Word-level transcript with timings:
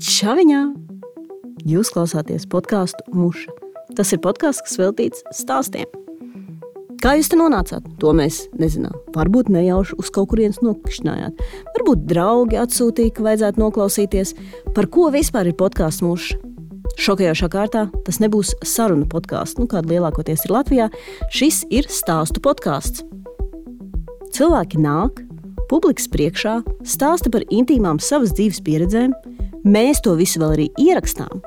Čaviņā! 0.00 0.60
Jūs 1.66 1.90
klausāties 1.92 2.46
podkāstu 2.50 3.02
Muša. 3.12 3.50
Tas 3.98 4.12
ir 4.14 4.20
podkāsts, 4.22 4.62
kas 4.64 4.78
veltīts 4.78 5.24
stāstiem. 5.34 5.88
Kā 7.00 7.14
jūs 7.16 7.30
te 7.32 7.38
nonācāt? 7.40 7.84
To 7.98 8.12
mēs 8.14 8.42
nezinām. 8.60 8.94
Varbūt 9.16 9.48
nejauši 9.50 9.96
uz 9.98 10.10
kaut 10.14 10.30
kurienes 10.30 10.60
nokļuvāt. 10.62 11.42
Varbūt 11.74 12.04
draugi 12.10 12.60
atsūtīja, 12.60 13.14
ka 13.16 13.24
vajadzētu 13.26 13.62
noklausīties. 13.62 14.34
Par 14.76 14.86
ko 14.92 15.08
vispār 15.14 15.50
ir 15.50 15.56
podkāsts 15.58 16.04
Muša? 16.04 16.38
Šokējošā 17.00 17.48
kārtā 17.50 17.86
tas 18.06 18.20
nebūs 18.22 18.52
sarunu 18.66 19.08
podkāsts, 19.10 19.58
nu, 19.58 19.66
kāda 19.70 19.94
lielākoties 19.94 20.44
ir 20.46 20.54
Latvijā. 20.54 20.90
Šis 21.32 21.64
ir 21.72 21.88
stāstu 21.90 22.42
podkāsts. 22.44 23.02
Cilvēki 24.36 24.78
nāk, 24.84 25.24
publikas 25.70 26.08
priekšā, 26.10 26.60
stāsta 26.82 27.30
par 27.32 27.46
intīmām 27.48 28.00
savas 28.02 28.34
dzīves 28.34 28.62
pieredzēm, 28.66 29.14
mēs 29.62 30.02
to 30.04 30.16
visu 30.18 30.42
vēl 30.42 30.56
arī 30.56 30.68
ierakstām, 30.82 31.42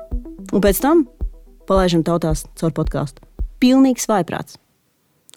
un 0.50 0.64
pēc 0.64 0.80
tam 0.80 1.04
palaidām 1.68 2.04
tautās 2.06 2.46
caur 2.58 2.72
podkāstu. 2.76 3.24
Pilnīgs 3.60 4.08
vaiprāts. 4.08 4.58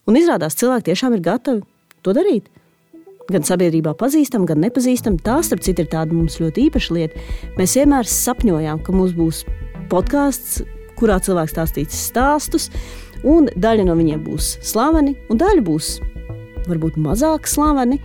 Un 0.08 0.16
izrādās, 0.20 0.56
cilvēki 0.60 0.92
tiešām 0.92 1.18
ir 1.18 1.24
gatavi 1.26 1.64
to 2.04 2.14
darīt. 2.16 2.48
Gan 3.28 3.44
sabiedrībā 3.44 3.92
pazīstam, 4.00 4.46
gan 4.48 4.62
nepazīstam. 4.64 5.18
Tā, 5.20 5.42
starp 5.44 5.66
citu, 5.66 5.84
ir 5.84 5.90
tāda 5.92 6.16
mums 6.16 6.38
ļoti 6.40 6.70
īpaša 6.70 6.96
lieta. 6.96 7.24
Mēs 7.58 7.76
vienmēr 7.76 8.08
sapņojām, 8.08 8.80
ka 8.86 8.96
mums 8.96 9.16
būs 9.18 9.42
podkāsts, 9.92 10.62
kurā 11.00 11.20
cilvēks 11.24 11.52
stāstīs 11.56 12.06
stāstus, 12.08 12.70
un 13.28 13.50
daļa 13.60 13.90
no 13.90 13.98
viņiem 14.00 14.24
būs 14.24 14.56
slaveni, 14.64 15.18
un 15.28 15.44
daļa 15.44 15.66
būs 15.68 15.98
varbūt 16.68 16.96
mazāk 17.04 17.48
slaveni, 17.52 18.00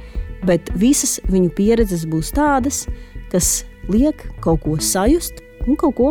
bet 0.47 0.73
visas 0.79 1.19
viņu 1.31 1.53
pieredzes 1.57 2.07
būs 2.09 2.33
tādas, 2.37 2.87
kas 3.33 3.63
liek 3.91 4.27
kaut 4.45 4.63
ko 4.65 4.77
sajust 4.81 5.43
un 5.67 5.79
kaut 5.79 5.97
ko 5.99 6.11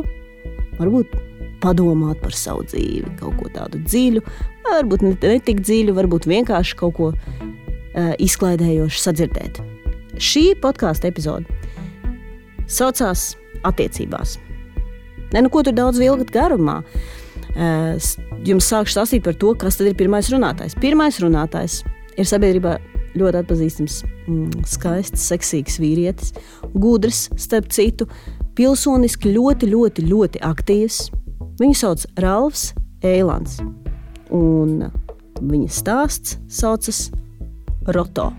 varbūt 0.80 1.14
padomāt 1.62 2.22
par 2.24 2.34
savu 2.36 2.66
dzīvi, 2.66 3.16
kaut 3.20 3.38
ko 3.38 3.50
tādu 3.54 3.82
dziļu, 3.86 4.24
varbūt 4.66 5.06
ne, 5.06 5.36
tik 5.46 5.62
dziļu, 5.62 5.96
varbūt 5.98 6.28
vienkārši 6.30 6.78
kaut 6.80 6.96
ko 6.98 7.12
uh, 7.14 8.14
izklaidējošu 8.18 9.04
sadzirdēt. 9.04 9.62
Šī 10.22 10.52
podkāstu 10.62 11.10
epizode 11.12 11.46
saucās 12.72 13.36
Attiecībās. 13.62 14.40
Ne, 15.36 15.44
nu, 15.44 15.50
ko 15.54 15.62
tur 15.62 15.76
daudz 15.78 16.00
vilkt 16.02 16.32
garumā? 16.34 16.80
Uh, 17.52 17.94
jums 18.48 18.66
sākšu 18.72 18.96
stāstīt 18.96 19.26
par 19.28 19.36
to, 19.38 19.52
kas 19.60 19.78
ir 19.84 19.94
pirmais 20.00 20.32
runātājs. 20.34 20.74
Pirmais 20.82 21.20
runātājs 21.22 21.82
ir 22.18 22.26
sabiedrībā 22.26 22.80
ļoti 23.18 23.42
atpazīstams, 23.42 24.02
mm, 24.28 24.66
skaists, 24.70 25.26
seksīgs 25.32 25.80
vīrietis, 25.82 26.34
gudrs, 26.74 27.28
starp 27.40 27.72
citu, 27.74 28.08
pilsoniski 28.58 29.34
ļoti, 29.36 29.72
ļoti, 29.72 30.06
ļoti 30.10 30.44
aktīvs. 30.46 31.02
Viņu 31.62 31.78
sauc 31.78 32.06
Ralfs 32.22 32.72
Eilants, 33.06 33.60
un 34.34 34.88
viņa 35.42 35.74
stāsts 35.74 36.38
saucas 36.52 37.10
Roto. 37.90 38.30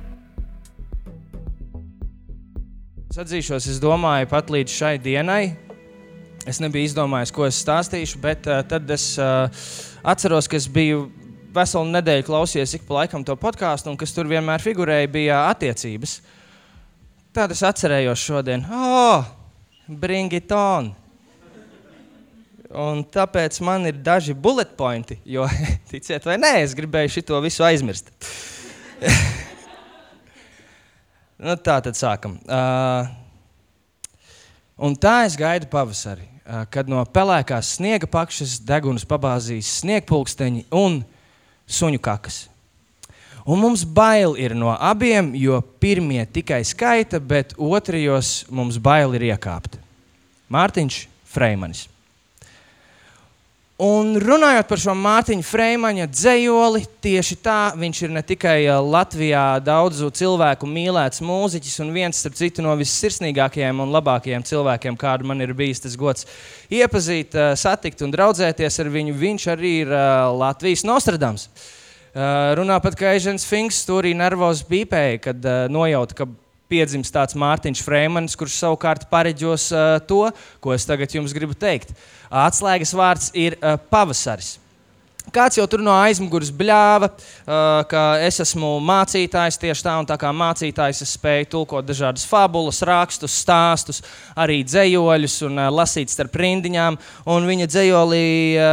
Es 3.12 3.18
atzīšos, 3.20 3.66
es 3.68 3.80
domāju, 3.82 4.30
pat 4.30 4.48
līdz 4.48 4.72
šai 4.72 4.94
dienai. 5.02 5.42
Es 6.48 6.58
nebiju 6.62 6.88
izdomājis, 6.88 7.30
ko 7.34 7.44
es 7.46 7.58
stāstīšu, 7.62 8.18
bet 8.22 8.48
uh, 8.48 8.62
tad 8.66 8.88
es 8.90 9.12
uh, 9.20 9.50
atceros, 10.02 10.48
ka 10.50 10.56
es 10.58 10.66
biju 10.66 11.04
veselu 11.54 11.90
nedēļu 11.92 12.26
klausies 12.26 12.74
ik 12.76 12.86
pa 12.88 13.02
laikam 13.02 13.24
to 13.26 13.36
podkāstu, 13.38 13.92
un 13.92 13.98
kas 14.00 14.14
tur 14.14 14.30
vienmēr 14.30 14.62
figurēja, 14.62 15.10
bija 15.12 15.44
attiecības. 15.50 16.18
Tad 17.32 17.54
es 17.54 17.62
atcerējos 17.64 18.20
šodien, 18.20 18.64
oh, 18.68 19.24
bring 19.88 20.34
it 20.36 20.52
on! 20.52 20.92
Un 22.72 23.02
tāpēc 23.04 23.58
man 23.60 23.84
ir 23.84 23.98
daži 24.00 24.32
bullet 24.32 24.70
pointi, 24.78 25.18
jo, 25.28 25.44
ticiet 25.92 26.24
vai 26.24 26.38
nē, 26.40 26.54
es 26.64 26.72
gribēju 26.76 27.18
šo 27.18 27.40
visu 27.44 27.64
aizmirst. 27.66 28.08
nu, 31.44 31.56
tā 31.60 31.76
tad 31.84 31.98
sākam. 31.98 32.38
Uh, 32.48 33.10
un 34.80 34.96
tā 34.96 35.18
es 35.26 35.36
gaidu 35.36 35.68
pavasari, 35.72 36.24
uh, 36.24 36.64
kad 36.72 36.88
no 36.88 37.04
pelēkās 37.04 37.74
sniega 37.76 38.08
pakšas 38.08 38.56
degunas 38.64 39.04
pabāzīs 39.08 39.68
sniegpulksteņi 39.82 40.70
un 40.72 41.02
suņu 41.66 42.00
kakas. 42.02 42.46
Un 43.42 43.58
mums 43.58 43.82
bail 43.82 44.36
ir 44.38 44.54
no 44.54 44.70
abiem, 44.70 45.32
jo 45.34 45.58
pirmie 45.82 46.22
tikai 46.30 46.62
skaita, 46.64 47.18
bet 47.18 47.56
otrajos 47.58 48.44
mums 48.50 48.78
bail 48.78 49.16
ir 49.18 49.32
iekāpt. 49.32 49.80
Mārtiņš 50.52 51.06
Freimanis. 51.32 51.88
Un 53.82 54.12
runājot 54.20 54.68
par 54.70 54.78
šo 54.78 54.92
Mārtiņa 54.94 55.42
Freimaņa 55.42 56.04
dzējoli, 56.06 56.84
tieši 57.02 57.36
tā 57.42 57.72
viņš 57.74 58.02
ir 58.04 58.12
ne 58.14 58.20
tikai 58.22 58.60
Latvijā 58.78 59.56
daudzu 59.64 60.06
cilvēku 60.14 60.68
mīlēts 60.70 61.18
mūziķis 61.26 61.80
un 61.82 61.90
viens 61.90 62.20
starp 62.22 62.36
citu 62.38 62.62
no 62.62 62.76
vissirsnīgākajiem 62.78 63.80
un 63.82 63.90
labākajiem 63.90 64.44
cilvēkiem, 64.46 64.98
kādu 65.00 65.26
man 65.26 65.42
ir 65.42 65.50
bijis 65.58 65.82
tas 65.82 65.96
gods 65.98 66.28
iepazīt, 66.70 67.34
satikt 67.58 68.04
un 68.06 68.14
draudzēties 68.14 68.78
ar 68.84 68.92
viņu. 68.92 69.16
Viņš 69.18 69.48
arī 69.56 69.72
ir 69.80 69.90
Latvijas 70.38 70.86
Nostradams. 70.86 71.48
Runā 72.14 72.78
pat 72.84 72.94
kā 73.00 73.16
Ežens 73.16 73.48
Finks, 73.48 73.82
tur 73.88 74.04
arī 74.04 74.14
nervozs 74.14 74.62
bīpēja, 74.68 75.18
kad 75.26 75.50
nojauta, 75.74 76.22
ka 76.22 76.30
piedzims 76.72 77.12
tāds 77.12 77.36
Mārtiņš 77.36 77.84
Freimans, 77.84 78.38
kurš 78.38 78.56
savukārt 78.62 79.04
pareģos 79.12 79.68
uh, 79.76 79.98
to, 80.08 80.24
ko 80.64 80.72
es 80.72 80.88
tagad 80.88 81.12
jums 81.12 81.36
gribu 81.36 81.56
teikt. 81.58 81.92
Atslēgas 82.32 82.96
vārds 82.96 83.30
ir 83.36 83.58
uh, 83.60 83.76
pavasaris. 83.92 84.56
Kāds 85.30 85.54
jau 85.54 85.64
tur 85.70 85.78
no 85.84 85.92
aizmugures 85.94 86.50
bļāva, 86.50 87.06
ka 87.88 88.00
es 88.26 88.40
esmu 88.42 88.72
mācītājs 88.82 89.58
tieši 89.62 89.84
tā, 89.86 89.92
un 90.00 90.06
tā 90.08 90.16
kā 90.18 90.32
mācītājs 90.34 91.04
es 91.04 91.12
spēju 91.14 91.46
tulkot 91.52 91.86
dažādas 91.86 92.24
fabulas, 92.26 92.80
rakstus, 92.82 93.36
stāstus, 93.44 94.02
arī 94.34 94.58
dzējoļus 94.66 95.36
un 95.46 95.60
lasīt 95.72 96.10
starp 96.10 96.34
rindiņām. 96.42 96.98
Un 97.30 97.46
viņa 97.46 97.68
dzējolī 97.70 98.24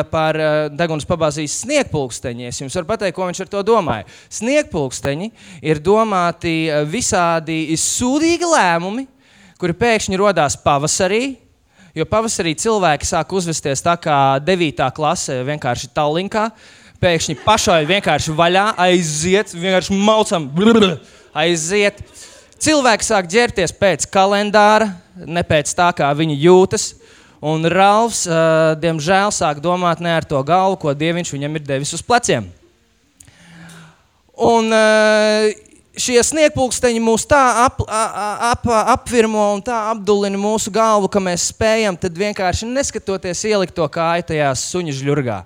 par 0.09 0.39
degunas 0.73 1.05
pabāzīs 1.09 1.59
sniegpulksteņi. 1.67 2.49
Es 2.49 2.63
jums 2.63 2.79
varu 2.79 2.89
pateikt, 2.95 3.15
ko 3.19 3.29
viņš 3.29 3.43
ar 3.45 3.51
to 3.53 3.61
domāja. 3.67 4.07
Sniegpulksteņi 4.39 5.29
ir 5.69 5.83
domāti 5.85 6.55
visādi 6.89 7.61
sūdīgi 7.77 8.49
lēmumi, 8.49 9.05
kuri 9.61 9.77
pēkšņi 9.77 10.19
rodās 10.19 10.57
pavasarī 10.65 11.37
Jo 11.97 12.05
pavasarī 12.05 12.51
cilvēki 12.53 13.07
sāk 13.09 13.31
uzvesties 13.33 13.81
tā 13.81 13.95
kā 13.97 14.37
9. 14.45 14.83
klase, 14.93 15.39
vienkārši 15.47 15.89
tālruņā. 15.95 16.43
Pēkšņi 16.99 17.37
pašai 17.45 17.79
vienkārši 17.89 18.33
vaļā 18.35 18.65
aiziet, 18.83 19.53
vienkārši 19.55 19.95
maucam, 19.97 20.45
blr, 20.51 20.97
aiziet. 21.33 22.01
Cilvēki 22.59 23.07
sāk 23.07 23.29
ģērties 23.31 23.73
pēc 23.79 24.05
kalendāra, 24.11 24.91
ne 25.15 25.41
pēc 25.47 25.71
tā, 25.73 25.87
kā 25.95 26.11
viņi 26.13 26.35
jūtas. 26.43 26.89
Un 27.39 27.63
Rāls, 27.71 28.25
uh, 28.27 28.75
diemžēl, 28.77 29.31
sāk 29.31 29.61
domāt 29.63 30.03
ne 30.03 30.11
ar 30.11 30.27
to 30.27 30.41
galvu, 30.43 30.75
ko 30.81 30.93
Dievs 30.93 31.31
viņam 31.31 31.55
ir 31.55 31.63
devis 31.63 31.95
uz 31.95 32.03
pleciem. 32.03 32.49
Un, 34.35 34.69
uh, 34.75 35.47
šie 35.99 36.19
sniegpulksteņi 36.23 37.01
mūs 37.03 37.25
tā 37.29 37.41
ap, 37.65 37.81
ap, 37.85 38.63
apvirmo 38.95 39.49
un 39.55 39.63
tā 39.65 39.77
apdulina 39.91 40.39
mūsu 40.39 40.71
galvu, 40.73 41.09
ka 41.11 41.21
mēs 41.23 41.49
spējam 41.51 41.97
vienkārši 41.99 42.69
neskatoties 42.69 43.43
ielikt 43.49 43.75
to 43.77 43.87
kāju 43.91 44.29
tajā 44.31 44.53
suņa 44.57 44.95
žļurgā. 44.99 45.39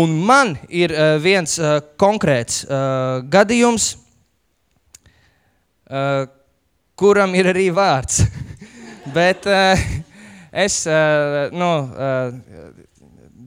Un 0.00 0.12
man 0.22 0.54
ir 0.68 0.94
uh, 0.94 1.16
viens 1.18 1.56
uh, 1.58 1.80
konkrēts 1.98 2.62
uh, 2.62 3.24
gadījums, 3.26 3.96
uh, 5.90 6.28
kuram 6.94 7.34
ir 7.34 7.50
arī 7.50 7.70
vārds. 7.74 8.22
Bet 9.16 9.48
uh, 9.50 9.80
es 10.52 10.84
uh, 10.86 11.50
no, 11.50 11.72
uh, 11.90 12.30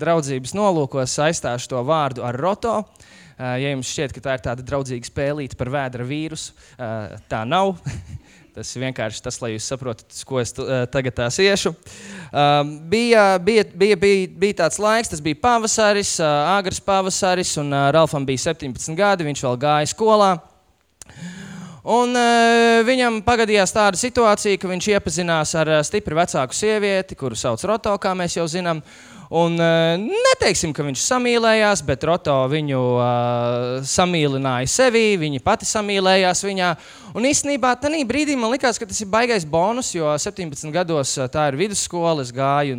draudzības 0.04 0.52
nolūkos 0.58 1.16
aizstāšu 1.30 1.72
to 1.72 1.86
vārdu 1.88 2.26
ar 2.28 2.36
roto. 2.36 2.82
Uh, 2.82 3.03
ja 3.40 3.74
jums 3.74 3.90
šķiet, 3.90 4.14
ka 4.14 4.22
tā 4.24 4.38
ir 4.38 4.44
tāda 4.46 4.66
draudzīga 4.66 5.10
spēlīte 5.10 5.58
par 5.60 5.72
vēdra 5.74 6.06
vīrusu, 6.08 6.54
eh, 6.78 7.18
tā 7.32 7.44
nav. 7.48 7.76
Tas 8.54 8.70
ir 8.76 8.84
vienkārši 8.84 9.24
tas, 9.26 9.40
lai 9.42 9.56
jūs 9.56 9.66
saprotat, 9.66 10.14
ko 10.30 10.38
es 10.38 10.52
eh, 10.62 10.84
tagad 10.94 11.16
tās 11.18 11.40
iešu. 11.42 11.72
Um, 12.30 12.76
bija, 12.90 13.40
bija, 13.42 13.64
bija, 13.66 13.98
bija, 13.98 14.28
bija 14.44 14.58
tāds 14.60 14.78
laiks, 14.78 15.10
tas 15.10 15.24
bija 15.26 15.40
pavasaris, 15.42 16.12
uh, 16.22 16.52
agrs 16.54 16.78
pavasaris, 16.86 17.56
un 17.62 17.74
uh, 17.74 17.88
Ralfam 17.96 18.28
bija 18.30 18.44
17 18.54 18.94
gadi, 18.98 19.26
viņš 19.26 19.42
vēl 19.48 19.58
gāja 19.64 19.90
skolā. 19.90 20.30
Un, 21.82 22.14
uh, 22.14 22.84
viņam 22.86 23.24
pagadījās 23.26 23.74
tāda 23.74 23.98
situācija, 23.98 24.62
ka 24.62 24.70
viņš 24.70 24.92
iepazinās 24.94 25.56
ar 25.58 25.74
uh, 25.74 25.82
stipri 25.82 26.22
vecāku 26.22 26.54
sievieti, 26.54 27.18
kuru 27.18 27.38
sauc 27.38 27.66
Roto, 27.66 27.98
kā 27.98 28.14
mēs 28.18 28.38
jau 28.38 28.46
zinām. 28.46 28.86
Un, 29.34 29.56
uh, 29.58 29.96
neteiksim, 29.98 30.76
ka 30.78 30.86
viņš 30.86 31.02
samīlējās, 31.08 31.82
bet 31.88 32.06
Roto 32.06 32.36
viņu 32.52 32.82
uh, 33.02 33.88
samīlināja 33.90 34.70
sevi, 34.70 35.16
viņa 35.18 35.42
pati 35.42 35.66
samīlējās 35.66 36.44
viņā. 36.46 36.70
Un 37.18 37.26
īstenībā 37.30 37.74
tajā 37.82 38.04
brīdī 38.10 38.38
man 38.38 38.54
likās, 38.54 38.78
ka 38.78 38.86
tas 38.90 39.02
ir 39.02 39.10
baisais 39.10 39.48
bonus, 39.50 39.90
jo 39.96 40.14
17 40.14 40.70
gados 40.76 41.18
tā 41.34 41.50
ir 41.50 41.58
vidusskola, 41.64 42.22
es 42.22 42.30
gāju 42.36 42.78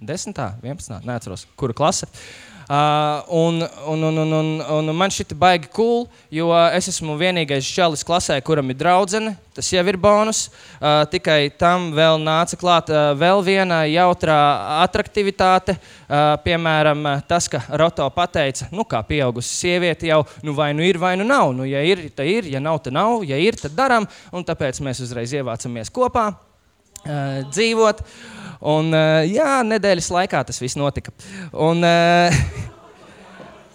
10, 0.00 0.38
11, 0.64 1.04
neatceros, 1.04 1.44
kura 1.60 1.76
klase. 1.76 2.08
Uh, 2.08 2.47
Uh, 2.68 3.22
un, 3.28 3.68
un, 3.86 4.02
un, 4.02 4.18
un, 4.18 4.32
un, 4.32 4.48
un 4.60 4.92
man 4.92 5.08
šī 5.08 5.24
baigi 5.32 5.70
cool, 5.72 6.02
jo 6.28 6.50
es 6.76 6.90
esmu 6.90 7.14
vienīgais 7.16 7.64
čalis 7.64 8.04
klasē, 8.04 8.36
kuram 8.44 8.68
ir 8.68 8.76
draudzene. 8.76 9.30
Tas 9.56 9.70
jau 9.72 9.80
ir 9.88 9.96
bonus. 9.96 10.50
Uh, 10.76 11.00
tikai 11.08 11.48
tam 11.56 11.86
vēl 11.96 12.20
nāca 12.20 12.58
klāt 12.60 12.92
uh, 12.92 13.14
vēl 13.16 13.40
viena 13.46 13.78
jautrā 13.88 14.36
attraktivitāte. 14.82 15.78
Uh, 15.80 16.36
piemēram, 16.44 17.08
tas, 17.24 17.48
ka 17.48 17.62
Roto 17.80 18.04
pateica, 18.12 18.68
nu, 18.68 18.84
kā 18.84 19.00
pieaugusi 19.00 19.48
sieviete 19.48 20.10
jau, 20.10 20.20
nu, 20.44 20.52
vai 20.52 20.74
nu 20.76 20.84
ir, 20.84 21.00
vai 21.00 21.14
nu 21.16 21.24
nav. 21.24 21.54
Nu, 21.56 21.64
ja 21.64 21.80
ir, 21.80 22.10
tad 22.12 22.28
ir, 22.28 22.50
ja 22.52 22.60
nav, 22.60 22.82
tad 22.84 22.98
nav, 23.00 23.24
ja 23.24 23.40
ir, 23.40 23.56
tad 23.56 23.72
darām. 23.80 24.04
Tāpēc 24.28 24.84
mēs 24.84 25.00
uzreiz 25.08 25.32
ievācamies 25.40 25.88
kopā 25.88 26.34
uh, 26.34 27.48
dzīvot. 27.48 28.04
Uh, 28.04 28.37
Un, 28.58 28.90
uh, 28.90 29.22
jā, 29.22 29.60
nedēļas 29.66 30.10
laikā 30.10 30.42
tas 30.48 30.58
viss 30.58 30.78
notika. 30.78 31.12
Un, 31.52 31.84
uh, 31.86 32.34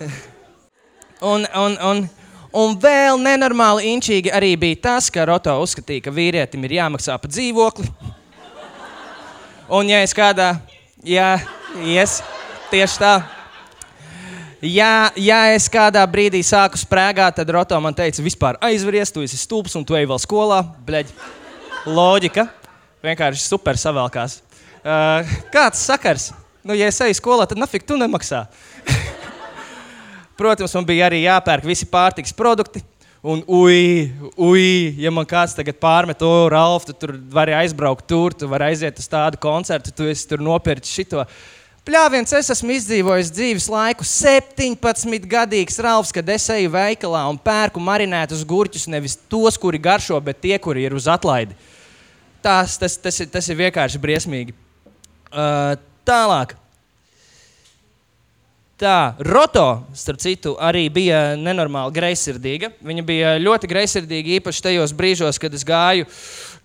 un, 1.34 1.46
un, 1.48 1.78
un, 1.92 2.02
un 2.52 2.76
vēl 2.84 3.22
nenormāli 3.24 3.94
inčīgi 3.94 4.34
arī 4.34 4.56
bija 4.60 4.82
tas, 4.90 5.08
ka 5.14 5.28
Roto 5.30 5.56
uzskatīja, 5.64 6.04
ka 6.08 6.16
vīrietim 6.16 6.68
ir 6.68 6.80
jāmaksā 6.82 7.16
par 7.22 7.32
dzīvokli. 7.32 7.88
Un, 9.74 9.88
ja 9.88 10.02
es 10.04 10.12
kādā, 10.14 10.58
jā, 11.08 11.38
yes, 11.88 12.20
tieši 12.70 13.00
tā. 13.00 13.14
Ja, 14.64 15.10
ja 15.20 15.40
es 15.52 15.66
kādā 15.72 16.04
brīdī 16.08 16.40
sāku 16.44 16.80
sprēgāt, 16.80 17.36
tad 17.40 17.50
Roto 17.52 17.80
man 17.84 17.96
teica, 17.96 18.24
vispār 18.24 18.60
aizveries, 18.64 19.12
tu 19.12 19.24
esi 19.24 19.40
stulbs 19.40 19.76
un 19.80 19.84
tu 19.88 19.96
ej 20.00 20.08
vēl 20.08 20.20
skolā. 20.24 20.62
Bleģ. 20.88 21.12
Loģika. 21.84 22.46
Vienkārši 23.04 23.44
super 23.44 23.80
savēlkās. 23.80 24.38
Uh, 24.84 25.36
kāds 25.48 25.80
sakars? 25.88 26.32
Nu, 26.64 26.76
ja 26.76 26.90
es 26.92 27.00
eju 27.00 27.16
skolā, 27.16 27.46
tad 27.48 27.60
nafik 27.60 27.86
tu 27.88 27.96
nemaksā. 27.96 28.46
Protams, 30.40 30.74
man 30.76 30.88
bija 30.88 31.06
arī 31.08 31.22
jāpērk 31.24 31.64
visi 31.68 31.88
pārtiks 31.88 32.36
produkti. 32.36 32.82
Un, 33.24 33.40
ui, 33.48 34.12
ui, 34.36 34.64
ja 35.00 35.08
man 35.16 35.24
kāds 35.24 35.54
tagad 35.56 35.78
pārmet, 35.80 36.20
o, 36.28 36.50
Ralf, 36.52 36.84
tu 36.90 36.96
tur 37.00 37.14
vari 37.32 37.54
aizbraukt 37.56 38.04
tur, 38.10 38.36
tu 38.36 38.50
vari 38.52 38.74
aiziet 38.74 39.00
uz 39.00 39.08
tādu 39.08 39.40
koncertu, 39.40 39.94
tu 39.96 40.10
esi 40.12 40.28
tur 40.28 40.44
nopircis 40.44 40.92
šito. 40.92 41.24
Pļāviens, 41.88 42.36
es 42.36 42.52
esmu 42.52 42.76
izdzīvojis 42.76 43.32
dzīves 43.32 43.70
laiku 43.72 44.04
17 44.08 45.30
gadīgs 45.32 45.80
Ralfs, 45.84 46.12
kad 46.16 46.28
es 46.36 46.50
eju 46.52 46.74
veikalā 46.76 47.24
un 47.32 47.40
pērku 47.40 47.80
marinētus 47.84 48.44
gurķus, 48.48 48.90
nevis 48.92 49.16
tos, 49.32 49.56
kuri 49.60 49.80
garšo, 49.80 50.20
bet 50.24 50.44
tie, 50.44 50.58
kuri 50.60 50.84
ir 50.90 50.96
uz 50.96 51.08
atlaidi. 51.12 51.56
Tas, 52.44 52.76
tas, 52.80 53.00
tas, 53.00 53.24
ir, 53.24 53.32
tas 53.32 53.48
ir 53.48 53.60
vienkārši 53.64 54.04
briesmīgi. 54.04 54.56
Uh, 55.34 55.74
tālāk. 56.06 56.54
Tā, 58.84 59.16
Roto, 59.24 59.84
starp 59.96 60.20
citu, 60.20 60.56
arī 60.60 60.88
bija 60.94 61.38
nenormāli 61.40 61.94
greizsirdīga. 61.96 62.72
Viņa 62.84 63.06
bija 63.08 63.36
ļoti 63.42 63.70
greizsirdīga 63.72 64.36
īpaši 64.40 64.66
tajos 64.66 64.96
brīžos, 64.98 65.40
kad 65.40 65.54
es 65.56 65.64
gāju, 65.66 66.10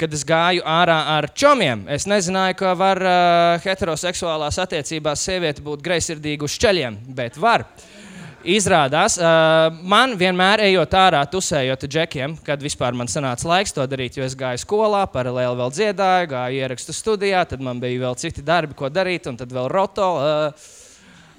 kad 0.01 0.17
es 0.17 0.25
gāju 0.27 0.65
ārā 0.69 0.99
ar 1.19 1.29
čomiem. 1.37 1.85
Es 1.89 2.09
nezināju, 2.11 2.59
ka 2.59 2.75
var 2.77 3.03
uh, 3.05 3.67
heteroseksuālās 3.67 4.59
attiecībās 4.65 5.29
sieviete 5.29 5.65
būt 5.65 5.85
greizsirdīga 5.85 6.49
uz 6.49 6.59
ceļiem, 6.61 6.99
bet 7.17 7.39
var. 7.41 7.69
Uh, 7.69 7.98
Izrādās, 8.47 9.17
uh, 9.19 9.67
man 9.83 10.13
vienmēr 10.15 10.61
ejot 10.69 10.93
ārā, 10.95 11.25
tusējot 11.27 11.89
džekiem, 11.91 12.37
kad 12.47 12.63
vispār 12.63 12.95
man 12.95 13.11
sanāca 13.11 13.49
laiks 13.51 13.75
to 13.75 13.83
darīt, 13.91 14.15
jo 14.15 14.23
es 14.23 14.37
gāju 14.39 14.61
skolā, 14.63 15.01
paralēli 15.11 15.59
vēl 15.59 15.73
dziedāju, 15.75 16.29
gāju 16.31 16.61
ierakstu 16.63 16.95
studijā, 16.95 17.41
tad 17.51 17.65
man 17.67 17.81
bija 17.83 18.05
vēl 18.05 18.15
citi 18.21 18.45
darbi, 18.47 18.77
ko 18.79 18.93
darīt, 18.95 19.27
un 19.27 19.41
tad 19.41 19.51
vēl 19.51 19.67
roto. 19.73 20.11
Uh, 20.23 20.69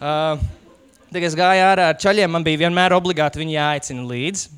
uh, 0.04 0.48
Tad 1.10 1.24
es 1.26 1.34
gāju 1.34 1.64
ārā 1.66 1.88
ar 1.90 1.96
ceļiem, 1.98 2.30
man 2.30 2.44
bija 2.46 2.60
vienmēr 2.68 2.94
obligāti 2.94 3.40
viņi 3.42 3.56
jāaicina 3.56 4.04
līdzi. 4.06 4.52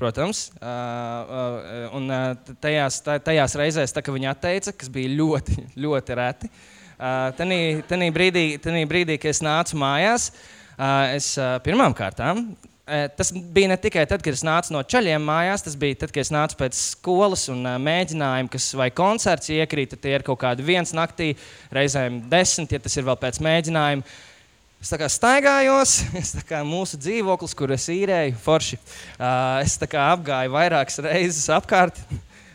Protams, 0.00 0.40
uh, 0.56 0.64
uh, 0.66 1.84
un 1.94 2.08
uh, 2.10 2.56
tajās, 2.58 2.96
tajās 3.04 3.54
reizēs, 3.60 3.92
tā, 3.94 4.02
kad 4.02 4.16
viņi 4.16 4.32
atteica, 4.32 4.72
kas 4.80 4.90
bija 4.90 5.12
ļoti, 5.20 5.60
ļoti 5.84 6.16
reti, 6.18 6.50
uh, 6.96 7.28
tajā 7.36 8.10
brīdī, 8.16 8.48
brīdī, 8.90 9.20
kad 9.22 9.30
es 9.30 9.44
nācu 9.46 9.78
mājās, 9.78 10.32
uh, 10.32 10.58
es 11.14 11.34
pirmām 11.64 11.96
kārtām 11.96 12.46
tas 13.16 13.32
bija 13.32 13.68
ne 13.68 13.76
tikai 13.76 14.04
tad, 14.10 14.22
kad 14.24 14.34
es 14.34 14.42
nācu 14.46 14.74
no 14.74 14.82
ceļiem 14.82 15.22
mājās, 15.24 15.62
tas 15.64 15.76
bija 15.78 16.00
tad, 16.02 16.12
kad 16.14 16.24
es 16.24 16.32
nācu 16.34 16.58
pēc 16.58 16.78
skolas 16.78 17.46
un 17.52 17.62
mēģinājumu, 17.82 18.50
kas 18.52 18.72
vai 18.78 18.90
koncerts 18.94 19.52
iekrīt, 19.54 19.94
tie 20.02 20.16
ir 20.18 20.26
kaut 20.26 20.40
kādi 20.42 20.66
viens 20.66 20.92
naktī, 20.96 21.32
reizēm 21.72 22.22
desmit, 22.32 22.74
ja 22.74 22.82
tas 22.82 22.98
ir 22.98 23.06
vēl 23.06 23.18
pēc 23.22 23.40
mēģinājuma. 23.44 24.18
Es 24.82 24.90
tā 24.90 24.98
kā 24.98 25.06
staigājos, 25.06 25.94
es 26.20 26.34
tā 26.34 26.42
kā 26.48 26.64
mūsu 26.66 26.98
dzīvoklis, 26.98 27.54
kur 27.58 27.70
es 27.70 27.86
īrēju, 27.92 28.34
forši. 28.42 28.80
Es 29.62 29.78
tā 29.78 29.86
kā 29.90 30.08
apgāju 30.16 30.50
vairākas 30.56 30.98
reizes 31.06 31.46
apkārt 31.54 32.02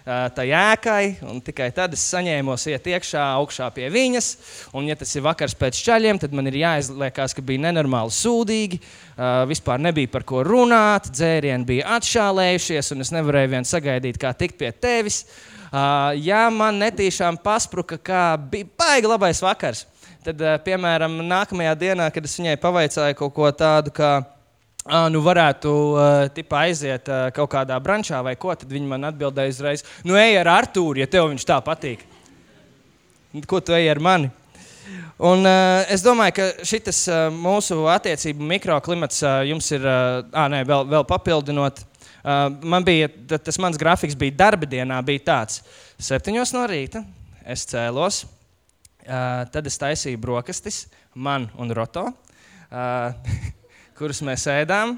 tai 0.07 0.45
ēkai, 0.55 1.17
un 1.27 1.41
tikai 1.43 1.67
tad 1.75 1.91
es 1.97 2.03
saņēmos 2.13 2.63
iet 2.71 2.85
iekšā, 2.93 3.23
augšā 3.41 3.67
pie 3.75 3.89
viņas. 3.91 4.29
Un, 4.77 4.87
ja 4.87 4.95
tas 4.95 5.11
ir 5.17 5.25
vakars 5.25 5.55
pēc 5.57 5.79
ceļiem, 5.83 6.21
tad 6.21 6.35
man 6.37 6.47
ir 6.47 6.61
jāizliekās, 6.61 7.35
ka 7.35 7.43
bija 7.43 7.65
nenormāli 7.65 8.13
sūdīgi, 8.15 8.79
vispār 9.51 9.81
nebija 9.83 10.11
par 10.13 10.23
ko 10.27 10.45
runāt, 10.47 11.11
dzērieni 11.11 11.67
bija 11.67 11.97
atšālējušies, 11.97 12.93
un 12.95 13.03
es 13.03 13.11
nevarēju 13.17 13.53
vien 13.57 13.67
sagaidīt, 13.67 14.21
kā 14.21 14.31
tikt 14.37 14.55
pie 14.61 14.71
tevis. 14.71 15.25
Ja 16.23 16.45
man 16.53 16.79
netīšām 16.79 17.41
paspruka, 17.43 17.99
kā 17.99 18.23
bija 18.39 18.69
baigi 18.79 19.11
labais 19.11 19.43
vakars, 19.43 19.83
tad, 20.23 20.39
piemēram, 20.63 21.19
nākamajā 21.27 21.75
dienā, 21.83 22.07
kad 22.15 22.23
es 22.23 22.39
viņai 22.39 22.55
pavaicāju 22.63 23.19
kaut 23.19 23.35
ko 23.35 23.51
tādu, 23.51 23.91
kā 23.99 24.21
nu 25.11 25.21
varētu 25.25 25.71
uh, 25.97 26.57
aiziet 26.61 27.09
kaut 27.35 27.51
kādā 27.51 27.77
brančā 27.83 28.21
vai 28.23 28.35
ko, 28.39 28.53
tad 28.55 28.71
viņi 28.71 28.87
man 28.87 29.09
atbildēja 29.09 29.53
uzreiz, 29.53 29.85
nu 30.07 30.15
ej 30.19 30.39
ar 30.41 30.51
Artūru, 30.57 31.01
ja 31.01 31.07
tev 31.07 31.29
viņš 31.31 31.47
tā 31.47 31.59
patīk. 31.65 32.05
Ko 33.47 33.59
tu 33.59 33.75
ej 33.75 33.89
ar 33.91 33.99
mani? 33.99 34.31
Un, 35.17 35.41
uh, 35.43 35.81
es 35.91 36.03
domāju, 36.05 36.35
ka 36.37 36.47
šis 36.67 37.03
uh, 37.09 37.27
mūsu 37.33 37.79
attiecību 37.89 38.45
mikroklimats 38.53 39.23
uh, 39.25 39.41
jums 39.49 39.71
ir 39.73 39.83
uh, 39.83 40.21
nē, 40.53 40.61
vēl, 40.69 40.85
vēl 40.93 41.07
papildinot. 41.09 41.81
Uh, 42.21 42.47
man 42.61 42.85
bija, 42.85 43.09
tas 43.39 43.57
mans 43.61 43.79
grafiks 43.81 44.17
bija 44.19 44.35
darba 44.45 44.69
dienā, 44.69 44.99
bija 45.05 45.25
tāds, 45.31 45.63
septiņos 45.97 46.53
no 46.55 46.65
rīta 46.69 47.01
es 47.47 47.63
cēlos, 47.71 48.25
uh, 49.07 49.43
tad 49.51 49.67
es 49.69 49.79
taisīju 49.79 50.19
brokastis, 50.21 50.85
man 51.15 51.47
un 51.57 51.71
Roto. 51.75 52.09
Uh, 52.67 53.15
kurus 53.97 54.19
mēs 54.21 54.43
ēdām, 54.51 54.93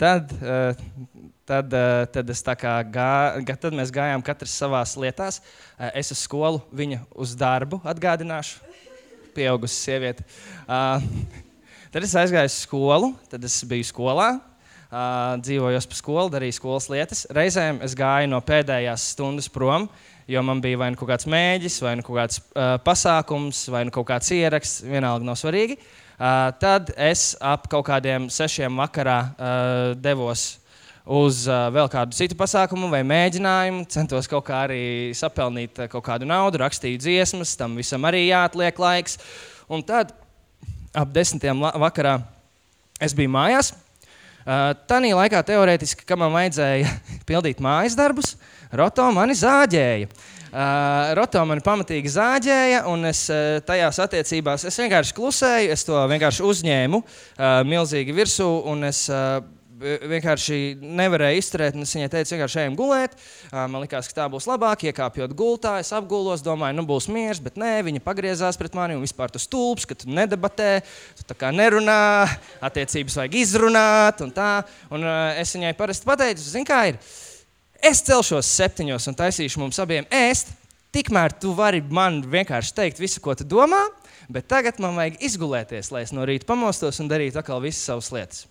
tad, 0.00 0.30
tad, 1.48 1.74
tad, 1.74 2.32
gā, 2.94 3.56
tad 3.60 3.76
mēs 3.76 3.92
gājām 3.92 4.24
katrs 4.24 4.54
savā 4.56 4.80
lietā. 5.02 5.28
Es 5.92 6.12
uz 6.14 6.22
skolu, 6.22 6.62
viņa 6.72 7.02
uz 7.12 7.34
darbu 7.36 7.82
atgādināšu. 7.84 8.64
Pieaugusi 9.36 9.76
sieviete. 9.82 10.24
Tad 10.68 12.04
es 12.04 12.16
aizgāju 12.16 12.48
uz 12.48 12.56
skolu, 12.64 13.12
tad 13.28 13.44
es 13.44 13.60
biju 13.68 13.86
skolā. 13.90 14.30
Uh, 14.88 15.34
dzīvojos 15.44 15.84
pa 15.84 15.96
skolu, 15.98 16.30
darīju 16.32 16.54
skolas 16.56 16.86
lietas. 16.88 17.26
Reizēm 17.36 17.82
es 17.84 17.92
gāju 17.92 18.30
no 18.32 18.38
pēdējās 18.40 19.10
stundas 19.12 19.50
prom, 19.52 19.84
jo 20.24 20.40
man 20.40 20.62
bija 20.64 20.80
vai 20.80 20.88
nu 20.94 20.96
kaut 20.96 21.10
kāds 21.10 21.28
mēģis, 21.28 21.76
vai 21.84 21.92
nu 22.00 22.06
kaut 22.06 22.16
kāds 22.16 22.40
uh, 22.40 22.78
pasākums, 22.80 23.66
vai 23.68 23.82
nu 23.84 23.92
kaut 23.92 24.08
kāds 24.08 24.32
ieraksts, 24.32 24.80
vienalga 24.88 25.28
nav 25.28 25.36
svarīgi. 25.36 25.76
Uh, 25.76 26.07
Uh, 26.18 26.48
tad 26.58 26.88
es 26.98 27.36
ap 27.38 27.68
kaut 27.70 27.84
kādiem 27.86 28.24
sešiem 28.26 28.74
vakarā 28.80 29.18
uh, 29.22 29.90
devos 29.94 30.56
uz 31.06 31.44
uh, 31.46 31.68
vēl 31.70 31.86
kādu 31.92 32.16
citu 32.18 32.34
pasākumu 32.34 32.88
vai 32.90 33.04
mēģinājumu. 33.06 33.84
Centos 33.86 34.26
kaut 34.26 34.48
kā 34.48 34.64
arī 34.64 34.80
sapelnīt 35.14 35.78
kaut 35.92 36.02
kādu 36.08 36.26
naudu, 36.26 36.58
rakstīju 36.58 36.98
dziesmas, 37.04 37.54
tam 37.60 37.78
visam 37.78 38.02
arī 38.10 38.24
jāatliek 38.24 38.80
laiks. 38.82 39.14
Un 39.70 39.84
tad 39.86 40.10
ap 40.90 41.12
desmitiem 41.14 41.62
vakarā 41.78 42.16
es 42.98 43.14
biju 43.14 43.30
mājās. 43.36 43.70
Uh, 44.42 44.74
Tanī 44.90 45.12
laikā 45.14 45.44
teorētiski, 45.46 46.02
kad 46.08 46.18
man 46.18 46.34
vajadzēja 46.34 46.96
pildīt 47.30 47.62
mājas 47.62 47.94
darbus, 47.94 48.34
Roto 48.74 49.06
mani 49.14 49.38
zāģēja. 49.38 50.10
Uh, 50.10 50.37
Uh, 50.48 51.12
Roto 51.18 51.42
man 51.44 51.60
pamatīgi 51.64 52.08
zāģēja, 52.14 52.86
un 52.88 53.04
es 53.10 53.26
uh, 53.28 53.58
tajās 53.68 54.00
attiecībās 54.00 54.64
es 54.68 54.80
vienkārši 54.80 55.14
klusēju, 55.18 55.74
es 55.74 55.84
to 55.84 56.00
vienkārši 56.08 56.46
uzņēmu 56.48 57.02
uh, 57.02 57.60
milzīgi 57.68 58.16
virsū, 58.16 58.48
un 58.72 58.88
es 58.88 59.04
uh, 59.12 59.42
vienkārši 59.78 60.78
nevarēja 60.82 61.38
izturēt. 61.38 61.76
Es 61.78 61.94
viņai 61.94 62.08
teicu, 62.12 62.34
vienkārši 62.34 62.60
ejam 62.64 62.78
gulēt. 62.78 63.14
Man 63.52 63.78
liekas, 63.82 64.08
ka 64.10 64.22
tā 64.22 64.26
būs 64.32 64.48
labāk. 64.50 64.82
Iekāpjot 64.88 65.34
gultā, 65.38 65.76
es 65.82 65.92
apgulos, 65.94 66.42
domāju, 66.42 66.78
nu 66.78 66.86
būs 66.88 67.08
miers, 67.12 67.38
bet 67.42 67.58
nē, 67.60 67.76
viņa 67.86 68.02
pagriezās 68.04 68.58
pret 68.58 68.74
mani 68.78 68.96
un 68.98 69.04
vispār 69.04 69.32
tu 69.34 69.42
stulbs, 69.42 69.86
ka 69.88 69.94
tu 69.98 70.10
nedebatē, 70.10 70.80
tu 71.18 71.28
tā 71.28 71.38
kā 71.38 71.52
nerunā, 71.54 72.26
attiecības 72.64 73.20
vajag 73.22 73.38
izrunāt 73.44 74.24
un 74.26 74.34
tā. 74.34 74.50
Un 74.94 75.06
es 75.38 75.54
viņai 75.56 75.74
parasti 75.78 76.08
pateicu, 76.08 76.42
zini, 76.42 76.68
kā 76.68 76.84
ir. 76.92 77.02
Es 77.84 78.00
celšos 78.02 78.48
septiņos 78.58 79.06
un 79.10 79.16
taisīšu 79.18 79.60
mums 79.62 79.78
abiem 79.82 80.06
ēst. 80.10 80.50
Tikmēr 80.94 81.34
tu 81.38 81.52
vari 81.54 81.82
man 81.84 82.22
vienkārši 82.24 82.72
teikt 82.74 83.00
visu, 83.00 83.20
ko 83.22 83.34
tu 83.36 83.44
domā, 83.46 83.80
bet 84.32 84.48
tagad 84.50 84.80
man 84.82 84.96
vajag 84.96 85.20
izgulēties, 85.28 85.90
lai 85.92 86.06
es 86.06 86.14
no 86.16 86.24
rīta 86.26 86.48
pamostos 86.48 86.98
un 87.02 87.10
darītu 87.10 87.38
atkal 87.38 87.60
visas 87.62 87.84
savas 87.90 88.08
lietas. 88.14 88.46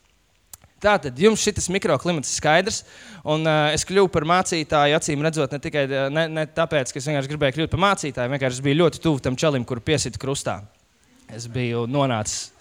Tātad 0.78 1.18
jums 1.18 1.42
šis 1.42 1.72
mikroklimats 1.74 2.30
ir 2.30 2.38
skaidrs, 2.38 2.84
un 3.26 3.42
uh, 3.50 3.72
es 3.74 3.82
kļuvu 3.90 4.12
par 4.14 4.28
mācītāju, 4.30 5.00
acīm 5.00 5.26
redzot, 5.26 5.56
ne 5.56 5.60
tikai 5.64 5.88
ne, 6.14 6.28
ne 6.30 6.44
tāpēc, 6.54 6.94
ka 6.94 7.02
es 7.02 7.10
vienkārši 7.10 7.32
gribēju 7.32 7.56
kļūt 7.58 7.74
par 7.74 7.82
mācītāju, 7.82 8.34
vienkārši 8.36 8.66
biju 8.68 8.80
ļoti 8.84 9.02
tuvu 9.02 9.24
tam 9.26 9.40
čalim, 9.42 9.66
kuru 9.66 9.82
piesita 9.82 10.22
krustā. 10.22 10.60
Es 11.34 11.50
biju 11.50 11.88
nonācis 11.90 12.52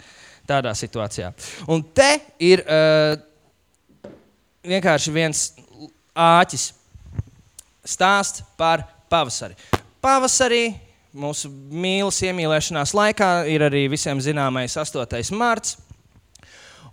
tādā 0.49 0.73
situācijā. 0.75 1.29
Un 1.69 1.85
te 1.93 2.09
ir 2.41 2.65
uh, 2.65 3.13
vienkārši 4.65 5.13
viens 5.13 5.45
āķis 6.17 6.71
stāsts 7.87 8.43
par 8.57 8.83
pavasari. 9.11 9.55
Pavasarī 10.03 10.71
mūsu 11.17 11.49
mīlas 11.51 12.19
iemīlēšanās 12.25 12.93
laikā 12.97 13.31
ir 13.51 13.65
arī 13.67 13.87
visiem 13.91 14.21
zināmais 14.23 14.75
8. 14.77 15.21
marts. 15.37 15.77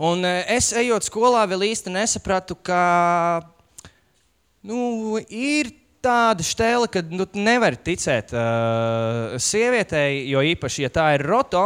Un 0.03 0.25
e, 0.27 0.37
es 0.57 0.73
ejot 0.75 1.07
skolā, 1.07 1.45
vēl 1.47 1.69
īsti 1.71 1.93
nesapratu, 1.95 2.57
ka 2.67 3.43
nu, 4.67 5.21
ir 5.29 5.71
tāda 6.05 6.45
stēle, 6.45 6.89
ka 6.91 7.01
nu, 7.09 7.27
nevar 7.39 7.77
ticēt 7.81 8.35
uh, 8.37 9.37
sievietei, 9.41 10.25
jo 10.29 10.43
īpaši, 10.45 10.85
ja 10.85 10.91
tā 10.93 11.07
ir 11.17 11.25
roto, 11.25 11.63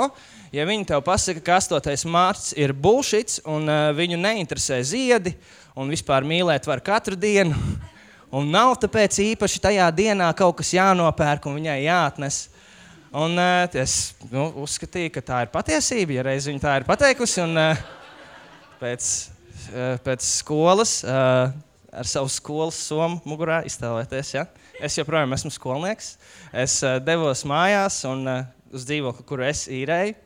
ja 0.55 0.67
viņi 0.69 0.89
tev 0.91 1.03
pasaka, 1.07 1.43
ka 1.45 1.59
8. 1.61 2.09
mārciņš 2.09 2.59
ir 2.61 2.75
bullshit, 2.75 3.39
un 3.49 3.69
uh, 3.69 3.91
viņu 3.97 4.21
neinteresē 4.21 4.81
ziedi, 4.87 5.35
un 5.79 5.91
vispār 5.93 6.27
mīlēt 6.27 6.67
var 6.69 6.83
katru 6.85 7.17
dienu, 7.19 7.57
un 8.35 8.49
nav 8.53 8.77
tāpēc 8.83 9.21
īpaši 9.33 9.63
tajā 9.69 9.91
dienā 9.95 10.31
kaut 10.37 10.59
kas 10.61 10.75
jānopērk 10.77 11.47
un 11.49 11.61
viņai 11.61 11.83
jāatnes. 11.85 12.47
Un, 13.09 13.39
uh, 13.41 13.65
es 13.73 14.15
nu, 14.29 14.51
uzskatīju, 14.65 15.15
ka 15.15 15.25
tā 15.25 15.45
ir 15.47 15.55
patiesība, 15.55 16.19
ja 16.19 16.27
reiz 16.29 16.51
viņa 16.51 16.65
tā 16.65 16.81
ir 16.81 16.89
pateikusi. 16.89 17.41
Un, 17.47 17.57
uh, 17.57 17.87
pēc, 18.79 19.09
eh, 19.73 19.97
pēc 20.05 20.25
skolas 20.25 21.03
eh, 21.05 21.51
ar 21.89 22.07
savu 22.07 22.31
skolas 22.31 22.79
somu 22.89 23.21
mugurā 23.27 23.63
iztēloties. 23.67 24.35
Ja? 24.37 24.47
Es 24.81 24.99
joprojām 24.99 25.35
esmu 25.35 25.51
skolnieks. 25.55 26.17
Es 26.53 26.81
eh, 26.87 26.99
devos 27.03 27.45
mājās 27.49 28.03
un 28.09 28.27
uz 28.29 28.87
dzīvokli, 28.89 29.27
kuru 29.29 29.47
es 29.49 29.67
īrēju. 29.73 30.17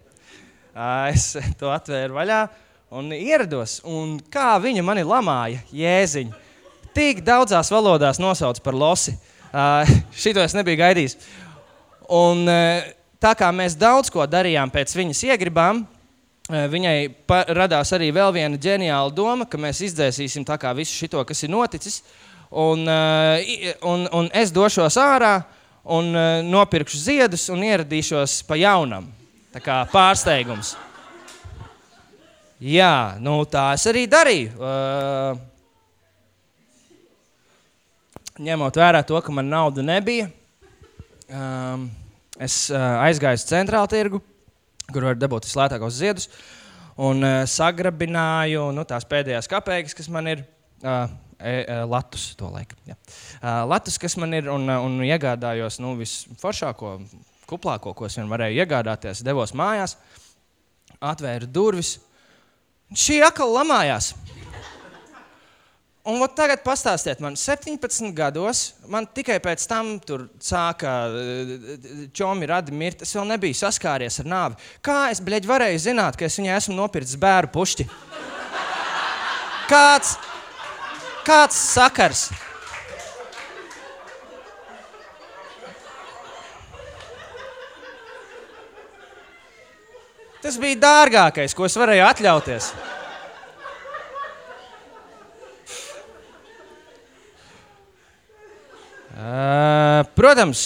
Es 0.73 1.35
to 1.61 1.69
atvēru 1.73 2.17
vaļā 2.17 2.41
un 2.97 3.13
ierados. 3.13 3.81
Un 3.89 4.17
kā 4.33 4.55
viņa 4.63 4.85
mani 4.85 5.05
lamāja, 5.05 5.61
jēziņ. 5.73 6.33
Tik 6.97 7.23
daudzās 7.25 7.73
valodās 7.73 8.21
nosauc 8.21 8.61
par 8.65 8.77
losi. 8.77 9.15
Šito 10.17 10.41
es 10.45 10.57
nebiju 10.57 10.81
gaidījis. 10.81 11.17
Un, 12.13 12.45
tā 13.21 13.33
kā 13.39 13.49
mēs 13.53 13.77
daudz 13.81 14.11
ko 14.13 14.25
darījām 14.29 14.73
pēc 14.73 14.97
viņas 14.97 15.23
iegribām, 15.29 15.85
viņai 16.49 16.97
radās 17.57 17.93
arī 17.97 18.11
vēl 18.13 18.33
viena 18.35 18.61
ģeniāla 18.61 19.13
doma, 19.15 19.47
ka 19.49 19.61
mēs 19.61 19.85
izdzēsīsim 19.89 20.45
visu 20.77 21.07
šo, 21.07 21.25
kas 21.25 21.43
ir 21.43 21.51
noticis. 21.53 22.03
Un, 22.51 22.85
un, 22.85 24.09
un 24.13 24.29
es 24.33 24.53
došos 24.53 24.97
ārā 25.01 25.43
un 25.85 26.13
nopirkšu 26.49 26.99
ziedus 26.99 27.49
un 27.49 27.65
ieradīšos 27.65 28.43
pa 28.45 28.57
jaunam. 28.57 29.22
Tā 29.53 29.61
kā 29.61 29.79
pārsteigums. 29.93 30.75
Jā, 32.63 33.19
nu, 33.21 33.43
tā 33.51 33.73
es 33.77 33.87
arī 33.91 34.07
darīju. 34.11 34.53
Uh, 34.57 35.37
ņemot 38.43 38.77
vērā 38.79 39.03
to, 39.07 39.19
ka 39.21 39.35
man 39.35 39.51
nauda 39.51 39.83
nebija, 39.85 40.31
um, 41.29 41.89
es 42.39 42.65
uh, 42.71 43.03
aizgāju 43.09 43.41
uz 43.43 43.49
centrālu 43.51 43.91
tirgu 43.91 44.23
kur 44.93 45.09
var 45.09 45.19
dabūt 45.19 45.49
vislētākos 45.49 45.99
ziedus. 45.99 46.29
Un 47.03 47.25
uh, 47.25 47.43
sagrabināju 47.49 48.69
nu, 48.77 48.85
tās 48.89 49.07
pēdējās 49.09 49.49
kapeikas, 49.51 49.97
kas 49.97 50.11
man 50.13 50.29
ir. 50.35 50.45
Uh, 50.83 51.07
e, 51.39 51.53
e, 51.63 51.75
Latus, 51.87 52.33
to 52.39 52.49
laiku. 52.51 52.75
Ja. 52.87 52.97
Uh, 53.39 53.63
Latus, 53.71 53.95
kas 54.03 54.17
man 54.19 54.35
ir, 54.35 54.49
un, 54.51 54.67
un 54.67 54.97
iegādājos 55.07 55.79
nu, 55.83 55.93
visforšāko, 56.01 56.97
kuplāko, 57.53 57.93
ko 57.97 58.09
es 58.09 58.17
vien 58.19 58.31
varēju 58.33 58.65
iegādāties. 58.65 59.23
Devos 59.27 59.55
mājās, 59.57 59.99
atvēru 61.03 61.49
durvis. 61.53 61.99
Šī 62.93 63.23
akla 63.25 63.61
lamājās. 63.61 64.13
Un 66.03 66.19
tagad 66.35 66.65
pastāstiet 66.65 67.21
man, 67.23 67.37
17 67.39 68.09
gados, 68.17 68.73
man 68.91 69.05
tikai 69.07 69.37
pēc 69.43 69.63
tam 69.71 69.93
tur 70.03 70.25
sāka 70.43 70.97
eh, 71.15 71.53
čomi 72.11 72.49
radi 72.51 72.75
mirt, 72.75 73.05
es 73.07 73.15
vēl 73.15 73.29
nebiju 73.31 73.55
saskāries 73.55 74.19
ar 74.19 74.31
nāvi. 74.33 74.59
Kā 74.83 74.97
es, 75.13 75.23
bleģi, 75.23 75.47
varēju 75.47 75.85
zināt, 75.85 76.19
ka 76.19 76.27
es 76.27 76.41
viņai 76.41 76.57
esmu 76.57 76.75
nopircis 76.81 77.21
bēru 77.23 77.53
pušķi? 77.55 77.87
Kāds, 79.71 80.17
kāds 81.23 81.63
sakars? 81.71 82.27
Tas 90.43 90.57
bija 90.59 90.75
dārgākais, 90.83 91.53
ko 91.55 91.69
es 91.69 91.77
varēju 91.79 92.03
atļauties. 92.03 92.73
Uh, 99.13 100.01
protams, 100.19 100.63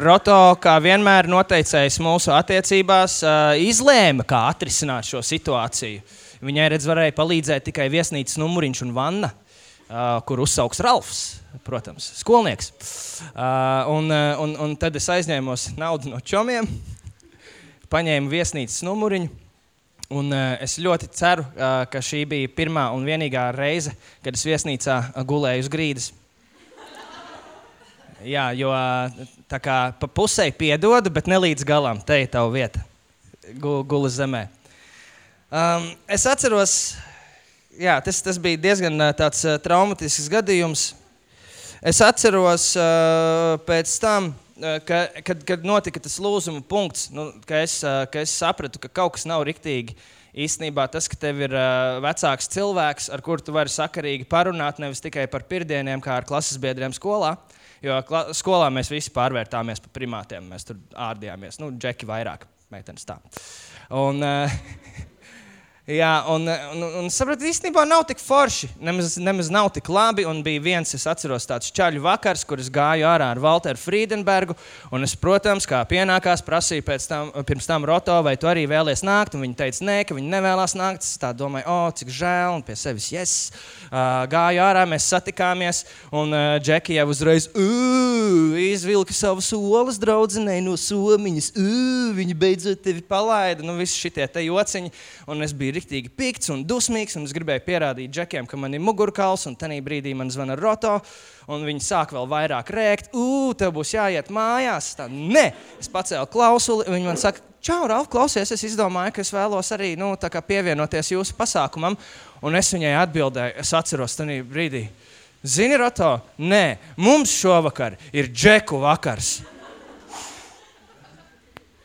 Roto, 0.00 0.56
kā 0.58 0.72
vienmēr 0.82 1.28
noteicējis 1.30 2.00
mūsu 2.02 2.32
attiecībās, 2.34 3.20
uh, 3.22 3.52
izlēma, 3.60 4.26
kā 4.26 4.40
atrisināt 4.50 5.06
šo 5.06 5.22
situāciju. 5.22 6.02
Viņai 6.42 6.66
redz, 6.74 6.88
varēja 6.90 7.14
palīdzēt 7.14 7.68
tikai 7.68 7.86
viesnīcas 7.92 8.40
numuriņš 8.42 8.82
un 8.88 8.92
vanna, 8.96 9.30
uh, 9.30 10.18
kur 10.26 10.42
uzsauks 10.42 10.82
Ralfs, 10.82 11.22
protams, 11.62 12.10
skolnieks. 12.18 12.72
Un, 13.94 14.10
un, 14.10 14.58
un 14.58 14.74
tad 14.80 14.98
es 14.98 15.06
aizņēmos 15.12 15.76
naudu 15.78 16.10
no 16.10 16.18
čomiem, 16.18 16.66
paņēmu 17.94 18.30
viesnīcas 18.32 18.82
numuriņu. 18.86 19.30
Un, 20.14 20.28
uh, 20.34 20.56
es 20.62 20.76
ļoti 20.82 21.08
ceru, 21.14 21.46
uh, 21.46 21.84
ka 21.90 22.02
šī 22.04 22.24
bija 22.28 22.50
pirmā 22.52 22.88
un 22.94 23.06
vienīgā 23.06 23.46
reize, 23.54 23.94
kad 24.24 24.36
es 24.36 24.44
viesnīcā 24.46 24.98
gulēju 25.26 25.64
uz 25.64 25.70
grīdas. 25.72 26.10
Jā, 28.24 28.48
jo 28.56 28.70
tā 29.52 29.58
kā 29.60 29.78
pa 30.00 30.08
pusē 30.08 30.46
piedodu, 30.56 31.12
bet 31.12 31.26
ne 31.28 31.36
līdz 31.44 31.66
galam. 31.68 31.98
Te 32.00 32.22
ir 32.22 32.30
tava 32.32 32.48
vieta, 32.52 32.80
gula 33.60 34.08
zemē. 34.12 34.46
Um, 35.52 35.90
es 36.08 36.24
atceros, 36.28 36.76
jā, 37.76 37.98
tas, 38.04 38.22
tas 38.24 38.40
bija 38.40 38.62
diezgan 38.62 39.10
tāds 39.18 39.44
traumatisks 39.64 40.30
gadījums. 40.32 40.86
Es 41.84 42.00
atceros 42.00 42.70
uh, 42.80 43.60
pēc 43.68 43.92
tam, 44.00 44.32
ka, 44.60 45.00
kad, 45.26 45.44
kad 45.46 45.64
notika 45.66 46.02
tas 46.02 46.18
lūzuma 46.22 46.62
punkts, 46.68 47.08
nu, 47.14 47.30
ka, 47.48 47.62
es, 47.64 47.80
ka 47.82 48.22
es 48.22 48.34
sapratu, 48.34 48.80
ka 48.82 48.90
kaut 48.92 49.16
kas 49.16 49.26
nav 49.30 49.44
riktīgi. 49.48 49.96
Īstenībā 50.34 50.88
tas, 50.90 51.06
ka 51.06 51.18
tev 51.20 51.44
ir 51.46 51.52
vecāks 52.02 52.50
cilvēks, 52.50 53.06
ar 53.14 53.22
kuru 53.22 53.44
tu 53.46 53.54
vari 53.54 53.70
sakarīgi 53.70 54.26
parunāt, 54.26 54.80
nevis 54.82 55.02
tikai 55.04 55.28
par 55.30 55.46
pirmdieniem, 55.46 56.02
kā 56.02 56.16
ar 56.18 56.26
klases 56.26 56.58
biedriem 56.62 56.94
skolā. 56.94 57.36
Jo 57.84 58.00
skolā 58.34 58.70
mēs 58.74 58.90
visi 58.90 59.12
pārvērtāmies 59.14 59.82
par 59.84 59.92
primātiem. 59.94 60.46
Mēs 60.50 60.66
tur 60.66 60.80
ārdījāmies. 61.06 61.60
Nu, 61.62 61.70
džeki 61.76 62.08
vairāk, 62.08 62.48
meitenes 62.74 63.06
tā. 63.06 63.20
Un, 63.94 64.24
uh, 64.24 64.58
Jā, 65.84 66.22
un, 66.32 66.46
un, 66.48 66.84
un 67.02 67.10
saprotu, 67.12 67.44
īstenībā 67.44 67.82
nav 67.84 68.06
tik 68.08 68.16
forši. 68.24 68.70
Nemaz, 68.80 69.18
nemaz 69.20 69.50
nav 69.52 69.66
tik 69.74 69.90
labi. 69.92 70.24
Un 70.24 70.38
bija 70.40 70.62
viens, 70.64 70.94
es 70.96 71.04
atceros, 71.04 71.44
tāds 71.44 71.68
čaļu 71.76 72.00
vakars, 72.06 72.46
kur 72.48 72.62
es 72.62 72.70
gāju 72.72 73.04
ārā 73.04 73.26
ar 73.34 73.40
Walteru 73.42 73.76
Friedenbergu. 73.76 74.56
Un 74.88 75.04
es, 75.04 75.12
protams, 75.20 75.68
kā 75.68 75.82
pienākās, 75.90 76.40
prasīju 76.46 76.86
tam, 77.04 77.34
pirms 77.44 77.68
tam 77.68 77.84
Roto, 77.84 78.16
vai 78.24 78.32
tu 78.40 78.48
arī 78.48 78.64
vēlies 78.70 79.04
nākt. 79.04 79.36
Un 79.36 79.44
viņi 79.44 79.58
teica, 79.60 79.84
nē, 79.84 79.98
ka 80.08 80.16
viņi 80.16 80.32
nevēlas 80.32 80.72
nākt. 80.80 81.04
Es 81.04 81.20
tā 81.20 81.34
domāju, 81.36 81.68
o, 81.68 81.76
oh, 81.84 81.92
cik 82.00 82.08
žēl, 82.16 82.56
un 82.56 82.64
pie 82.64 82.78
sevis 82.80 83.10
yes. 83.12 83.36
Uh, 83.90 84.24
gāju 84.32 84.64
ārā, 84.64 84.86
mēs 84.88 85.10
satikāmies. 85.12 85.82
Un 86.08 86.32
uh, 86.32 86.56
Džekija 86.64 87.04
jau 87.04 87.12
uzreiz 87.12 87.50
izvilka 87.52 89.04
uzvilki 89.04 89.12
savus 89.12 89.52
olas 89.52 89.98
draudzenei 90.00 90.62
no 90.64 90.76
somiņas. 90.78 91.52
Ugh, 91.58 92.14
viņi 92.16 92.34
beidzot 92.38 92.82
tevi 92.84 93.02
palaida. 93.04 93.64
Nu, 93.66 93.76
visi 93.78 93.98
šitie 94.00 94.26
te 94.30 94.44
jociņi. 94.44 94.92
Un 95.28 95.42
es 95.44 95.52
biju 95.52 95.73
riktīgi 95.76 96.12
pikts 96.14 96.52
un 96.54 96.64
dusmīgs. 96.68 97.16
Un 97.18 97.28
es 97.28 97.34
gribēju 97.36 97.64
pierādīt 97.66 98.12
džekiem, 98.14 98.48
ka 98.50 98.58
man 98.60 98.76
ir 98.76 98.82
mugurkauls. 98.84 99.46
Un 99.50 99.56
tajā 99.60 99.80
brīdī 99.84 100.14
man 100.16 100.32
zvana 100.32 100.56
roto. 100.58 100.96
Un 101.50 101.66
viņi 101.66 101.84
sāk 101.84 102.14
vēl 102.16 102.28
vairāk 102.30 102.70
rēkt. 102.74 103.10
Ugh, 103.12 103.54
tev 103.58 103.74
būs 103.76 103.94
jāiet 103.96 104.30
mājās. 104.34 104.94
Tā, 104.98 105.08
Nē, 105.10 105.50
es 105.80 105.90
pacēlu 105.92 106.30
klausuli. 106.32 106.88
Viņi 106.90 107.10
man 107.10 107.20
saka, 107.20 107.44
Čau, 107.64 107.86
Ralf, 107.88 108.10
klausies, 108.12 108.50
es 108.52 108.60
izdomāju, 108.68 109.14
ka 109.16 109.22
es 109.24 109.30
vēlos 109.32 109.70
arī 109.72 109.94
nu, 109.96 110.10
pievienoties 110.20 111.14
jūsu 111.14 111.32
pasākumam. 111.38 111.96
Un 112.44 112.58
es 112.60 112.68
viņai 112.74 112.90
atbildēju, 113.00 113.54
es 113.62 113.70
atceros 113.72 114.18
tajā 114.18 114.42
brīdī, 114.44 114.82
Zini, 115.44 115.76
Roto, 115.76 116.22
nē, 116.40 116.78
mums 116.96 117.32
šovakar 117.36 117.98
ir 118.16 118.30
džeku 118.32 118.78
vakars. 118.80 119.42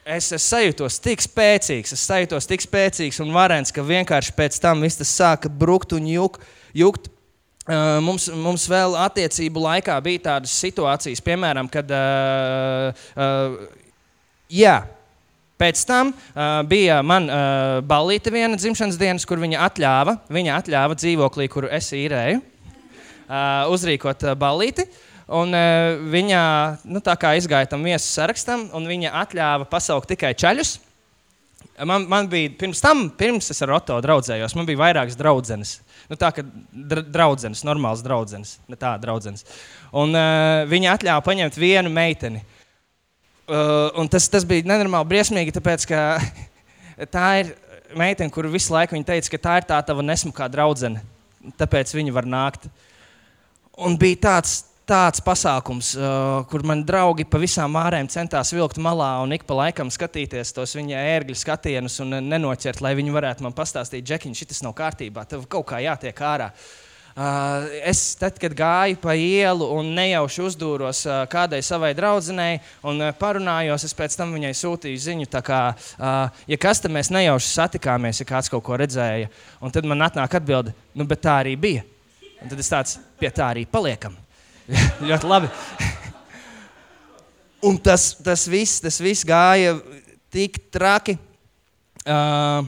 Es, 0.09 0.31
es 0.33 0.45
sajūtos 0.49 0.95
tik 1.05 1.21
spēcīgs, 1.21 1.91
es 1.93 2.03
sajūtos 2.09 2.47
tik 2.49 2.63
spēcīgs 2.63 3.19
un 3.21 3.29
varens, 3.29 3.69
ka 3.69 3.83
vienkārši 3.85 4.33
pēc 4.33 4.55
tam 4.63 4.81
viss 4.81 4.97
tas 4.97 5.11
sāka 5.13 5.51
brukt 5.53 5.93
un 5.93 6.07
juk, 6.09 6.39
jukt. 6.73 7.11
Uh, 7.69 7.99
mums, 8.01 8.25
mums 8.33 8.63
vēl 8.71 8.95
attiecību 8.97 9.61
laikā 9.61 9.99
bija 10.01 10.23
tādas 10.31 10.55
situācijas, 10.57 11.21
piemēram, 11.21 11.69
kad 11.69 11.93
uh, 11.93 13.03
uh, 13.13 13.59
jā, 14.49 14.79
Pēc 15.59 15.81
tam 15.83 16.13
uh, 16.13 16.61
bija 16.63 17.01
man 17.03 17.25
uh, 17.27 17.81
balīta 17.83 18.31
viena 18.31 18.55
dzimšanas 18.55 18.95
dienas, 18.95 19.25
kur 19.27 19.41
viņa 19.43 19.59
atļāva, 19.65 20.13
viņa 20.31 20.53
atļāva 20.55 20.95
dzīvoklī, 20.95 21.49
kuru 21.51 21.67
es 21.75 21.89
īrēju 21.91 22.39
uh, 22.39 23.67
uzrīkot 23.67 24.23
uh, 24.23 24.37
balīti. 24.39 24.87
Un, 25.29 25.53
uh, 25.53 25.99
viņa 26.09 26.43
nu, 26.89 27.01
izgāja 27.37 27.69
tam 27.69 27.83
viesu 27.85 28.07
sarakstam, 28.07 28.69
un 28.73 28.87
viņa 28.89 29.13
atļāva 29.21 29.67
pasaukt 29.69 30.09
tikai 30.09 30.33
ceļus. 30.33 30.79
Man, 31.85 32.07
man 32.11 32.27
bija 32.27 32.49
pirms 32.59 32.81
tam, 32.83 33.05
pirms 33.15 33.51
es 33.53 33.61
ar 33.63 33.71
Oto 33.77 33.99
draudzējos, 34.03 34.55
man 34.57 34.65
bija 34.67 34.79
vairākas 34.81 35.15
draudzenes. 35.19 35.77
Nu, 36.09 36.17
tā 36.19 36.31
kā 36.33 36.43
dra 36.73 37.03
draudzenes, 37.05 37.61
normāls 37.67 38.01
draudzenes, 38.03 38.57
ne 38.67 38.79
tā 38.79 38.95
draudzenes. 38.99 39.45
Un 39.93 40.15
uh, 40.17 40.65
viņa 40.67 40.95
atļāva 40.97 41.23
paņemt 41.23 41.59
vienu 41.61 41.91
meiteni. 41.93 42.41
Uh, 43.49 44.09
tas, 44.11 44.27
tas 44.33 44.45
bija 44.49 44.65
nenormāli 44.67 45.11
briesmīgi, 45.13 45.53
tāpēc 45.55 45.85
ka 45.89 46.01
tā 47.15 47.27
ir 47.43 47.53
meitene, 47.97 48.33
kur 48.33 48.49
visu 48.49 48.73
laiku 48.73 48.97
viņa 48.97 49.07
teica, 49.13 49.33
ka 49.35 49.41
tā 49.45 49.57
ir 49.61 49.69
tā 49.69 49.79
tava 49.85 50.05
nesmukā 50.05 50.49
draudzene. 50.51 51.03
Tāpēc 51.59 51.93
viņa 51.95 52.17
var 52.17 52.27
nākt. 52.29 52.67
Un 53.79 53.95
bija 53.99 54.19
tāds, 54.25 54.63
tāds 54.89 55.21
pasākums, 55.21 55.91
uh, 55.97 56.41
kur 56.49 56.63
man 56.65 56.81
draugi 56.87 57.25
pa 57.29 57.39
visām 57.41 57.77
ārēm 57.77 58.09
centās 58.09 58.53
vilkt 58.55 58.79
malā 58.81 59.11
un 59.23 59.35
ik 59.35 59.45
pa 59.49 59.57
laikam 59.61 59.91
skatīties 59.93 60.53
tos 60.55 60.73
viņa 60.77 61.01
ērgļu 61.15 61.37
skatienus 61.37 61.99
un 62.03 62.17
nenoķert, 62.25 62.81
lai 62.81 62.95
viņi 62.97 63.13
varētu 63.13 63.45
man 63.45 63.55
pastāstīt, 63.57 64.07
Džekiņ, 64.07 64.37
šis 64.39 64.63
nav 64.65 64.73
kārtībā, 64.77 65.27
tev 65.29 65.45
kaut 65.51 65.67
kā 65.69 65.81
jātiek 65.85 66.21
ārā. 66.25 66.49
Uh, 67.19 67.65
es 67.89 68.13
tad, 68.15 68.37
kad 68.39 68.53
gāju 68.55 68.95
pa 69.01 69.11
ielu 69.17 69.65
un 69.75 69.89
nejauši 69.97 70.45
uzdūros 70.45 71.01
uh, 71.09 71.17
kādai 71.29 71.59
savai 71.65 71.91
draudzenei 71.97 72.61
un 72.87 73.01
uh, 73.01 73.11
parunājos, 73.17 73.83
es 73.89 73.97
pēc 73.97 74.15
tam 74.15 74.31
viņai 74.37 74.53
sūtīju 74.55 75.01
ziņu, 75.03 75.27
kā, 75.43 75.59
ja 76.47 76.59
kas 76.61 76.79
tam 76.85 76.95
mēs 76.95 77.11
nejauši 77.11 77.51
satikāmies, 77.51 78.23
ja 78.23 78.29
kāds 78.29 78.53
kaut 78.53 78.63
ko 78.63 78.79
redzēja. 78.79 79.27
Un 79.59 79.75
tad 79.75 79.89
man 79.89 80.07
atnāk 80.07 80.39
atbilde, 80.39 80.73
nu, 80.95 81.09
bet 81.09 81.25
tā 81.25 81.41
arī 81.43 81.57
bija. 81.59 81.83
Un 82.39 82.47
tad 82.47 82.61
es 82.61 82.71
tāds 82.71 82.97
pie 83.19 83.33
tā 83.35 83.51
arī 83.51 83.67
paliekam. 83.67 84.15
ļoti 85.09 85.29
labi. 85.29 85.49
Un 87.65 87.79
tas, 87.83 88.13
tas, 88.23 88.45
viss, 88.47 88.79
tas 88.83 88.99
viss 89.03 89.25
gāja 89.27 89.75
tik 90.31 90.61
traki. 90.71 91.17
Uh, 92.07 92.63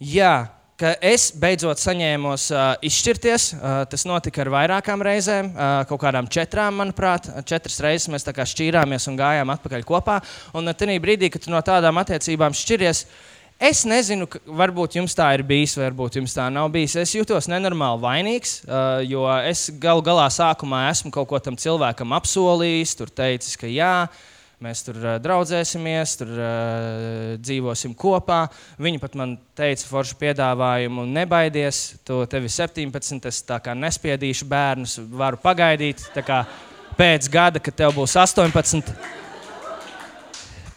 jā, 0.00 0.48
ka 0.80 0.94
es 1.04 1.28
beidzot 1.36 1.82
saņēmos 1.82 2.46
uh, 2.54 2.62
izšķirties. 2.88 3.50
Uh, 3.58 3.82
tas 3.90 4.06
notika 4.08 4.40
ar 4.44 4.52
vairākām 4.54 5.04
reizēm, 5.04 5.50
uh, 5.52 5.82
kaut 5.90 6.00
kādām 6.06 6.30
četrām, 6.32 6.80
manuprāt. 6.80 7.28
Četras 7.48 7.80
reizes 7.84 8.08
mēs 8.12 8.24
šķīrāmies 8.24 9.10
un 9.10 9.18
gājām 9.20 9.52
atpakaļ 9.52 9.84
kopā. 9.88 10.20
Un 10.56 10.72
tajā 10.72 10.96
brīdī, 11.04 11.28
kad 11.34 11.50
no 11.52 11.60
tādām 11.66 12.00
attiecībām 12.00 12.56
šķiries, 12.56 13.04
uh, 13.04 13.37
Es 13.58 13.80
nezinu, 13.82 14.28
varbūt 14.54 14.94
jums 15.00 15.16
tā 15.18 15.32
ir 15.34 15.42
bijis, 15.42 15.72
varbūt 15.74 16.20
jums 16.20 16.30
tā 16.36 16.44
nav 16.54 16.68
bijis. 16.70 16.92
Es 17.00 17.10
jūtos 17.16 17.48
nenormāli 17.50 17.98
vainīgs, 18.04 18.52
uh, 18.62 19.00
jo 19.02 19.24
es 19.50 19.64
galu 19.82 20.04
galā 20.06 20.28
sākumā 20.30 20.84
esmu 20.92 21.10
kaut 21.10 21.26
ko 21.32 21.40
tam 21.42 21.58
cilvēkam 21.58 22.14
apsolījis, 22.20 22.92
tur 23.00 23.10
teicis, 23.10 23.58
ka 23.58 23.66
jā, 23.66 24.06
mēs 24.62 24.84
tur 24.86 25.00
uh, 25.02 25.16
draudzēsimies, 25.24 26.14
tur 26.20 26.30
uh, 26.36 26.54
dzīvosim 27.42 27.98
kopā. 27.98 28.44
Viņi 28.78 29.02
pat 29.02 29.18
man 29.18 29.34
teica, 29.58 29.90
foršu 29.90 30.20
piedāvājumu, 30.22 31.08
nebaidies, 31.18 31.82
tu 32.06 32.22
tevi 32.30 32.54
17, 32.60 33.26
es 33.26 33.42
tā 33.42 33.58
kā 33.58 33.74
nespiedīšu 33.74 34.46
bērnus, 34.54 35.00
varu 35.10 35.42
pagaidīt. 35.42 36.06
Pēc 36.94 37.26
gada, 37.26 37.58
kad 37.58 37.82
tev 37.82 37.98
būs 37.98 38.14
18, 38.22 38.94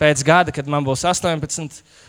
pēc 0.01 0.25
gada, 0.25 0.49
kad 0.49 0.65
man 0.65 0.81
būs 0.89 1.05
18 1.05 1.61
Un, 1.61 1.69
uh, 1.69 2.00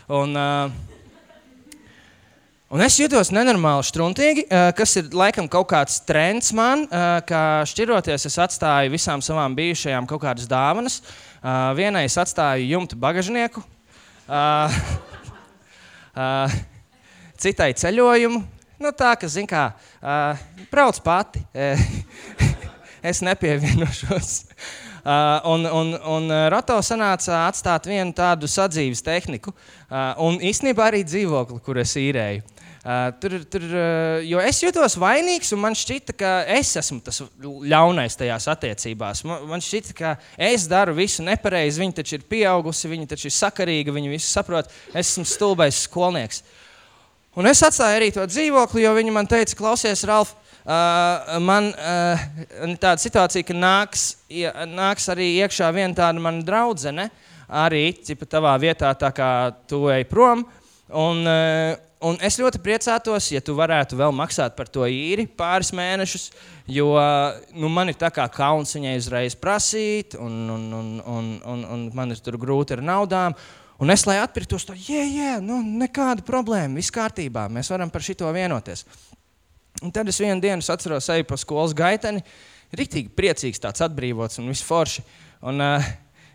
un 2.73 2.81
es 2.83 2.97
jutos 2.99 3.31
nenormāli 3.31 3.83
struntīgi, 3.87 4.43
uh, 4.47 4.71
kas 4.75 4.97
ir 4.99 5.05
laikam 5.15 5.47
kaut 5.51 5.67
kāds 5.71 6.01
trends 6.07 6.51
man, 6.55 6.83
uh, 6.87 7.19
ka 7.27 7.63
šķiroties 7.69 8.27
es 8.29 8.37
atstāju 8.43 8.93
visām 8.93 9.19
savām 9.23 9.55
bijušajām 9.55 10.07
kaut 10.09 10.21
kādas 10.25 10.47
dāvanas. 10.49 10.95
Vienai 11.75 12.05
es 12.07 12.15
atstāju 12.15 12.69
jumtu 12.69 12.95
bagažnieku, 12.95 13.59
citai 17.43 17.73
ceļojumu. 17.75 18.39
Nu, 18.79 18.91
tā, 18.95 19.11
ka, 19.19 19.27
zin 19.27 19.47
kā, 19.47 19.75
brauc 20.71 21.03
pati. 21.03 21.43
es 23.03 23.19
nepievienošos. 23.27 24.47
Uh, 25.03 25.41
un, 25.51 25.65
un, 25.67 25.89
un 26.07 26.33
Roto 26.47 26.77
sanāca 26.79 27.41
atstāt 27.49 27.89
vienu 27.91 28.13
tādu 28.15 28.47
sadzīves 28.47 29.03
tehniku, 29.03 29.51
uh, 29.51 30.13
un 30.23 30.37
īstenībā 30.39 30.85
arī 30.87 31.01
dzīvokli, 31.03 31.59
kur 31.65 31.81
es 31.81 31.97
īrēju. 31.99 32.45
Uh, 32.83 33.09
tur, 33.19 33.35
tur, 33.51 33.65
uh, 33.67 34.21
jo 34.23 34.39
es 34.43 34.57
jutos 34.63 34.95
vainīgs, 34.99 35.51
un 35.55 35.59
man 35.63 35.75
šķita, 35.75 36.15
ka 36.19 36.31
es 36.55 36.71
esmu 36.79 37.01
tas 37.03 37.19
ļaunais 37.43 38.15
tajās 38.19 38.47
attiecībās. 38.51 39.25
Man, 39.27 39.43
man 39.51 39.63
šķita, 39.63 39.95
ka 39.95 40.13
es 40.51 40.69
daru 40.71 40.95
visu 40.95 41.23
nepareizi. 41.23 41.83
Viņa 41.83 41.99
taču 41.99 42.17
ir 42.17 42.25
pieaugusi, 42.27 42.91
viņa 42.91 43.11
taču 43.11 43.27
ir 43.27 43.35
sakarīga, 43.35 43.95
viņa 43.95 44.11
visu 44.11 44.31
saprot. 44.31 44.71
Es 44.91 45.13
esmu 45.13 45.27
stulbais 45.27 45.83
skolnieks. 45.83 46.45
Un 47.39 47.47
es 47.51 47.63
atstāju 47.63 47.99
arī 47.99 48.11
to 48.15 48.23
dzīvokli, 48.27 48.83
jo 48.83 48.95
viņa 48.99 49.15
man 49.15 49.31
teica, 49.31 49.55
klausies, 49.57 50.03
Ralf, 50.07 50.35
Uh, 50.63 51.41
man 51.43 51.73
uh, 51.75 52.21
ir 52.63 52.77
tāda 52.79 52.95
situācija, 53.03 53.43
ka 53.43 53.55
nāks, 53.55 54.03
nāks 54.71 55.09
arī 55.11 55.33
iekšā 55.43 55.67
viena 55.75 55.91
tāda 55.97 56.21
mana 56.23 56.39
draudzene, 56.47 57.09
arī 57.51 57.89
cipa 57.99 58.23
tavā 58.31 58.53
vietā, 58.63 58.93
tā 58.95 59.09
kā 59.11 59.27
tu 59.67 59.89
ej 59.91 60.05
prom. 60.07 60.45
Un, 60.87 61.19
uh, 61.27 61.73
un 62.07 62.15
es 62.23 62.39
ļoti 62.39 62.61
priecātos, 62.63 63.27
ja 63.33 63.41
tu 63.43 63.57
varētu 63.57 63.99
vēl 63.99 64.15
maksāt 64.15 64.55
par 64.55 64.71
to 64.71 64.87
īri 64.87 65.25
pāris 65.27 65.73
mēnešus, 65.75 66.29
jo 66.71 66.93
nu, 67.51 67.67
man 67.67 67.91
ir 67.91 67.97
tā 67.99 68.07
kā 68.15 68.29
kauns 68.31 68.71
viņai 68.77 68.93
uzreiz 69.01 69.35
prasīt, 69.35 70.15
un, 70.15 70.37
un, 70.53 70.63
un, 70.77 70.93
un, 71.03 71.27
un, 71.43 71.65
un 71.75 71.83
man 71.97 72.15
ir 72.15 72.23
tur 72.23 72.39
grūti 72.39 72.77
ar 72.77 72.85
naudām. 72.87 73.35
Un 73.83 73.91
es, 73.91 74.05
lai 74.07 74.15
atpirktos, 74.21 74.63
to, 74.69 74.77
jā, 74.79 75.03
jā, 75.11 75.35
nu, 75.43 75.59
nekāda 75.81 76.23
problēma, 76.23 76.79
viss 76.79 76.93
kārtībā, 76.93 77.49
mēs 77.51 77.73
varam 77.73 77.91
par 77.91 78.05
šito 78.05 78.31
vienoties. 78.31 78.85
Un 79.81 79.91
tad 79.91 80.07
es 80.07 80.19
vienu 80.21 80.37
dienu 80.43 80.61
atceros, 80.61 81.09
eju 81.09 81.25
pa 81.27 81.39
skolas 81.39 81.73
gaiteni, 81.75 82.21
rīktīgi 82.77 83.09
priecīgs, 83.17 83.61
tāds 83.63 83.83
atbrīvots 83.83 84.39
un 84.41 84.51
viss 84.51 84.65
forši. 84.65 85.03
Un, 85.43 85.59
uh, 85.63 85.91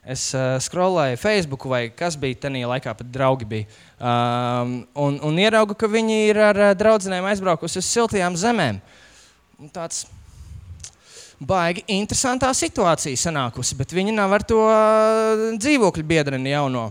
es 0.09 0.31
uh, 0.35 0.57
skrolēju 0.63 1.21
Facebook, 1.21 1.67
vai 1.69 1.89
kas 1.95 2.17
bija 2.21 2.47
tajā 2.47 2.69
laikā, 2.71 2.95
pat 2.97 3.11
draugi 3.13 3.49
bija. 3.49 3.81
Um, 3.99 4.79
un, 4.97 5.19
un 5.25 5.41
ieraugu, 5.41 5.77
ka 5.79 5.91
viņi 5.91 6.21
ir 6.31 6.41
ar 6.51 6.63
uh, 6.71 6.77
draugiem 6.79 7.29
aizbraukusi 7.29 7.83
uz 7.83 7.89
siltajām 7.89 8.37
zemēm. 8.39 8.81
Un 9.59 9.73
tāds 9.75 10.07
baigi 11.39 11.85
interesantā 11.95 12.51
situācija 12.57 13.19
sanākusi, 13.21 13.77
bet 13.79 13.95
viņi 13.95 14.17
nav 14.17 14.39
ar 14.39 14.47
to 14.47 14.63
uh, 14.65 15.45
dzīvokļu 15.61 16.07
biedreni 16.09 16.55
jauno. 16.55 16.89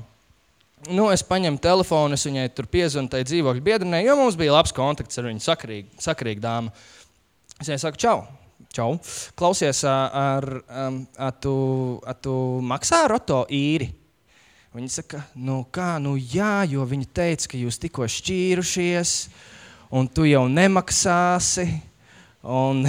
Nu, 0.85 1.07
es 1.09 1.23
paņēmu 1.25 1.57
telefonu, 1.57 2.13
es 2.13 2.23
viņai 2.27 2.51
tur 2.53 2.67
piezvanu 2.69 3.09
tai 3.09 3.23
dzīvokļu 3.25 3.63
biedrenei, 3.65 4.03
jo 4.05 4.13
mums 4.19 4.35
bija 4.37 4.53
labs 4.53 4.75
kontakts 4.77 5.17
ar 5.17 5.25
viņu, 5.25 5.41
sakarīga, 5.41 5.89
sakarīga 6.03 6.43
dāma. 6.43 6.73
Es 7.57 7.65
viņai 7.65 7.79
saku, 7.81 7.97
čau, 7.97 8.19
čau. 8.69 8.91
klausies, 9.35 9.81
ar, 9.89 10.13
ar, 10.21 10.47
ar, 11.17 11.33
tu, 11.41 11.55
ar 12.05 12.19
tu 12.21 12.35
maksā 12.61 13.07
roto 13.09 13.41
īri? 13.49 13.89
Viņa 14.77 14.93
saka, 14.93 15.23
nu 15.41 15.63
kā, 15.73 15.95
nu 15.97 16.13
jā, 16.13 16.61
jo 16.69 16.85
viņa 16.85 17.09
teica, 17.09 17.49
ka 17.49 17.57
jūs 17.57 17.81
tikko 17.81 18.05
šķīrušies, 18.13 19.17
un 19.97 20.05
tu 20.13 20.29
jau 20.29 20.45
nemaksāsi, 20.45 21.65
un, 22.45 22.85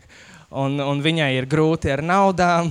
un, 0.62 0.80
un 0.84 1.00
viņai 1.00 1.32
ir 1.38 1.48
grūti 1.48 1.96
ar 1.96 2.04
naudām. 2.04 2.68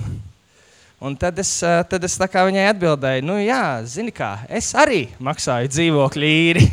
Un 0.99 1.13
tad 1.15 1.37
es, 1.39 1.53
uh, 1.63 1.79
tad 1.87 2.03
es 2.03 2.17
viņai 2.19 2.65
atbildēju, 2.73 3.23
nu, 3.23 3.37
jā, 3.39 3.79
zini, 3.87 4.11
kā 4.11 4.41
es 4.51 4.73
arī 4.75 5.05
maksāju 5.23 5.71
dzīvokļu 5.71 6.27
īri. 6.27 6.65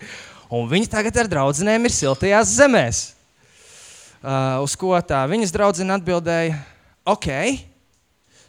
un 0.56 0.68
viņi 0.68 0.90
tagad 0.92 1.16
ar 1.22 1.30
draugiem 1.32 1.88
ir 1.88 1.94
siltajās 1.94 2.52
zemēs. 2.58 3.00
Uh, 4.20 4.60
uz 4.60 4.74
ko 4.76 4.92
tā 5.00 5.22
viņas 5.30 5.54
draudzene 5.54 5.96
atbildēja, 5.96 6.58
ok, 7.08 7.30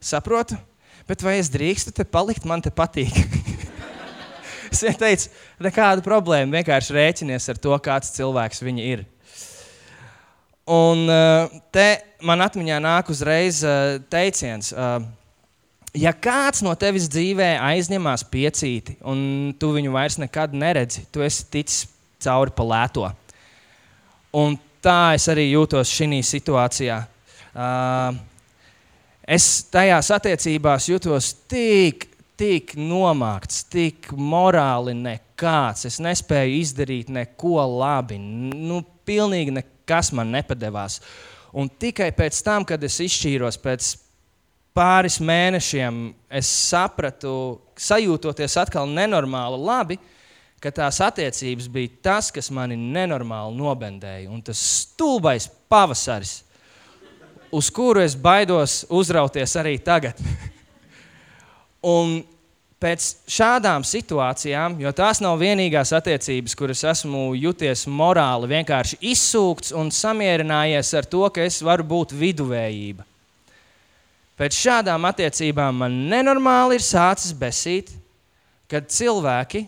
saprotu, 0.04 0.58
bet 1.08 1.24
vai 1.24 1.38
es 1.40 1.48
drīkstu 1.54 1.94
te 1.96 2.04
palikt, 2.04 2.44
man 2.44 2.60
te 2.60 2.68
patīk. 2.68 3.16
es 4.74 4.84
viņai 4.84 4.98
teicu, 5.00 5.32
nekāda 5.64 6.04
problēma, 6.04 6.58
vienkārši 6.60 6.98
rēķinies 6.98 7.48
ar 7.54 7.64
to, 7.64 7.72
kāds 7.80 8.12
cilvēks 8.20 8.66
viņa 8.68 8.90
ir. 8.98 9.08
Un 10.68 11.08
uh, 11.08 11.48
te 11.72 11.88
man 12.28 12.44
atmiņā 12.44 12.84
nāk 12.84 13.16
uzreiz 13.16 13.64
uh, 13.64 13.96
teiciens, 14.12 14.76
uh, 14.76 15.00
ja 15.98 16.14
kāds 16.14 16.64
no 16.66 16.74
tevis 16.80 17.10
dzīvē 17.12 17.54
aizņemās 17.72 18.26
piecīti, 18.32 18.98
un 19.08 19.54
tu 19.60 19.72
viņu 19.76 19.94
vairs 19.96 20.20
nekad 20.22 20.56
neredzi, 20.56 21.06
tu 21.12 21.24
esi 21.26 21.48
ticis 21.52 21.88
cauri 22.22 22.54
pa 22.56 22.68
lēto. 22.68 23.08
Un 24.38 24.56
tā 24.84 25.16
es 25.18 25.28
arī 25.32 25.50
jūtos 25.52 25.92
šajā 25.92 26.22
situācijā. 26.28 27.02
Uh, 27.52 28.16
es 29.28 29.66
tajās 29.74 30.14
attiecībās 30.16 30.88
jutos 30.88 31.34
tik 31.52 32.08
tik 32.42 32.74
nomākts, 32.74 33.66
tik 33.70 34.10
morāli 34.18 34.96
nekāds. 34.98 35.86
Es 35.86 36.00
nespēju 36.02 36.56
izdarīt 36.62 37.12
neko 37.14 37.60
labi. 37.70 38.18
Nu, 38.18 38.82
pilnīgi 39.06 39.54
nekas 39.60 40.10
man 40.18 40.34
nepadevās. 40.34 41.00
Un 41.54 41.70
tikai 41.70 42.10
pēc 42.16 42.40
tam, 42.46 42.66
kad 42.66 42.82
es 42.88 42.98
izšķīros, 43.04 43.60
pēc 43.62 43.92
pāris 44.78 45.20
mēnešiem, 45.24 46.00
es 46.32 46.50
sapratu, 46.70 47.60
sajūtoties 47.80 48.58
atkal 48.62 48.90
nenormāli 48.90 49.60
labi, 49.60 49.98
ka 50.62 50.72
tās 50.74 51.02
attiecības 51.02 51.68
bija 51.74 51.96
tas, 52.06 52.30
kas 52.34 52.52
mani 52.54 52.78
nenormāli 52.78 53.58
nobendēja. 53.58 54.30
Un 54.30 54.44
tas 54.46 54.62
stulbais 54.62 55.50
pavasaris, 55.72 56.42
uz 57.52 57.72
kuru 57.74 58.04
es 58.04 58.16
baidos 58.16 58.84
uzrauties 58.90 59.58
arī 59.60 59.78
tagad. 59.84 60.22
Un 61.96 62.22
pēc 62.82 63.08
šādām 63.30 63.84
situācijām, 63.86 64.80
jo 64.82 64.92
tās 64.96 65.22
nav 65.22 65.38
vienīgās 65.42 65.94
attiecības, 65.98 66.56
kuras 66.58 66.82
esmu 66.94 67.32
juties 67.38 67.88
morāli 67.90 68.50
vienkārši 68.56 69.02
izsūkts 69.12 69.74
un 69.78 69.92
samierinājies 69.94 70.94
ar 70.98 71.10
to, 71.10 71.28
ka 71.34 71.46
es 71.46 71.62
varu 71.66 71.86
būt 71.90 72.14
viduvējība. 72.18 73.11
Pēc 74.42 74.56
šādām 74.58 75.04
attiecībām 75.06 75.84
man 75.84 75.96
nenormāli 76.10 76.80
ir 76.80 76.82
sācis 76.82 77.30
besīt, 77.38 77.92
kad 78.66 78.88
cilvēki, 78.90 79.68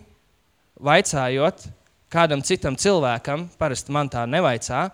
vaicājot 0.82 1.68
kādam 2.10 2.42
citam 2.42 2.74
cilvēkam, 2.74 3.44
parasti 3.62 3.94
man 3.94 4.10
tā 4.10 4.24
nevaicā, 4.26 4.88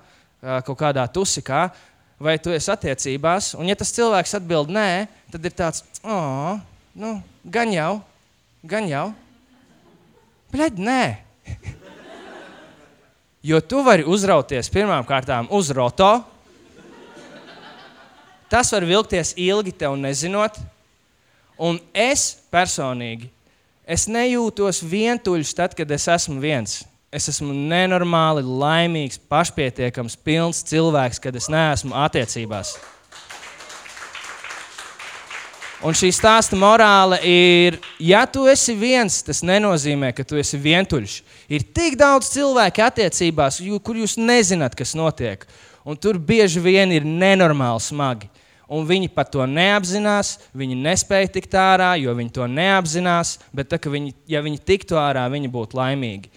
kaut 0.68 0.78
kādā 0.82 1.06
tusikā, 1.08 1.70
vai 2.20 2.34
tu 2.44 2.52
esi 2.52 2.68
attiecībās, 2.74 3.54
un 3.56 3.72
ja 3.72 3.78
tas 3.80 3.94
cilvēks 3.96 4.36
atbild 4.42 4.68
nē, 4.76 5.08
tad 5.32 5.48
ir 5.48 5.56
tāds, 5.56 5.86
oh, 6.04 6.60
nu, 7.00 7.14
gan 7.48 7.72
jau, 7.72 7.94
gan 8.68 8.90
jau. 8.92 9.06
Bļaļ, 10.52 10.84
nē. 10.90 11.04
jo 13.54 13.64
tu 13.64 13.80
vari 13.88 14.04
uzrauties 14.04 14.72
pirmām 14.76 15.08
kārtām 15.08 15.48
uz 15.56 15.72
roto. 15.72 16.18
Tas 18.50 18.72
var 18.74 18.86
vilkties 18.86 19.36
ilgi, 19.38 19.74
tev 19.78 19.98
nezinot. 20.00 20.58
Un 21.60 21.78
es 21.94 22.38
personīgi, 22.54 23.28
es 23.84 24.08
nejūtos 24.10 24.80
vientuļš 24.86 25.52
tad, 25.58 25.76
kad 25.76 25.92
es 25.92 26.08
esmu 26.10 26.40
viens. 26.42 26.80
Es 27.12 27.26
esmu 27.32 27.52
nenormāli 27.52 28.44
laimīgs, 28.46 29.20
pašpietiekams, 29.30 30.16
pilns 30.24 30.62
cilvēks, 30.70 31.20
kad 31.22 31.36
es 31.36 31.50
neesmu 31.50 31.98
attiecībās. 31.98 32.76
Un 35.80 35.96
šī 35.96 36.10
stāsta 36.12 36.58
morāla 36.60 37.22
ir, 37.24 37.78
ja 38.04 38.26
tu 38.28 38.44
esi 38.52 38.74
viens, 38.76 39.22
tas 39.24 39.40
nenozīmē, 39.48 40.12
ka 40.12 40.26
tu 40.28 40.36
esi 40.40 40.60
vientuļš. 40.60 41.14
Ir 41.48 41.64
tik 41.76 41.96
daudz 42.00 42.34
cilvēku 42.34 42.84
attiecībās, 42.84 43.62
kur 43.84 44.00
jūs 44.02 44.18
nezināt, 44.20 44.76
kas 44.76 44.92
notiek. 45.00 45.46
Un 45.88 45.96
tur 45.96 46.20
bieži 46.20 46.60
vien 46.60 46.92
ir 46.92 47.08
nenormāli 47.08 47.82
smagi. 47.82 48.28
Un 48.70 48.86
viņi 48.86 49.10
pat 49.10 49.32
to 49.34 49.46
neapzinās, 49.50 50.36
viņi 50.54 50.76
nespēja 50.78 51.32
tikt 51.40 51.56
ārā, 51.58 51.96
jo 51.98 52.14
viņi 52.14 52.34
to 52.36 52.46
neapzinās. 52.46 53.40
Bet, 53.56 53.72
tā, 53.72 53.80
viņi, 53.82 54.14
ja 54.30 54.44
viņi 54.46 54.62
tiktu 54.62 55.00
ārā, 55.02 55.26
viņi 55.34 55.50
būtu 55.50 55.80
laimīgi. 55.80 56.30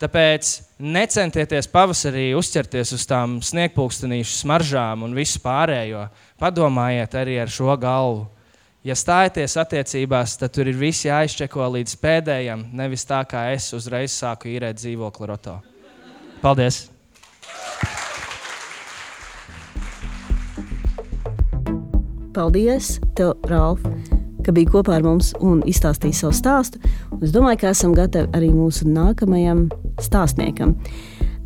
Tāpēc 0.00 0.50
necentieties 0.80 1.68
pavasarī 1.68 2.30
uzķerties 2.36 2.94
uz 2.96 3.02
tām 3.08 3.38
sniegpulkstenīšu 3.44 4.38
smaržām 4.42 5.04
un 5.04 5.16
visu 5.16 5.42
pārējo. 5.44 6.06
Padomājiet 6.40 7.16
arī 7.20 7.36
ar 7.42 7.52
šo 7.52 7.76
galvu. 7.80 8.28
Ja 8.84 8.96
stājaties 8.96 9.58
attiecībās, 9.60 10.38
tad 10.40 10.54
tur 10.56 10.70
ir 10.72 10.78
viss 10.80 11.04
jāizčeko 11.04 11.68
līdz 11.76 11.98
pēdējam, 12.00 12.64
nevis 12.72 13.04
tā 13.08 13.20
kā 13.28 13.50
es 13.52 13.68
uzreiz 13.76 14.16
sāku 14.16 14.48
īrēt 14.48 14.80
dzīvokli 14.80 15.28
roto. 15.28 15.58
Paldies! 16.40 16.86
Paldies, 22.34 23.00
tev, 23.18 23.32
Ralf, 23.50 23.80
ka 24.46 24.52
biji 24.54 24.68
kopā 24.70 25.00
ar 25.00 25.02
mums 25.02 25.32
un 25.42 25.64
izstāstīji 25.66 26.14
savu 26.20 26.36
stāstu. 26.36 26.78
Un 27.16 27.24
es 27.26 27.32
domāju, 27.34 27.62
ka 27.64 27.72
esam 27.74 27.94
gatavi 27.96 28.30
arī 28.38 28.52
mūsu 28.54 28.86
nākamajam 28.86 29.64
stāstniekam. 29.98 30.76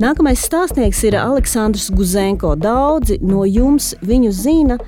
Nākamais 0.03 0.43
stāstnieks 0.45 1.01
ir 1.09 1.17
Aleksandrs 1.17 1.89
Guzenko. 1.95 2.53
Daudzi 2.61 3.17
no 3.25 3.47
jums 3.49 3.95
viņu 4.05 4.33
zina 4.35 4.79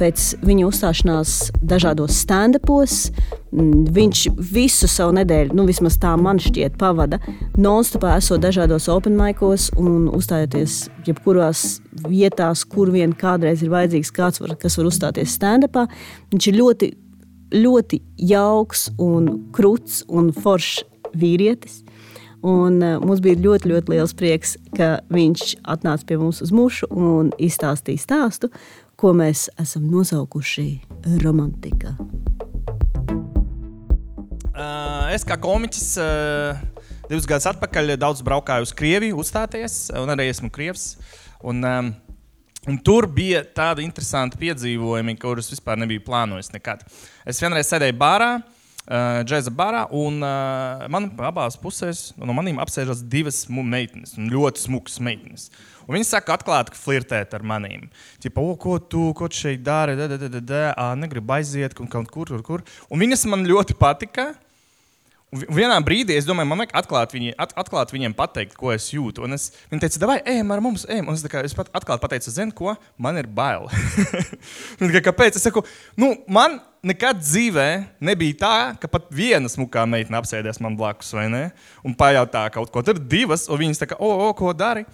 pēc 0.00 0.34
viņa 0.46 0.66
uzstāšanās 0.68 1.34
dažādos 1.60 2.16
stand-upos. 2.24 3.10
Viņš 3.50 4.22
visu 4.52 4.88
savu 4.88 5.16
nedēļu, 5.18 5.56
nu 5.58 5.66
vismaz 5.68 5.98
tā 6.00 6.12
man 6.20 6.38
šķiet, 6.40 6.76
pavada 6.78 7.18
non-stopā, 7.58 8.14
esot 8.20 8.42
dažādos 8.44 8.86
open 8.92 9.18
micos 9.18 9.68
un 9.80 10.06
uzstājoties 10.14 10.84
jebkurās 11.08 11.80
vietās, 12.06 12.64
kur 12.64 12.92
vien 12.94 13.12
kādreiz 13.12 13.64
ir 13.64 13.72
vajadzīgs 13.74 14.14
kāds, 14.14 14.42
var, 14.42 14.54
kas 14.60 14.78
var 14.78 14.90
uzstāties 14.90 15.34
stand-upā. 15.36 15.88
Viņš 16.32 16.50
ir 16.52 16.60
ļoti, 16.60 16.92
ļoti 17.58 18.02
jauks 18.30 18.88
un 19.02 19.32
krūts 19.56 20.04
un 20.08 20.30
foršs 20.36 20.84
vīrietis. 21.18 21.82
Un, 22.40 22.78
mums 23.04 23.20
bija 23.20 23.36
ļoti, 23.36 23.68
ļoti 23.68 23.92
liels 23.92 24.14
prieks, 24.16 24.54
ka 24.72 25.02
viņš 25.12 25.58
atnāca 25.68 26.06
pie 26.08 26.16
mums 26.16 26.40
uz 26.40 26.54
mušu 26.56 26.88
un 26.88 27.34
izstāstīja 27.36 28.00
stāstu 28.00 28.48
ko 29.00 29.14
mēs 29.16 29.46
esam 29.60 29.86
nosaukuši 29.88 30.66
romantika. 31.24 31.94
Uh, 34.50 35.08
es 35.14 35.24
kā 35.24 35.38
komiķis 35.40 35.86
uh, 36.02 36.60
divus 37.08 37.24
gadus 37.28 37.48
atpakaļ 37.48 37.94
daudz 37.96 38.20
braukāju 38.26 38.68
uz 38.68 38.74
Krieviju 38.76 39.22
uzstāties, 39.22 39.86
un 39.96 40.12
arī 40.12 40.28
esmu 40.28 40.52
Krievs. 40.52 40.92
Un, 41.40 41.64
um, 41.64 41.90
un 42.68 42.80
tur 42.84 43.08
bija 43.08 43.40
tādi 43.56 43.86
interesanti 43.88 44.36
piedzīvojumi, 44.42 45.16
kurus 45.22 45.48
vispār 45.54 45.80
nebiju 45.80 46.04
plānojis 46.04 46.52
nekad. 46.52 46.84
Es 47.24 47.40
vienreiz 47.40 47.72
sēdēju 47.72 47.96
bārā, 48.02 48.34
uh, 48.36 48.59
džēza 48.90 49.52
barā, 49.54 49.84
un 49.94 50.18
uh, 50.18 50.86
man 50.90 51.10
abās 51.22 51.54
pusēs 51.60 52.10
no 52.18 52.34
maniem 52.34 52.58
apsēžas 52.58 53.04
divas 53.06 53.44
meitenes, 53.48 54.16
ļoti 54.18 54.64
smukas 54.64 54.98
meitenes. 54.98 55.50
Un 55.86 55.96
viņi 55.96 56.06
saka, 56.06 56.36
atklāti, 56.36 56.74
flirtēt 56.78 57.32
ar 57.34 57.42
maniem. 57.46 57.88
Tipo, 58.22 58.44
o, 58.50 58.56
ko 58.58 58.76
tu, 58.82 59.08
ko 59.16 59.30
tu 59.30 59.40
šeit 59.40 59.62
dari? 59.66 59.96
Da, 59.98 60.06
da, 60.10 60.18
da, 60.20 60.28
da, 60.30 60.42
da, 60.42 60.90
negribu 60.98 61.34
aiziet 61.34 61.74
kaut 61.74 62.10
kur, 62.10 62.30
kur, 62.30 62.42
kur. 62.46 62.62
Un 62.90 63.02
viņas 63.02 63.26
man 63.30 63.46
ļoti 63.46 63.78
patika. 63.78 64.30
Un 64.34 64.49
vienā 65.30 65.76
brīdī 65.86 66.16
es 66.18 66.26
domāju, 66.26 66.48
man 66.50 66.62
vajag 66.62 66.72
atklāt, 66.80 67.12
viņi, 67.14 67.34
at, 67.38 67.52
atklāt 67.58 67.92
viņiem 67.94 68.14
pateikt, 68.18 68.56
ko 68.58 68.72
es 68.74 68.88
jūtu. 68.90 69.24
Un 69.26 69.36
es, 69.36 69.50
viņi 69.70 69.84
teica, 69.84 70.08
vai 70.10 70.18
ejam 70.26 70.50
ar 70.50 70.62
mums, 70.64 70.86
ejam. 70.90 71.10
Un 71.10 71.18
es, 71.18 71.22
kā, 71.30 71.42
es 71.46 71.54
pat 71.56 71.70
atklāti 71.76 72.02
pateicu, 72.02 72.32
zinu, 72.34 72.54
ko 72.56 72.74
man 72.98 73.20
ir 73.20 73.28
bail. 73.30 73.68
kā, 74.96 75.02
kāpēc? 75.10 75.38
Es 75.38 75.46
saku, 75.46 75.62
nu, 76.00 76.12
man 76.30 76.58
nekad 76.86 77.20
dzīvē 77.22 77.68
nebija 78.10 78.38
tā, 78.40 78.54
ka 78.82 78.90
pat 78.90 79.06
viena 79.14 79.50
smukā 79.52 79.84
meitene 79.90 80.18
apsēdies 80.18 80.60
man 80.64 80.78
blakus, 80.78 81.12
vai 81.14 81.28
ne? 81.32 81.44
Un 81.86 81.94
pajautā 81.94 82.48
kaut 82.54 82.72
ko. 82.74 82.82
Tur 82.82 82.98
ir 82.98 83.06
divas, 83.12 83.46
un 83.50 83.62
viņas 83.62 83.84
tā 83.84 83.90
kā, 83.92 84.00
o, 84.02 84.10
o 84.26 84.34
ko 84.36 84.50
dari? 84.56 84.86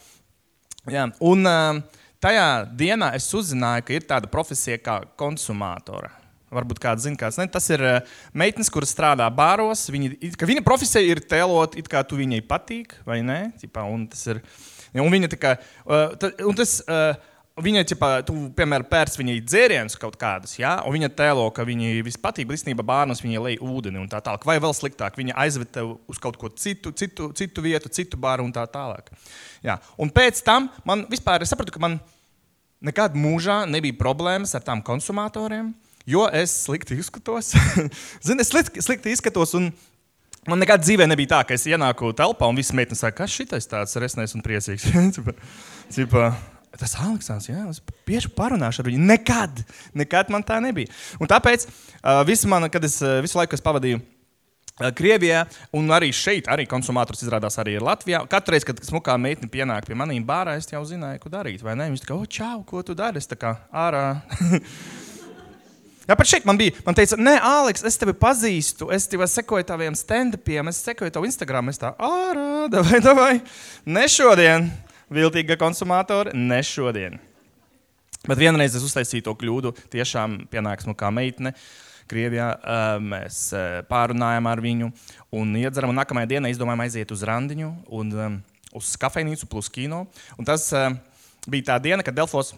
Jā, 0.92 1.08
un 1.24 1.48
uh, 1.48 1.80
tajā 2.22 2.46
dienā 2.76 3.14
es 3.16 3.26
uzzināju, 3.34 3.88
ka 3.88 3.96
ir 3.96 4.06
tāda 4.06 4.30
profesija 4.30 4.78
kā 4.82 5.00
konsumātora. 5.18 6.12
Varbūt 6.56 6.80
kāds 6.82 7.06
zina, 7.06 7.18
kāds 7.20 7.38
ne. 7.40 7.48
Tas 7.52 7.68
ir 7.74 7.84
uh, 7.84 8.16
meitenes, 8.36 8.72
kuras 8.72 8.94
strādā 8.94 9.28
bāros. 9.34 9.86
Viņa, 9.92 10.16
viņa 10.40 10.64
profesija 10.66 11.04
ir 11.04 11.22
tēlot, 11.22 11.78
it 11.80 11.90
kā 11.92 12.02
tu 12.08 12.18
viņai 12.18 12.42
patīk, 12.48 12.98
vai 13.08 13.22
ne? 13.26 13.40
Ķipā, 13.60 13.86
un 13.92 14.08
tas 14.12 14.26
ir. 14.32 14.42
Un 14.96 15.10
viņa 15.12 15.32
tā 15.34 15.40
kā. 15.40 15.56
Uh, 15.84 16.14
ta, 16.20 16.32
un 16.48 16.56
tas, 16.56 16.78
uh, 16.88 17.36
viņa, 17.62 17.84
ķipa, 17.88 18.08
tu, 18.28 18.34
piemēram, 18.56 18.86
pērc 18.90 19.16
viņai 19.16 19.36
dzērienus 19.44 19.96
kaut 20.00 20.18
kādus, 20.20 20.56
ja? 20.60 20.76
un 20.84 20.92
viņa 20.96 21.08
tēlo, 21.16 21.46
ka 21.56 21.64
viņai 21.66 22.02
vispatīk, 22.04 22.50
īstenībā 22.52 22.84
bērnus 22.86 23.22
viņai 23.24 23.44
lej 23.46 23.56
ūdeni 23.64 24.00
un 24.02 24.10
tā 24.12 24.20
tālāk. 24.24 24.44
Vai 24.48 24.58
vēl 24.62 24.76
sliktāk, 24.76 25.16
viņa 25.16 25.36
aizved 25.44 25.72
tevi 25.72 25.96
uz 26.10 26.20
kaut 26.22 26.36
ko 26.40 26.50
citu, 26.52 26.92
citu, 26.96 27.30
citu 27.36 27.64
vietu, 27.64 27.92
citu 27.92 28.20
bāru 28.20 28.44
un 28.44 28.52
tā 28.54 28.66
tālāk. 28.68 29.08
Jā. 29.64 29.78
Un 30.00 30.12
pēc 30.12 30.42
tam 30.44 30.68
man 30.88 31.06
vispār, 31.10 31.44
es 31.44 31.52
sapratu, 31.52 31.72
ka 31.72 31.82
man 31.82 31.98
nekad 32.84 33.16
mūžā 33.16 33.62
nebija 33.70 33.96
problēmas 33.98 34.52
ar 34.56 34.64
tām 34.66 34.84
konsumatoriem, 34.84 35.72
jo 36.06 36.24
es 36.32 36.54
slikti 36.64 36.98
izskatos. 37.00 37.52
Zini, 38.26 38.42
es 38.42 38.50
slikti, 38.52 38.84
slikti 38.84 39.14
izskatos 39.14 39.56
Man 40.46 40.60
nekad 40.62 40.84
dzīvē 40.84 41.08
nebija 41.10 41.32
tā, 41.32 41.38
ka 41.42 41.56
es 41.56 41.64
ienāku 41.66 42.12
telpā 42.14 42.46
un 42.46 42.54
visas 42.54 42.70
meitenes 42.78 43.00
saka, 43.02 43.24
kas 43.24 43.32
šitais 43.34 43.66
tāds 43.66 43.96
resnēs 43.98 44.36
un 44.38 44.44
priecīgs. 44.46 44.84
cipa, 45.16 45.34
cipa, 45.90 46.28
Tas 46.76 46.92
Aleksandrs, 47.00 47.48
jā, 47.48 47.62
es 47.70 47.78
bieži 48.04 48.28
parunāšu 48.36 48.82
ar 48.82 48.90
viņu. 48.90 49.00
Nekad, 49.08 49.62
nekad 49.96 50.28
man 50.32 50.44
tā 50.44 50.58
nebija. 50.60 50.90
Un 51.16 51.30
tāpēc 51.30 51.64
man, 52.50 52.68
kad 52.68 52.84
es, 52.84 52.98
visu 53.24 53.38
laiku 53.38 53.56
es 53.56 53.64
pavadīju 53.64 54.02
Krievijā, 54.76 55.46
un 55.72 55.88
arī 55.96 56.10
šeit, 56.12 56.50
arī 56.52 56.66
konsumators 56.68 57.22
izrādās 57.24 57.56
arī 57.62 57.78
Latvijā. 57.80 58.20
Katru 58.28 58.52
reizi, 58.52 58.68
kad 58.68 58.82
smukā 58.84 59.14
meitene 59.16 59.48
pienāk 59.48 59.88
pie 59.88 59.96
maniem 59.96 60.26
bārā, 60.28 60.58
es 60.60 60.68
jau 60.68 60.82
zināju, 60.84 61.22
ko 61.22 61.32
darīt. 61.32 61.64
Viņš 61.64 62.04
tā 62.04 62.10
kā, 62.10 62.18
oh, 62.18 62.28
čau, 62.28 62.60
ko 62.68 62.84
tu 62.84 62.92
dari? 62.98 63.16
Es 63.22 63.30
tā 63.30 63.40
kā 63.40 63.56
ārā. 63.72 64.04
Jā, 66.06 66.14
pat 66.14 66.28
šeit 66.30 66.44
man 66.46 66.58
bija. 66.58 66.70
Man 66.86 66.94
teica, 66.94 67.16
nē, 67.18 67.32
Aleks, 67.42 67.82
es 67.88 67.96
tevi 67.98 68.12
pazīstu. 68.14 68.86
Es 68.94 69.08
tev 69.10 69.24
sekoju 69.26 69.66
taviem 69.66 69.94
stand-upiem, 69.98 70.68
es 70.70 70.78
sekoju 70.86 71.10
tavu 71.10 71.26
Instagram. 71.26 71.72
Es 71.72 71.80
tā, 71.82 71.90
ārā, 71.98 72.68
vai, 72.86 73.00
vai, 73.18 73.32
ne 73.90 74.04
šodien 74.10 74.68
viltīga 75.10 75.56
konsumātori, 75.58 76.30
ne 76.38 76.60
šodien. 76.66 77.18
Bet 78.26 78.38
vienreiz 78.38 78.74
es 78.78 78.84
uztaisīju 78.86 79.26
to 79.26 79.34
kļūdu, 79.38 79.72
tiešām 79.90 80.44
pienāks 80.50 80.86
nu 80.86 80.94
kā 80.98 81.10
meitene. 81.14 81.54
Krievijā 82.06 82.52
mēs 83.02 83.40
pārunājām 83.90 84.46
ar 84.46 84.62
viņu 84.62 84.92
un 85.34 85.56
iedzeram. 85.58 85.90
Un 85.90 85.98
nākamajā 85.98 86.36
dienā 86.36 86.52
izdomājām 86.52 86.84
aiziet 86.84 87.10
uz 87.10 87.24
randiņu 87.26 87.72
un 87.98 88.12
uz 88.78 88.92
kafejnīcu 89.02 89.50
plus 89.50 89.70
kino. 89.74 90.04
Un 90.38 90.46
tas 90.46 90.68
bija 91.50 91.72
tā 91.72 91.80
diena, 91.82 92.06
kad 92.06 92.14
Delfos 92.14 92.54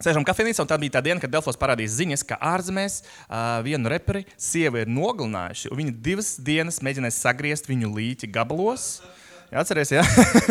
Sēžam 0.00 0.24
kafejnīcā, 0.24 0.64
un 0.64 0.68
tā 0.70 0.78
bija 0.80 0.94
tā 0.94 1.02
diena, 1.04 1.20
kad 1.20 1.28
Delfos 1.28 1.58
parādījās 1.60 1.98
ziņas, 1.98 2.22
ka 2.24 2.38
ārzemēs 2.54 3.02
uh, 3.02 3.58
vienu 3.66 3.90
reperi 3.92 4.22
sievu 4.40 4.80
ir 4.80 4.88
nogalinājuši. 4.88 5.68
Viņi 5.76 5.92
divas 6.06 6.30
dienas 6.40 6.80
mēģināja 6.80 7.18
sagriezt 7.18 7.68
viņu 7.68 7.90
līķi 7.98 8.30
gabalos. 8.32 8.86
Jā, 9.50 9.60
atceries, 9.60 9.92
jā? 9.92 10.00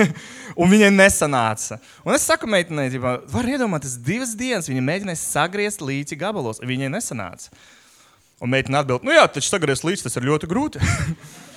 un 0.60 0.70
viņai 0.70 0.92
nesanāca. 0.94 1.80
Un 2.06 2.14
es 2.14 2.30
saku, 2.30 2.46
meitenei, 2.52 2.92
var 3.02 3.50
iedomāties, 3.50 3.98
divas 4.06 4.36
dienas 4.38 4.70
viņa 4.70 4.86
mēģināja 4.86 5.24
sagriezt 5.24 5.82
līķi 5.82 6.20
gabalos, 6.20 6.62
un 6.62 6.70
viņai 6.70 6.94
nesanāca. 6.94 7.50
Un 8.44 8.54
meitene 8.54 8.84
atbild, 8.84 9.02
nu 9.08 9.18
jā, 9.18 9.26
taču 9.34 9.50
sagriezt 9.50 9.88
līķi 9.88 10.06
tas 10.06 10.20
ir 10.20 10.30
ļoti 10.30 10.52
grūti. 10.52 10.84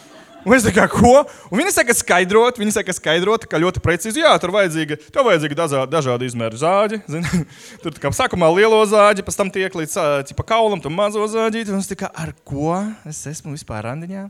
Un 0.43 0.57
es 0.57 0.65
domāju, 0.67 0.91
ko? 0.91 1.13
Un 1.53 1.61
viņi 1.61 1.73
saka, 1.77 1.95
skaidrot, 1.95 2.57
viņi 2.59 2.75
saka, 2.75 2.95
skaidrot, 2.97 3.45
ka 3.47 3.61
ļoti 3.63 3.83
precīzi, 3.83 4.25
jā, 4.25 4.33
tur 4.43 4.51
vajadzīga, 4.57 4.99
tev 5.15 5.29
vajadzīga 5.29 5.59
dažādi, 5.61 5.93
dažādi 5.93 6.31
izmēri 6.31 6.59
zāģi. 6.59 6.99
Zini? 7.13 7.43
Tur 7.85 7.99
kā 8.03 8.11
sākumā 8.17 8.49
lielo 8.57 8.81
zāģi, 8.91 9.23
pēc 9.27 9.39
tam 9.39 9.53
tiek 9.55 9.77
līdz 9.79 9.99
cipa 10.31 10.47
kaulam, 10.49 10.83
tu 10.83 10.91
mazo 10.91 11.29
zāģi. 11.31 11.69
Un 11.71 11.79
es 11.79 11.93
kā, 11.95 12.11
ar 12.11 12.35
ko 12.43 12.75
es 13.07 13.23
esmu 13.31 13.55
vispār 13.55 13.87
randiņā? 13.87 14.27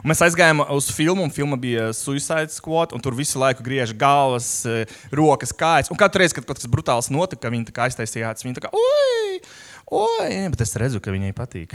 Un 0.00 0.10
mēs 0.12 0.20
aizgājām 0.26 0.60
uz 0.74 0.88
filmu, 0.92 1.24
un 1.24 1.32
filma 1.32 1.56
bija 1.60 1.88
Suicide 1.96 2.52
Squad, 2.52 2.92
tur 3.04 3.16
visu 3.16 3.40
laiku 3.40 3.64
griež 3.64 3.94
galvas, 3.96 4.50
rokas, 5.12 5.52
kājas. 5.56 5.92
Un 5.92 6.00
katru 6.00 6.20
reizi, 6.20 6.36
kad 6.36 6.48
kaut 6.48 6.60
kas 6.60 6.68
brutāls 6.72 7.08
notika, 7.12 7.52
viņi 7.52 7.72
aiztaisīja 7.72 8.32
acis. 8.32 8.44
Viņi 8.44 8.58
tā 8.58 8.66
kā, 8.66 8.72
oi! 9.90 10.06
Oi, 10.26 10.48
bet 10.50 10.62
es 10.64 10.74
redzu, 10.80 11.00
ka 11.02 11.12
viņai 11.14 11.32
patīk. 11.36 11.74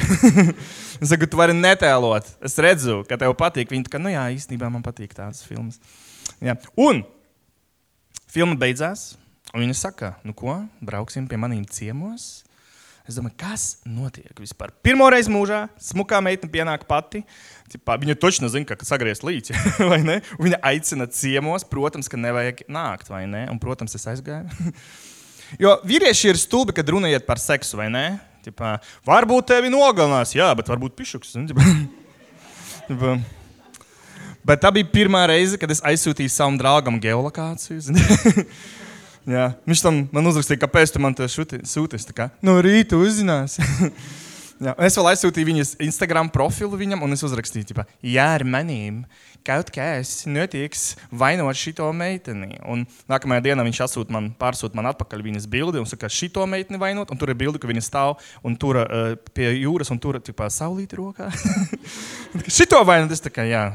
es 1.02 1.12
saku, 1.12 1.28
tu 1.30 1.40
vari 1.40 1.56
netēlot. 1.56 2.28
Es 2.44 2.58
redzu, 2.62 3.02
ka 3.08 3.18
tev 3.22 3.36
patīk. 3.40 3.72
Viņa 3.72 3.88
tā 3.88 3.94
kā, 3.94 4.02
nu 4.02 4.12
jā, 4.12 4.26
īstenībā 4.36 4.68
man 4.74 4.84
patīk 4.86 5.14
tādas 5.16 5.44
filmas. 5.48 5.80
Jā. 6.44 6.58
Un 6.80 7.04
filma 8.32 8.58
beidzās, 8.60 9.14
un 9.54 9.64
viņa 9.64 9.78
saka, 9.78 10.16
nu 10.28 10.36
ko, 10.38 10.58
brauksim 10.84 11.30
pie 11.30 11.40
maniem 11.40 11.64
ciemos. 11.70 12.42
Es 13.08 13.18
domāju, 13.18 13.38
kas 13.42 13.64
notiek 13.88 14.38
vispār? 14.40 14.74
Pirmo 14.86 15.08
reizi 15.12 15.32
mūžā 15.34 15.64
smukā 15.82 16.20
meitene 16.24 16.52
pienāk 16.54 16.86
pati. 16.90 17.24
Ķipā, 17.72 17.98
viņa 18.04 18.18
točna 18.22 18.50
zina, 18.52 18.68
ka 18.68 18.78
sagriezt 18.88 19.26
līķi, 19.26 19.58
vai 19.92 20.02
ne? 20.06 20.20
Viņa 20.42 20.62
aicina 20.70 21.08
ciemos, 21.12 21.66
protams, 21.68 22.12
ka 22.12 22.20
nevajag 22.20 22.66
nākt, 22.72 23.10
vai 23.12 23.24
ne? 23.30 23.48
Un, 23.52 23.62
protams, 23.64 23.98
es 23.98 24.08
aizgāju. 24.12 24.52
jo 25.60 25.76
vīrieši 25.88 26.32
ir 26.32 26.40
stulbi, 26.40 26.76
kad 26.78 26.90
runājat 26.92 27.26
par 27.28 27.42
seksu, 27.42 27.80
vai 27.80 27.90
ne? 27.94 28.06
Ķipā, 28.46 28.78
varbūt 29.06 29.52
tevi 29.52 29.70
nogalinās, 29.70 30.34
jā, 30.34 30.48
bet 30.58 30.70
varbūt 30.72 30.96
pišuks. 30.98 31.36
Ķipā, 31.52 31.68
bet 34.50 34.64
tā 34.64 34.72
bija 34.74 34.90
pirmā 34.94 35.28
reize, 35.30 35.60
kad 35.62 35.72
es 35.74 35.84
aizsūtīju 35.86 36.34
savam 36.34 36.58
draugam 36.62 36.98
geolokāciju. 37.02 37.82
Viņš 39.70 39.84
tam 39.86 40.02
man 40.10 40.32
uzrakstīja, 40.32 40.64
kāpēc 40.64 40.96
tu 40.96 41.04
man 41.04 41.14
to 41.18 41.28
sūtīsi. 41.30 42.18
No 42.42 42.58
rīta 42.66 42.98
uzzināsi. 42.98 43.62
Jā, 44.62 44.76
es 44.86 44.94
vēl 44.94 45.08
aizsūtīju 45.10 45.48
viņas 45.48 45.72
Instagram 45.82 46.28
profilu 46.30 46.78
viņam, 46.78 47.02
un 47.02 47.16
es 47.16 47.24
uzrakstīju, 47.26 47.74
ka, 47.80 47.86
ja 48.06 48.28
ar 48.36 48.44
manīm 48.46 49.00
kaut 49.48 49.72
kas 49.74 50.28
notiks, 50.30 50.84
vainot 51.10 51.58
šo 51.58 51.88
meiteni. 51.98 52.60
Un 52.70 52.84
nākamajā 53.10 53.42
dienā 53.48 53.66
viņš 53.66 53.80
atsūta 53.88 54.14
man, 54.14 54.30
pārsūta 54.38 54.78
man 54.78 54.92
atpakaļ 54.92 55.24
viņas 55.26 55.48
bildi 55.50 55.82
un 55.82 55.90
saka, 55.90 56.06
ka 56.06 56.14
šito 56.14 56.46
meiteni 56.46 56.78
vainot. 56.82 57.10
Un 57.10 57.18
tur 57.18 57.34
ir 57.34 57.40
bilde, 57.40 57.58
ka 57.58 57.70
viņa 57.72 57.82
stāv 57.88 58.22
un 58.46 58.54
tur 58.62 58.84
uh, 58.84 59.16
pie 59.34 59.50
jūras 59.64 59.90
un 59.90 60.02
tur 60.04 60.22
ir 60.22 60.46
saulīta 60.54 61.00
rokā. 61.00 61.32
šito 62.60 62.84
vainot, 62.86 63.18
es 63.18 63.26
tā 63.26 63.34
kā 63.34 63.48
jā. 63.50 63.66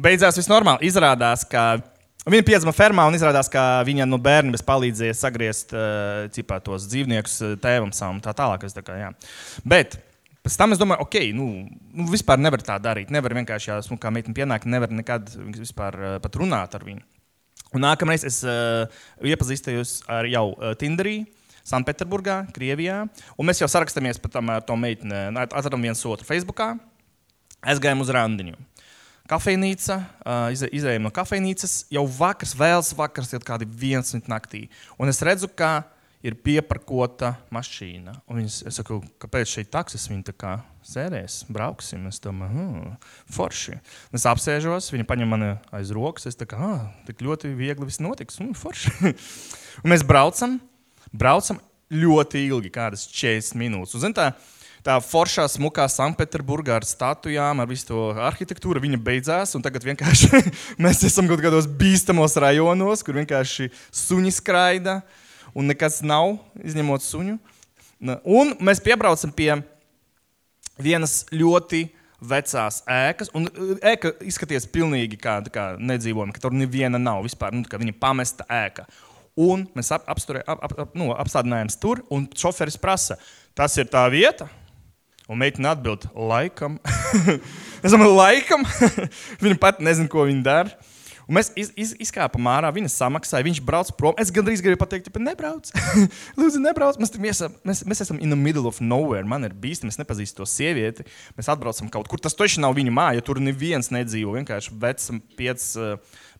Beidzās 0.00 0.40
viss 0.40 0.48
normāli. 0.48 0.88
Izrādās, 0.88 1.44
ka 1.44 1.82
Viņa 2.28 2.44
piedzima 2.44 2.74
fermā 2.76 3.06
un 3.08 3.16
izrādās, 3.16 3.48
ka 3.48 3.80
viņa 3.88 4.04
no 4.08 4.18
bērnības 4.20 4.64
palīdzēja 4.66 5.14
sagriezt 5.16 5.72
uh, 5.72 6.26
cipā, 6.34 6.58
tos 6.60 6.84
dzīvniekus 6.90 7.36
eh, 7.46 7.54
tēvam 7.62 7.92
savam. 7.96 8.18
Tā 8.24 8.34
tālāk. 8.36 8.66
Tā 8.74 8.82
kā, 8.84 8.96
jā. 9.00 9.08
Bet 9.64 9.96
pēc 10.44 10.58
tam 10.60 10.74
es 10.74 10.80
domāju, 10.80 11.06
ok, 11.06 11.16
nu, 11.38 11.46
nu 11.96 12.08
vispār 12.12 12.40
nevar 12.42 12.60
tā 12.64 12.76
darīt. 12.84 13.12
Nevar 13.14 13.32
vienkārši, 13.38 13.70
ja 13.70 13.78
nu, 13.88 13.96
kā 14.02 14.12
meitene 14.12 14.36
pienāk, 14.36 14.68
nevar 14.68 14.92
nekad 14.92 15.32
vispār 15.56 15.96
uh, 15.96 16.18
pat 16.24 16.36
runāt 16.36 16.76
ar 16.76 16.84
viņu. 16.84 17.00
Un 17.76 17.84
nākamreiz 17.84 18.26
es 18.28 18.42
uh, 18.44 18.84
iepazīstījos 19.24 20.02
ar 20.12 20.28
jau 20.28 20.50
uh, 20.52 20.74
Tinderī. 20.76 21.22
Sanktpēterburgā, 21.68 22.42
Krievijā. 22.56 23.02
Un 23.36 23.48
mēs 23.48 23.60
jau 23.60 23.68
sarakstamies 23.68 24.20
par 24.22 24.32
to 24.64 24.76
meiteni. 24.80 25.26
Atradām 25.44 25.84
viens 25.84 26.00
otru 26.08 26.24
Facebook. 26.24 26.62
Aizgājām 27.60 28.00
uz 28.00 28.12
randiņu. 28.14 28.56
Kafejnīca, 29.28 29.98
uh, 30.24 30.48
izējām 30.72 31.04
no 31.04 31.12
kafejnīcas, 31.12 31.82
jau 31.92 32.06
vakars, 32.08 32.54
vēls 32.56 32.94
vakars, 32.96 33.34
jau 33.34 33.42
kādi 33.44 33.68
11 33.68 34.30
naktī. 34.30 34.66
Un 34.96 35.12
es 35.12 35.20
redzu, 35.24 35.50
ka 35.52 35.82
ir 36.24 36.36
pieparkota 36.42 37.34
mašīna. 37.54 38.16
Un 38.26 38.40
viņas, 38.40 38.62
es 38.68 38.78
saku, 38.80 38.98
kāpēc 39.22 39.52
šeit 39.52 39.70
taksis 39.74 40.08
viņa 40.10 40.30
tā 40.30 40.34
kā 40.38 40.54
sēdēs, 40.86 41.42
brauksim. 41.52 42.08
Es 42.10 42.22
domāju, 42.24 42.56
hmm, 42.56 42.96
forši. 43.36 43.78
Es 44.16 44.26
apsēžos, 44.28 44.90
viņa 44.94 45.06
paņem 45.08 45.32
mani 45.34 45.52
aiz 45.76 45.92
rokas. 45.94 46.28
Es 46.30 46.38
tā 46.38 46.48
kā, 46.48 46.58
ah, 46.58 46.88
tik 47.06 47.22
ļoti 47.24 47.52
viegli 47.58 47.88
viss 47.88 48.02
notiks. 48.02 48.40
Hmm, 48.40 48.56
forši. 48.58 48.94
un 49.84 49.92
mēs 49.92 50.06
braucam, 50.08 50.58
braucam 51.12 51.60
ļoti 51.92 52.48
ilgi, 52.48 52.72
kādas 52.74 53.06
40 53.12 53.60
minūtes. 53.60 53.96
Un, 53.96 54.08
zin, 54.08 54.16
tā, 54.16 54.32
tā 54.88 54.96
foršā, 55.04 55.44
smukā 55.52 55.84
Sanktpēterburgā 55.92 56.78
ar 56.78 56.86
statujām, 56.88 57.60
ar 57.60 57.68
visu 57.68 57.90
to 57.90 58.04
arhitektūru, 58.28 58.80
viņa 58.80 59.00
beidzās. 59.04 59.52
Tagad 59.64 59.84
vienkārši 59.84 60.40
mēs 60.84 61.02
esam 61.04 61.28
kaut 61.28 61.42
kādos 61.44 61.68
bīstamos 61.68 62.38
rajonos, 62.40 63.04
kur 63.04 63.18
vienkārši 63.20 63.68
suņi 63.92 64.32
skraida 64.38 65.00
un 65.52 65.68
nekas 65.68 66.00
nav, 66.06 66.38
izņemot 66.64 67.04
suņu. 67.04 67.36
Un 68.24 68.54
mēs 68.64 68.80
piebraucam 68.84 69.32
pie 69.34 69.50
vienas 70.80 71.24
ļoti 71.34 71.88
vecās 72.30 72.80
ēkas, 72.90 73.30
un 73.36 73.46
ēka 73.86 74.14
izskatījās 74.26 74.66
pilnīgi 74.72 75.18
kā, 75.20 75.36
kā 75.54 75.72
nedzīvojama, 75.78 76.34
ka 76.34 76.42
tur 76.42 76.54
neviena 76.56 76.98
nav 77.02 77.22
vispār, 77.26 77.54
nu, 77.54 77.66
viņa 77.66 77.94
pamesta 78.00 78.46
ēka. 78.50 78.86
Un 79.38 79.66
mēs 79.76 79.92
ap, 79.94 80.06
apsturē, 80.10 80.40
ap, 80.48 80.64
ap, 80.66 80.96
nu, 80.98 81.12
apstādinājāmies 81.14 81.78
tur, 81.78 82.02
un 82.14 82.24
šoferis 82.34 82.78
prasa, 82.80 83.18
tas 83.58 83.76
ir 83.78 83.86
tā 83.90 84.02
vieta, 84.10 84.48
Un 85.28 85.36
meitene 85.36 85.68
atbild, 85.68 86.06
laikam. 86.16 86.78
es 87.84 87.92
domāju, 87.92 88.14
laikam. 88.16 88.62
viņa 89.44 89.58
pat 89.60 89.82
nezina, 89.84 90.08
ko 90.08 90.24
viņa 90.24 90.46
dara. 90.46 90.94
Un 91.28 91.36
mēs 91.36 91.50
iz, 91.60 91.68
iz, 91.76 91.90
izkāpām 92.00 92.46
ārā, 92.48 92.70
viņa 92.72 92.88
samaksāja, 92.88 93.44
viņš 93.44 93.58
brauc 93.68 93.90
prom. 93.98 94.16
Es 94.16 94.32
gandrīz 94.32 94.62
gribēju 94.64 94.80
pateikt, 94.80 95.10
ka 95.12 95.20
nebrauc. 95.20 95.68
Lūdzu, 96.40 96.62
nebrauc. 96.64 96.96
Mēs, 97.02 97.12
mēs, 97.20 97.42
mēs, 97.68 97.84
mēs 97.84 98.00
esam 98.06 98.16
in 98.24 98.32
the 98.32 98.40
middle 98.40 98.64
of 98.70 98.80
nowhere. 98.80 99.28
Man 99.28 99.44
ir 99.44 99.52
bīstami, 99.52 99.92
es 99.92 100.00
nepazīstu 100.00 100.40
to 100.40 100.48
sievieti. 100.48 101.04
Mēs 101.36 101.52
atbraucam 101.52 101.92
kaut 101.92 102.08
kur. 102.08 102.24
Tas 102.24 102.36
taču 102.38 102.64
nav 102.64 102.72
viņa 102.80 102.96
māja, 102.96 103.26
tur 103.28 103.44
neviens 103.44 103.92
nedzīvo. 103.92 104.32
Vienkārši 104.40 104.72
vecs, 104.80 105.12
piec, 105.36 105.68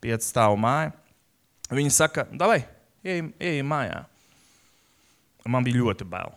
piec 0.00 0.24
stāvu 0.24 0.56
māja. 0.64 0.96
Viņi 1.68 1.92
saka, 1.92 2.24
vai, 2.40 2.62
ejam, 3.04 3.34
ejam 3.36 3.68
mājā. 3.68 4.04
Man 5.44 5.68
bija 5.68 5.84
ļoti 5.84 6.08
bail. 6.08 6.32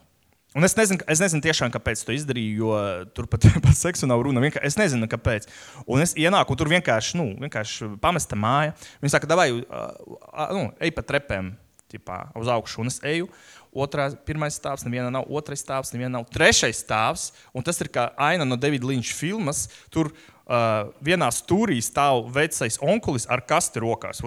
Un 0.52 0.68
es 0.68 0.74
nezinu, 0.76 1.00
es 1.08 1.22
nezinu 1.24 1.44
tiešām, 1.46 1.72
kāpēc 1.72 2.02
to 2.04 2.12
izdarīju, 2.12 2.56
jo 2.60 2.72
tur 3.16 3.28
pat 3.32 3.48
par 3.64 3.76
seksu 3.78 4.10
nav 4.10 4.24
runa. 4.26 4.44
Vienkār, 4.44 4.66
es 4.68 4.76
nezinu, 4.80 5.08
kāpēc. 5.12 5.48
Un 5.88 6.04
es 6.04 6.12
ienāku, 6.20 6.52
un 6.52 6.60
tur 6.60 6.72
vienkārši, 6.74 7.16
nu, 7.22 7.30
vienkārši 7.40 7.94
pamesta 8.04 8.36
māja. 8.36 8.76
Viņi 9.00 9.14
saka, 9.14 9.32
vai, 9.40 9.48
uh, 9.62 10.18
nu, 10.52 10.66
ej 10.84 10.92
pa 10.98 11.06
trepēm, 11.08 11.54
tipā, 11.92 12.20
uz 12.36 12.52
augšu. 12.52 12.84
Un 12.84 12.92
es 12.92 13.00
eju, 13.08 13.30
otrā, 13.72 14.10
pirmais 14.28 14.60
stāvs, 14.60 14.84
neviena 14.88 15.08
nav, 15.14 15.32
otrais 15.32 15.64
stāvs, 15.64 15.94
neviena 15.96 16.18
nav, 16.18 16.28
trešais 16.36 16.84
stāvs. 16.84 17.30
Un 17.56 17.64
tas 17.64 17.80
ir 17.84 17.92
kā 17.94 18.10
aina 18.20 18.48
no 18.48 18.60
Davida 18.60 18.92
Līņša 18.92 19.16
filmas. 19.16 19.66
Tur 19.94 20.12
uh, 20.12 20.92
vienā 21.00 21.32
stūrī 21.32 21.80
stāv 21.84 22.26
vecais 22.36 22.80
onkulis 22.84 23.28
ar 23.32 23.44
kasti 23.48 23.84
rokās, 23.84 24.20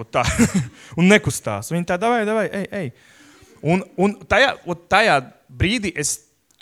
un 0.97 1.05
nekustās. 1.05 1.69
Viņi 1.73 1.89
tā, 1.93 2.01
vai, 2.01 2.23
vai, 2.25 2.47
ej, 2.49 2.71
ej. 2.81 2.95
Un, 3.63 3.83
un 3.97 4.17
tajā, 4.27 4.55
tajā 4.91 5.19
brīdī 5.49 5.93
es 5.95 6.17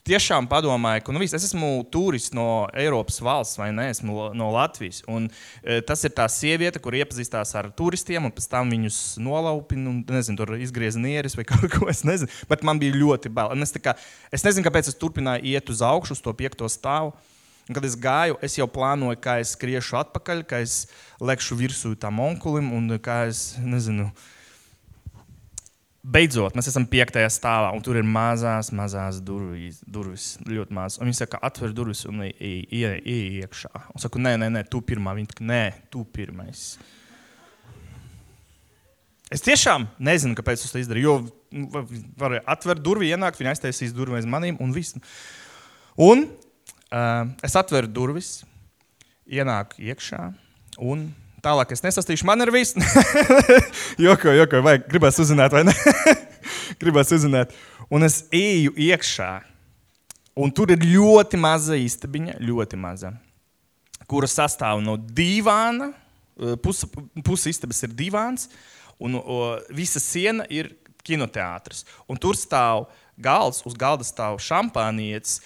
tiešām 0.07 0.47
padomāju, 0.51 1.03
ka 1.05 1.13
nu, 1.15 1.21
viss, 1.21 1.35
es 1.35 1.45
esmu 1.47 1.85
turists 1.91 2.33
no 2.35 2.65
Eiropas 2.75 3.21
valsts, 3.23 3.57
vai 3.59 3.69
ne? 3.75 3.87
Esmu 3.93 4.29
no 4.35 4.49
Latvijas. 4.51 5.01
Un, 5.11 5.29
e, 5.63 5.79
tas 5.87 6.03
ir 6.03 6.11
tā 6.15 6.25
sieviete, 6.31 6.81
kur 6.83 6.95
iepazīstās 6.97 7.53
ar 7.59 7.69
turistiem, 7.77 8.27
un 8.27 8.33
pēc 8.35 8.49
tam 8.51 8.73
viņus 8.73 8.99
nolaupina, 9.23 9.93
un 9.93 10.01
nezinu, 10.03 10.39
tur 10.39 10.55
izgrieza 10.59 11.01
nieres 11.01 11.37
vai 11.39 11.47
kaut 11.51 11.69
ko 11.71 11.87
nezinu. 11.87 12.31
Bet 12.51 12.67
man 12.67 12.81
bija 12.83 12.97
ļoti 12.97 13.31
bail. 13.33 13.55
Es, 13.63 13.75
kā, 13.83 13.95
es 14.33 14.43
nezinu, 14.43 14.67
kāpēc 14.67 14.91
es 14.91 14.99
turpināju 14.99 15.47
iet 15.53 15.71
uz 15.71 15.83
augšu, 15.85 16.17
uz 16.17 16.23
to 16.23 16.35
piekto 16.35 16.67
stāvu. 16.71 17.15
Un, 17.63 17.77
kad 17.77 17.85
es 17.87 17.95
gāju, 17.95 18.35
es 18.43 18.59
jau 18.59 18.67
plānoju, 18.67 19.21
kā 19.23 19.37
es 19.39 19.55
skriešu 19.55 19.95
atpakaļ, 20.01 20.43
kā 20.43 20.59
es 20.65 20.81
lekšu 21.23 21.55
virsū 21.61 21.93
tam 21.95 22.19
onkulim 22.19 22.73
un 22.75 22.97
kā 22.99 23.23
es 23.31 23.53
nezinu. 23.63 24.11
Uh, 24.11 24.31
Beidzot, 26.03 26.51
mēs 26.57 26.67
esam 26.67 26.83
piektajā 26.91 27.29
stāvā, 27.31 27.69
un 27.71 27.79
tur 27.83 27.95
ir 27.95 28.03
mazās, 28.03 28.73
mazās 28.75 29.21
durvis, 29.23 29.77
durvis 29.87 30.25
ļoti 30.43 30.75
mazas. 30.75 30.99
Viņi 30.99 31.15
saka, 31.15 31.39
atver 31.47 31.71
durvis 31.71 32.01
un 32.09 32.25
ienāk 32.27 33.07
iekšā. 33.07 33.71
Un 33.93 34.03
saku, 34.03 34.19
nē, 34.19 34.33
nē, 34.41 34.49
nē, 34.51 34.65
tu 34.67 34.81
pirmā. 34.83 35.13
Viņi 35.15 35.31
saka, 35.31 35.47
nē, 35.47 35.61
tu 35.93 36.03
pirmais. 36.03 36.65
Es 39.31 39.45
tiešām 39.47 39.87
nezinu, 40.03 40.35
kāpēc 40.35 40.67
es 40.67 40.75
to 40.75 40.83
izdarīju. 40.83 41.07
Jo 41.07 41.15
nu, 41.55 41.85
varēja 42.19 42.43
atvērt 42.51 42.83
durvis, 42.83 43.15
ienākt, 43.15 43.39
viņa 43.39 43.55
aiztaisīs 43.55 43.95
durvis 43.95 44.27
manīm 44.27 44.59
un 44.61 44.75
viss. 44.75 44.99
Un 46.03 46.27
uh, 46.27 47.31
es 47.47 47.55
atveru 47.55 47.87
durvis, 47.87 48.41
ienāku 49.23 49.79
iekšā. 49.87 50.25
Un 50.83 51.13
Tālāk 51.43 51.73
es 51.75 51.83
nesastīšu, 51.83 52.23
man 52.23 52.39
ir 52.45 52.53
viss. 52.55 52.77
joko, 54.05 54.31
joko, 54.31 54.61
vai 54.63 54.77
gribēs 54.79 55.19
uzzināt, 55.19 55.51
vai 55.51 55.65
ne? 55.67 55.73
gribēs 56.81 57.11
uzzināt. 57.17 57.51
Un 57.91 58.07
es 58.07 58.21
eju 58.31 58.71
iekšā. 58.79 59.31
Un 60.39 60.53
tur 60.55 60.71
ir 60.73 60.85
ļoti 60.87 61.37
maza 61.37 61.75
istabiņa, 61.77 62.39
ļoti 62.41 62.79
maza, 62.79 63.11
kura 64.09 64.29
sastāv 64.31 64.79
no 64.85 64.95
divāna. 64.97 65.91
Puse 66.63 66.87
pus 67.21 67.43
istabas 67.51 67.83
ir 67.85 67.91
divāns, 67.93 68.47
un 68.97 69.19
o, 69.19 69.43
visa 69.69 69.99
siena 70.01 70.47
ir 70.49 70.71
kinoteātris. 71.05 71.83
Un 72.09 72.17
tur 72.17 72.39
stāv 72.39 72.87
galds, 73.21 73.61
uz 73.67 73.75
galda 73.77 74.07
stāv 74.07 74.39
šampānietis, 74.41 75.41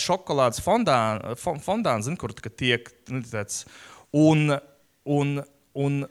šokolādes 0.00 0.62
fondāns, 0.64 1.42
fondāns 1.66 2.06
zin, 2.06 2.16
kur 2.16 2.32
tiek 2.32 2.88
nu, 3.10 3.20
tāds. 3.26 3.66
Un 4.16 4.54
Un, 5.08 5.40
un 5.74 6.02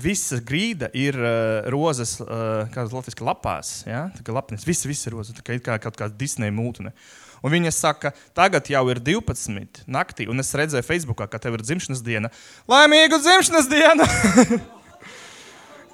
visa 0.00 0.40
grīda 0.44 0.88
ir 0.96 1.16
uh, 1.20 1.68
rozes, 1.72 2.18
uh, 2.24 2.66
kādas 2.74 2.94
latviešu 2.96 3.26
lapās. 3.28 3.72
Ja? 3.88 4.08
Tā 4.16 4.24
kā 4.26 4.34
lapnis, 4.36 4.66
viss, 4.68 4.86
viss 4.88 5.08
ir 5.08 5.16
rozes, 5.16 5.36
tā 5.36 5.44
kā, 5.44 5.58
kā 5.62 5.78
kaut 5.86 5.98
kāda 5.98 6.16
Disneja 6.18 6.54
mūtene. 6.54 6.94
Un 7.38 7.54
viņa 7.54 7.70
saka, 7.70 8.10
tagad 8.34 8.66
jau 8.66 8.82
ir 8.90 8.98
12 9.04 9.84
naktī, 9.86 10.26
un 10.26 10.42
es 10.42 10.50
redzēju 10.58 10.86
Facebookā, 10.86 11.28
ka 11.30 11.38
tev 11.38 11.54
ir 11.54 11.62
dzimšanas 11.62 12.02
diena. 12.02 12.32
Laimīgu 12.70 13.20
dzimšanas 13.22 13.70
dienu! 13.70 14.08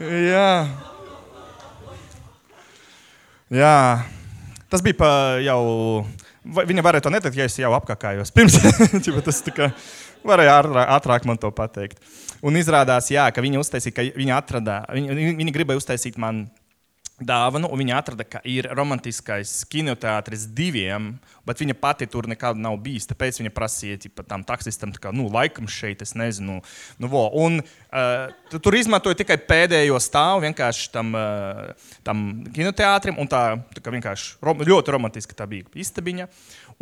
Jā. 0.03 0.67
Jā. 3.55 3.79
Tas 4.67 4.83
bija 4.83 4.97
pa 4.99 5.11
jau. 5.45 5.61
Viņa 6.45 6.83
varēja 6.85 7.07
to 7.07 7.13
neteikt, 7.15 7.39
ja 7.39 7.47
es 7.47 7.55
jau 7.61 7.71
apkāpājos. 7.77 8.33
Pirms 8.35 8.59
tas 9.29 9.39
tā 9.47 9.55
kā 9.55 9.69
varēja 10.27 10.59
ātrāk 10.97 11.29
man 11.29 11.41
to 11.41 11.51
pateikt. 11.55 12.03
Un 12.45 12.59
izrādās, 12.61 13.09
jā, 13.13 13.25
ka 13.33 13.45
viņi 13.45 13.61
uztaisīja, 13.63 13.97
ka 13.97 14.05
viņi 14.17 14.37
atrada, 14.37 14.83
viņi, 14.93 15.35
viņi 15.39 15.55
gribēja 15.55 15.81
uztaisīt 15.81 16.21
man 16.21 16.47
dāvanu, 17.23 17.69
un 17.71 17.79
viņa 17.79 17.99
atrada, 18.01 18.25
ka 18.27 18.41
ir 18.49 18.67
romantiskais 18.75 19.53
kinoteātris 19.71 20.49
diviem, 20.51 21.13
bet 21.47 21.61
viņa 21.63 21.77
pati 21.79 22.09
tur 22.11 22.27
nekad 22.31 22.59
nav 22.59 22.81
bijis. 22.83 23.07
Tāpēc 23.07 23.39
viņa 23.39 23.53
prasīja 23.55 24.01
ķipa, 24.03 24.25
tam 24.27 24.43
taksistam, 24.47 24.93
kā, 24.99 25.13
nu, 25.15 25.29
laikam 25.33 25.69
šeit, 25.71 26.03
es 26.03 26.17
nezinu. 26.19 26.59
Nu, 26.99 27.11
vo. 27.13 27.29
un, 27.39 27.61
uh, 27.63 28.59
tur 28.59 28.75
izmantoja 28.75 29.21
tikai 29.23 29.39
pēdējo 29.47 30.01
stāvu 30.03 30.43
vienkārši 30.49 30.91
tam, 30.95 31.15
uh, 31.15 31.95
tam 32.07 32.27
kinoteātrim, 32.55 33.21
un 33.23 33.31
tā, 33.31 33.45
tā 33.79 33.95
vienkārši 33.95 34.43
rom, 34.43 34.67
ļoti 34.67 34.97
romantiska 34.97 35.39
tā 35.39 35.47
bija 35.51 35.71
istabiņa. 35.87 36.29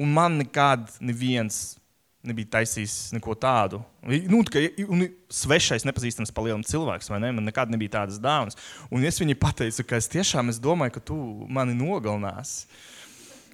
Un 0.00 0.16
man 0.16 0.40
nekad 0.40 0.88
neviens 1.04 1.74
nebija 2.26 2.50
taisījis 2.58 3.12
neko 3.16 3.34
tādu. 3.38 3.80
Nu, 4.30 4.42
ka, 4.46 4.62
un 4.86 5.06
svešais, 5.32 5.86
nepazīstams 5.88 6.32
par 6.34 6.46
lielu 6.46 6.62
cilvēku, 6.66 7.08
vai 7.10 7.20
ne? 7.24 7.32
Man 7.34 7.48
nekad 7.48 7.70
nebija 7.72 7.98
tādas 7.98 8.20
dāvanas. 8.22 8.58
Un 8.94 9.04
es 9.06 9.18
viņai 9.20 9.38
pateicu, 9.42 9.86
ka 9.86 9.98
es 9.98 10.10
tiešām 10.12 10.52
es 10.52 10.60
domāju, 10.62 10.96
ka 10.96 11.04
tu 11.12 11.18
mani 11.50 11.74
nogalinās. 11.78 12.62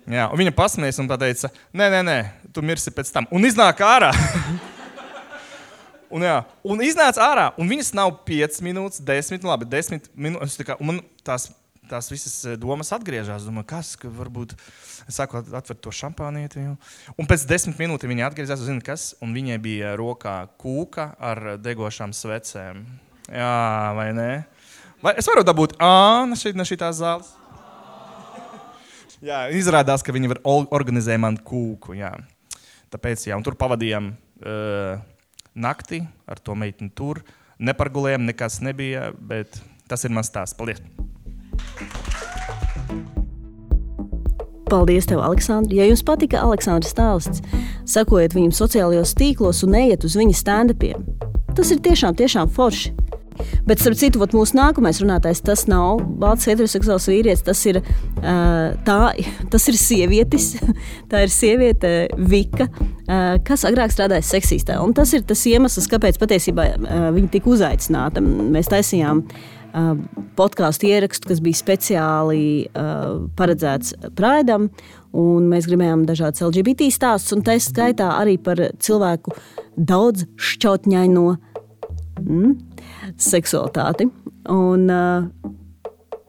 Jā, 0.09 0.29
un 0.33 0.41
viņa 0.41 0.55
pasmējās 0.57 1.01
un 1.03 1.09
teica, 1.11 1.51
nē, 1.77 1.89
nē, 1.93 2.03
nē, 2.07 2.19
tu 2.57 2.65
mirsi 2.65 2.93
pēc 2.95 3.13
tam. 3.13 3.29
Un 3.35 3.45
iznāk 3.45 3.81
ārā. 3.85 4.09
un, 6.15 6.25
jā, 6.25 6.39
un 6.65 6.85
iznāca 6.85 7.25
ārā, 7.27 7.49
un 7.61 7.69
viņas 7.69 7.93
nav 7.97 8.15
5 8.29 8.63
minūtes, 8.65 9.03
10, 9.05 9.45
nu 9.45 9.53
labi, 9.53 9.69
10 9.69 10.09
minūtes. 10.17 10.57
Kā, 10.65 10.79
man 10.81 11.03
tās, 11.27 11.51
tās 11.91 12.11
visas 12.13 12.37
eh, 12.47 12.59
domas 12.61 12.93
atgriežas. 12.97 13.47
Domāju, 13.49 13.69
kas, 13.73 13.95
ka 14.01 14.11
varbūt. 14.13 14.55
Sāku 15.09 15.41
atvērt 15.41 15.81
to 15.85 15.93
šampānieti. 15.95 16.67
Un 17.17 17.29
pēc 17.29 17.47
desmit 17.49 17.81
minūtēm 17.81 18.13
viņa 18.13 18.29
atgriezās, 18.29 18.65
zina, 18.67 18.85
kas, 18.85 19.11
un 19.25 19.33
viņai 19.37 19.59
bija 19.65 19.95
rokā 19.99 20.37
kūka 20.61 21.15
ar 21.17 21.57
degošām 21.65 22.13
svecēm. 22.17 22.85
Jā, 23.33 23.57
vai 23.97 24.11
ne? 24.17 24.31
Vai 25.05 25.15
es 25.21 25.29
varu 25.31 25.45
dabūt 25.47 25.77
ānu 25.85 26.35
no 26.35 26.67
šīs 26.69 26.85
zāles? 26.99 27.35
Jā, 29.19 29.49
izrādās, 29.51 30.05
ka 30.07 30.15
viņi 30.15 30.31
var 30.31 30.41
organizēt 30.47 31.19
man 31.19 31.39
kūku. 31.43 31.97
Jā. 31.99 32.13
Tāpēc, 32.93 33.27
jā, 33.29 33.39
tur 33.45 33.59
pavadījām 33.59 34.13
uh, 34.15 35.01
nakti 35.59 36.05
ar 36.27 36.39
to 36.39 36.55
meiteni 36.59 36.95
tur. 36.95 37.25
Nepargulējām, 37.59 38.29
nekas 38.29 38.61
nebija, 38.63 39.11
bet 39.19 39.59
tas 39.91 40.07
ir 40.07 40.15
mans 40.15 40.31
stāsts. 40.31 40.57
Paldies! 40.59 40.85
Paldies, 44.69 45.07
tev, 45.09 45.23
Aleksandr. 45.25 45.73
Ja 45.73 45.87
jums 45.89 46.05
patika 46.05 46.43
Aleksandrs 46.45 46.93
stāsts, 46.93 47.43
sekojiet 47.89 48.37
viņam 48.37 48.53
sociālajos 48.53 49.15
tīklos 49.17 49.65
un 49.65 49.79
ejiet 49.81 50.05
uz 50.05 50.17
viņa 50.19 50.37
stand-upiem. 50.37 51.07
Tas 51.57 51.73
ir 51.73 51.81
tiešām, 51.85 52.17
tiešām 52.19 52.51
forši. 52.53 52.93
Bet, 53.69 53.79
starp 53.79 53.95
citu, 53.99 54.21
mūsu 54.35 54.57
nākamais 54.59 54.99
runātājs 54.99 55.41
tas 55.47 55.63
nav 55.71 56.01
balts 56.21 56.49
heteroseksuāls 56.51 57.07
vīrietis. 57.09 57.45
Tas 57.47 57.61
ir, 57.71 57.79
uh, 57.81 58.75
tā, 58.87 58.99
tas 59.53 59.69
ir 59.71 59.79
sievietis. 59.79 60.49
tā 61.11 61.23
ir 61.25 61.33
sieviete 61.33 61.93
Vika, 62.19 62.67
uh, 62.69 63.37
kas 63.47 63.65
agrāk 63.69 63.95
strādāja 63.95 64.27
seksistē. 64.27 64.81
Un 64.83 64.97
tas 64.97 65.15
ir 65.17 65.23
tas 65.29 65.45
iemesls, 65.49 65.87
kāpēc 65.91 66.19
patiesībā 66.21 66.67
uh, 66.75 67.07
viņa 67.15 67.31
tika 67.37 67.55
uzaicināta. 67.55 68.25
Mēs 68.25 68.73
taisījām 68.75 69.23
uh, 69.23 69.47
podkāstu 70.39 70.89
ierakstu, 70.89 71.29
kas 71.31 71.43
bija 71.45 71.59
speciāli 71.59 72.43
paredzēts 73.39 73.95
Praidam. 74.19 74.69
Mēs 75.13 75.69
gribējām 75.69 76.05
dažādas 76.09 76.45
LGBT 76.45 76.91
stāstus, 76.93 77.35
un 77.37 77.45
tā 77.47 77.57
skaitā 77.63 78.11
arī 78.21 78.37
par 78.43 78.61
cilvēku 78.79 79.33
daudz 79.77 80.27
šķautņaino 80.37 81.25
mm, 82.21 82.57
seksualitāti. 83.17 84.09
Un 84.49 84.89
uh, 84.93 85.29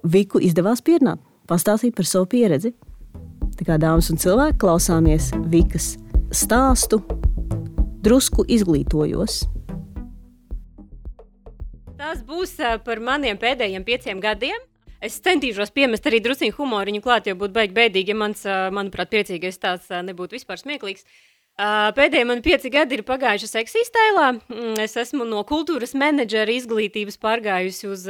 Viku 0.10 0.40
izdevās 0.40 0.80
pierunāt, 0.84 1.20
pastāstīt 1.50 1.96
par 1.98 2.08
savu 2.08 2.30
pieredzi. 2.32 2.72
Tā 3.60 3.66
kā 3.68 3.76
dāmas 3.82 4.08
un 4.14 4.20
cilvēki 4.22 4.60
klausāmies 4.62 5.34
Vikas 5.52 5.98
stāstu, 6.32 7.02
drusku 8.06 8.46
izglītojos. 8.48 9.42
Tas 12.00 12.22
būs 12.24 12.54
par 12.86 13.02
maniem 13.04 13.36
pēdējiem 13.40 13.84
pieciem 13.84 14.22
gadiem. 14.24 14.60
Es 15.04 15.18
centīšos 15.24 15.72
piemest 15.76 16.06
arī 16.08 16.22
drusku 16.24 16.48
humoru 16.56 16.92
viņu 16.92 17.02
klāt, 17.04 17.28
jo 17.28 17.36
būtu 17.40 17.56
baigi 17.56 17.76
bēdīgi, 17.76 18.14
ja 18.14 18.20
mans, 18.20 18.44
manuprāt, 18.76 19.12
priecīgais 19.12 19.60
stāsts 19.60 19.92
nebūtu 20.08 20.38
vispār 20.38 20.60
smieklīgs. 20.60 21.04
Pēdējie 21.60 22.28
man 22.28 22.40
pieci 22.44 22.72
gadi 22.72 22.96
ir 22.96 23.04
pagājuši 23.08 23.52
seksistēlā. 23.52 24.30
Mm, 24.48 24.80
Es 24.80 24.96
esmu 24.96 25.28
no 25.28 25.44
kultūras 25.48 25.92
menedžera 25.92 26.56
izglītības 26.56 27.20
pārgājusi 27.20 27.92
uz 27.92 28.08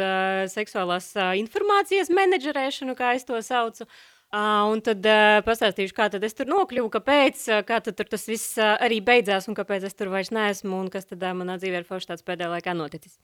seksuālās 0.53 1.09
informācijas 1.41 2.13
menedžerēšanu, 2.13 2.93
kā 2.97 3.15
es 3.17 3.25
to 3.25 3.41
saucu. 3.41 3.89
Uh, 3.89 4.18
un 4.29 4.81
tad 4.85 5.01
uh, 5.09 5.39
pastāstīšu, 5.41 5.93
kā 5.97 6.05
tad 6.13 6.21
es 6.21 6.35
tur 6.37 6.45
nokļuvu, 6.51 6.91
kāpēc, 6.93 7.39
uh, 7.49 7.61
kā 7.65 7.79
tad 7.81 7.95
tur 7.97 8.05
tas 8.11 8.27
viss 8.29 8.59
uh, 8.61 8.75
arī 8.77 8.99
beidzās 9.01 9.47
un 9.49 9.55
kāpēc 9.57 9.87
es 9.87 9.95
tur 9.97 10.11
vairs 10.13 10.29
neesmu 10.29 10.83
un 10.83 10.91
kas 10.93 11.07
tad 11.09 11.23
uh, 11.25 11.33
manā 11.33 11.55
dzīvē 11.57 11.81
ir 11.81 11.87
forši 11.87 12.11
tāds 12.11 12.25
pēdējā 12.27 12.51
laikā 12.51 12.75
noticis. 12.77 13.15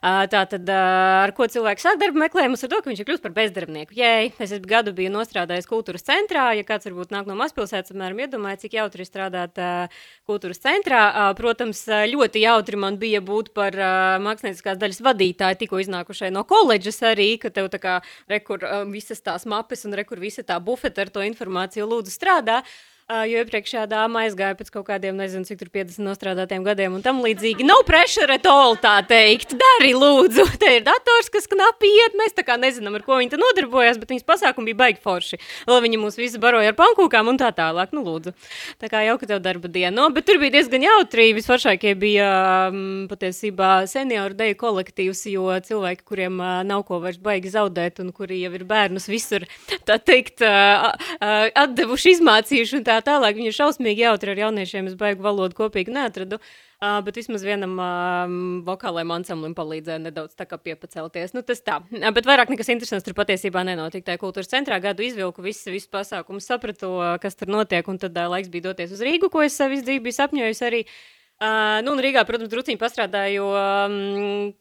Uh, 0.00 0.24
tā 0.32 0.46
tad, 0.48 0.64
uh, 0.64 1.26
ar 1.26 1.34
ko 1.36 1.44
cilvēks 1.52 1.84
sāk 1.84 2.00
darbu 2.00 2.22
meklējumus, 2.22 2.64
ar 2.64 2.72
to, 2.72 2.78
ka 2.80 2.88
viņš 2.88 3.02
ir 3.02 3.08
kļūst 3.10 3.24
par 3.26 3.34
bezdarbnieku. 3.36 3.98
Jē, 3.98 4.12
es 4.46 4.54
gadu 4.64 4.94
biju 4.96 5.10
nostrādājis 5.12 5.68
kultūras 5.68 6.08
centrā, 6.08 6.46
ja 6.56 6.64
kāds 6.64 6.88
varbūt 6.88 7.12
nāk 7.12 7.28
no 7.28 7.36
mazpilsētas, 7.36 7.92
apmēram 7.92 8.24
iedomājas, 8.24 8.64
cik 8.64 8.78
jautri 8.78 9.04
ir 9.04 9.10
strādāt 9.10 9.60
uh, 9.60 10.00
kultūras 10.24 10.62
centrā. 10.64 11.02
Uh, 11.10 11.34
protams, 11.36 11.84
uh, 11.90 12.06
ļoti 12.08 12.46
jautri 12.46 12.80
man 12.80 12.96
bija 13.02 13.20
būt 13.20 13.52
par 13.52 13.76
uh, 13.76 14.16
mākslinieckās 14.24 14.80
daļas 14.80 15.04
vadītāju, 15.04 15.60
tikko 15.66 15.84
iznākušai 15.84 16.32
no 16.32 16.46
koledžas 16.48 17.02
arī, 17.12 17.34
ka 17.44 17.52
tev 17.52 17.68
tā 17.76 17.82
kā 17.82 18.00
rekur 18.32 18.64
uh, 18.64 18.82
visas 18.88 19.20
tās 19.20 19.44
mapes 19.44 19.84
un 19.84 20.00
rekur 20.00 20.24
visa 20.24 20.45
tā 20.46 20.60
bufete 20.62 21.04
ar 21.04 21.12
to 21.12 21.24
informāciju 21.26 21.88
lūdzu 21.90 22.14
strādā. 22.14 22.62
Uh, 22.62 22.95
jo 23.06 23.38
iepriekšējā 23.38 23.84
dāma 23.86 24.24
aizgāja 24.26 24.56
pēc 24.58 24.72
kaut 24.74 24.88
kādiem, 24.88 25.14
nezinu, 25.14 25.46
cik 25.46 25.60
tur 25.60 25.68
50 25.70 26.02
nostrādātiem 26.02 26.64
gadiem, 26.66 26.96
un 26.98 27.04
tam 27.04 27.20
līdzīgi. 27.22 27.62
No 27.62 27.76
pressure 27.86 28.34
at 28.34 28.48
all, 28.50 28.74
tā 28.82 28.96
teikt. 29.06 29.52
Dari, 29.60 29.92
lūdzu, 29.94 30.42
te 30.62 30.72
ir 30.80 30.82
dators, 30.82 31.30
kas 31.30 31.46
knapi 31.52 31.86
iet. 31.86 32.16
Mēs 32.18 32.34
tā 32.34 32.42
kā 32.42 32.56
nezinām, 32.58 32.96
ar 32.98 33.04
ko 33.06 33.20
viņi 33.20 33.30
te 33.36 33.38
nodarbojās, 33.38 34.00
bet 34.02 34.10
viņas 34.10 34.26
pasākumi 34.26 34.72
bija 34.72 34.80
baigi 34.80 34.98
forši. 35.04 35.38
Vēl 35.68 35.78
viņi 35.84 36.00
mūs 36.02 36.18
visi 36.18 36.40
baroja 36.42 36.72
ar 36.72 36.78
pankūkām 36.80 37.30
un 37.30 37.38
tā 37.38 37.52
tālāk. 37.54 37.94
Nu, 37.94 38.02
lūdzu. 38.08 38.34
Tā 38.82 38.90
kā 38.90 39.04
jauka 39.06 39.30
tev 39.30 39.38
darba 39.44 39.70
diena. 39.70 39.94
No, 39.94 40.08
bet 40.10 40.26
tur 40.26 40.42
bija 40.42 40.56
diezgan 40.56 40.88
jautri. 40.88 41.28
Visvaršākie 41.38 41.94
bija 42.02 42.32
um, 42.74 43.06
patiesībā 43.06 43.70
senioru 43.86 44.34
deju 44.34 44.58
kolektīvs, 44.64 45.22
jo 45.30 45.46
cilvēki, 45.70 46.02
kuriem 46.10 46.42
uh, 46.42 46.58
nav 46.66 46.82
ko 46.90 46.98
vairs 47.06 47.22
baigi 47.22 47.54
zaudēt, 47.54 48.02
un 48.02 48.10
kuri 48.10 48.42
jau 48.42 48.50
ir 48.58 48.66
bērnus 48.66 49.06
visur, 49.06 49.46
tā 49.86 50.00
teikt, 50.02 50.42
uh, 50.42 50.90
uh, 51.20 51.46
atdevuši, 51.54 52.16
izmācījuši 52.18 52.80
un 52.80 52.86
tā 52.90 52.95
tālāk. 53.04 53.36
Viņi 53.38 53.50
ir 53.50 53.56
šausmīgi 53.56 54.04
jautri 54.04 54.32
ar 54.32 54.40
jauniešiem. 54.44 54.90
Es 54.90 54.96
baigu 54.98 55.24
valodu 55.24 55.56
kopīgi 55.58 55.94
neatradu. 55.94 56.38
Uh, 56.76 56.98
bet 57.00 57.16
vismaz 57.16 57.40
vienam 57.40 57.72
uh, 57.80 58.32
vokālajam 58.66 59.14
ansamblim 59.14 59.54
palīdzēja 59.56 60.02
nedaudz 60.04 60.36
tā 60.36 60.44
kā 60.44 60.58
piepacelties. 60.60 61.32
Nu, 61.32 61.40
tas 61.46 61.64
tā. 61.64 61.78
Uh, 61.88 62.10
bet 62.12 62.28
vairāk 62.28 62.52
nekas 62.52 62.68
interesants 62.74 63.06
tur 63.06 63.16
patiesībā 63.16 63.64
nenotika. 63.64 64.10
Tajā 64.10 64.20
kultūras 64.20 64.52
centrā 64.52 64.76
gadu 64.84 65.06
izvilku 65.06 65.44
visu, 65.44 65.72
visu 65.72 65.88
pasākumu, 65.92 66.44
sapratu, 66.44 66.92
kas 67.22 67.40
tur 67.40 67.52
notiek, 67.52 67.88
un 67.88 68.00
tad 68.02 68.16
uh, 68.16 68.28
laiks 68.36 68.52
bija 68.52 68.68
doties 68.68 68.92
uz 68.92 69.04
Rīgu, 69.04 69.32
ko 69.32 69.46
es 69.46 69.56
savu 69.56 69.80
dzīvi 69.80 70.04
biju 70.04 70.20
sapņojusi 70.20 70.68
arī. 70.68 70.84
Uh, 70.84 71.16
nu, 71.36 71.92
un 71.92 72.00
Rīgā, 72.00 72.22
protams, 72.24 72.48
druskuļi 72.48 72.78
pastrādāju 72.80 73.44
um, 73.44 73.96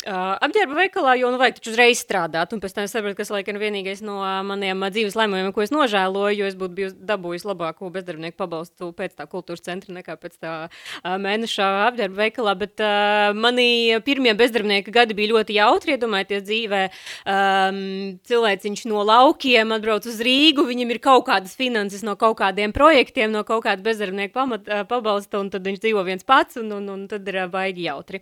uh, 0.04 0.34
apģērba 0.44 0.76
veikalā, 0.82 1.14
jo 1.22 1.30
nu, 1.32 1.40
vajag 1.40 1.62
taču 1.62 1.72
uzreiz 1.72 2.02
strādāt. 2.04 2.52
Un 2.52 2.60
pēc 2.60 2.76
tam 2.76 2.84
es 2.84 2.92
sapratu, 2.92 3.16
ka 3.16 3.24
tas 3.24 3.32
laikam 3.32 3.60
vienīgais 3.62 4.02
no 4.04 4.18
uh, 4.20 4.42
maniem 4.44 4.84
uh, 4.84 4.92
dzīves 4.92 5.16
lēmumiem, 5.16 5.54
ko 5.56 5.64
es 5.64 5.72
nožēloju, 5.72 6.36
jo 6.36 6.50
es 6.50 6.58
būtu 6.60 6.76
bijusi 6.76 6.98
dabūjusi 7.08 7.48
labāko 7.48 7.92
bezdarbnieku 7.96 8.36
pabalstu 8.42 8.90
pēc 8.98 9.16
tā 9.16 9.28
kultūras 9.32 9.64
centra 9.64 9.96
nekā 9.96 10.18
pēc 10.20 10.36
tā 10.36 10.56
uh, 10.68 11.16
mēneša 11.24 11.70
apģērba 11.86 12.20
veikalā. 12.26 12.58
Bet 12.60 12.84
uh, 12.84 13.32
mani 13.40 13.96
pirmie 14.04 14.36
bezdarbnieka 14.36 14.92
gadi 15.00 15.16
bija 15.16 15.32
ļoti 15.32 15.56
jautri. 15.56 15.96
Iedomājieties, 15.96 16.44
dzīvē 16.50 16.82
um, 16.92 17.80
cilvēciņš 18.28 18.86
no 18.92 19.06
laukiem 19.08 19.72
atbrauc 19.78 20.12
uz 20.12 20.20
Rīgu, 20.28 20.68
viņam 20.68 20.92
ir 20.92 21.00
kaut 21.08 21.24
kādas 21.32 21.56
finanses 21.56 22.04
no 22.04 22.18
kaut 22.20 22.36
kādiem 22.44 22.76
projektiem, 22.76 23.32
no 23.32 23.46
kaut 23.48 23.64
kāda 23.70 23.86
bezdarbnieka 23.86 24.36
pamat, 24.36 24.68
uh, 24.68 24.84
pabalsta, 24.92 25.40
un 25.40 25.54
tad 25.56 25.64
viņš 25.64 25.80
dzīvo 25.88 26.04
viens 26.04 26.28
pats. 26.28 26.60
Un, 26.66 26.74
un, 26.80 26.90
un 26.96 27.08
tad 27.12 27.28
ir 27.30 27.40
baigi 27.54 27.86
jautri. 27.86 28.22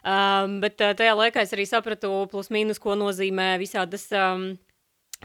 Um, 0.00 0.58
bet 0.64 0.78
tajā 0.80 1.12
laikā 1.18 1.44
es 1.44 1.52
arī 1.52 1.66
sapratu, 1.68 2.12
plus 2.32 2.48
mīnus, 2.54 2.80
ko 2.80 2.96
nozīmē 2.98 3.54
visādas. 3.60 4.08
Um, 4.16 4.54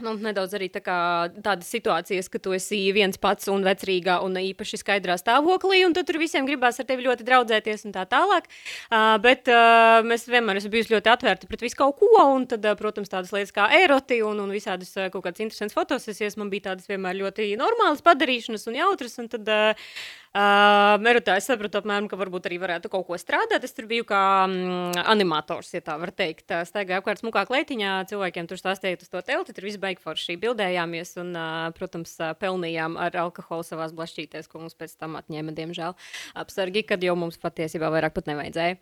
Nu, 0.04 0.12
nedaudz 0.14 0.54
arī 0.54 0.68
tā 0.70 0.80
tādas 0.82 1.68
situācijas, 1.72 2.28
ka 2.30 2.38
tu 2.42 2.52
esi 2.54 2.78
viens 2.94 3.18
pats 3.18 3.48
un 3.50 3.64
vecrīgā 3.66 4.18
un 4.22 4.36
īpaši 4.38 4.78
skaidrā 4.78 5.16
stāvoklī, 5.18 5.80
un 5.86 5.96
tur 5.96 6.20
visiem 6.20 6.46
gribās 6.46 6.78
ar 6.78 6.86
tevi 6.86 7.06
ļoti 7.08 7.26
draudzēties 7.26 7.86
un 7.88 7.96
tā 7.96 8.04
tālāk. 8.10 8.46
Uh, 8.90 9.16
bet 9.24 9.50
uh, 9.50 9.98
mēs 10.06 10.28
vienmēr 10.30 10.60
esam 10.60 10.74
bijuši 10.74 10.94
ļoti 10.94 11.12
atvērti 11.14 11.50
pret 11.50 11.66
visu 11.66 11.80
kaut 11.80 11.98
ko, 11.98 12.12
un 12.36 12.46
tad, 12.50 12.62
uh, 12.62 12.78
protams, 12.78 13.10
tādas 13.10 13.34
lietas 13.34 13.54
kā 13.56 13.66
eroti 13.80 14.20
un, 14.26 14.38
un 14.44 14.54
visādas 14.54 14.94
uh, 14.96 15.10
kaut 15.10 15.26
kādas 15.26 15.42
interesantas 15.42 15.76
fotosesijas 15.78 16.38
man 16.38 16.52
bija 16.54 16.70
tādas 16.70 16.86
vienmēr 16.90 17.18
ļoti 17.24 17.50
normālas 17.58 18.04
padarīšanas 18.06 18.70
un 18.70 18.78
jautras, 18.78 19.18
un 19.18 19.30
tad 19.34 19.50
uh, 19.50 19.92
Uh, 20.28 20.98
Merutā 21.00 21.38
es 21.40 21.46
sapratu, 21.48 21.80
apmēram, 21.80 22.04
ka 22.06 22.16
varbūt 22.20 22.44
arī 22.50 22.58
varētu 22.60 22.90
kaut 22.92 23.06
ko 23.08 23.16
strādāt. 23.18 23.64
Es 23.64 23.72
tur 23.72 23.86
biju 23.88 24.04
kā 24.06 24.20
mm, 24.44 25.00
animators, 25.08 25.70
ja 25.72 25.80
tā 25.82 25.96
var 25.98 26.12
teikt. 26.12 26.52
Staigāju 26.68 27.00
apkārt 27.00 27.22
smukā 27.22 27.46
kleitiņā, 27.48 27.94
cilvēkiem 28.10 28.46
tur 28.50 28.60
stāstīja 28.60 29.00
uz 29.00 29.08
to 29.08 29.22
telti, 29.24 29.54
tur 29.56 29.66
viss 29.66 29.80
beig 29.88 30.04
forši 30.04 30.38
bildējāmies 30.42 31.16
un, 31.22 31.34
protams, 31.78 32.14
pelnījām 32.42 32.98
ar 33.00 33.16
alkoholu 33.24 33.66
savās 33.66 33.96
blašķītēs, 33.96 34.50
ko 34.50 34.62
mums 34.62 34.76
pēc 34.78 34.96
tam 35.00 35.18
atņēma, 35.20 35.56
diemžēl, 35.56 35.96
apsargi, 36.44 36.84
kad 36.88 37.04
jau 37.04 37.16
mums 37.18 37.40
patiesībā 37.42 37.90
vairāk 37.94 38.16
pat 38.18 38.30
nevajadzēja. 38.30 38.78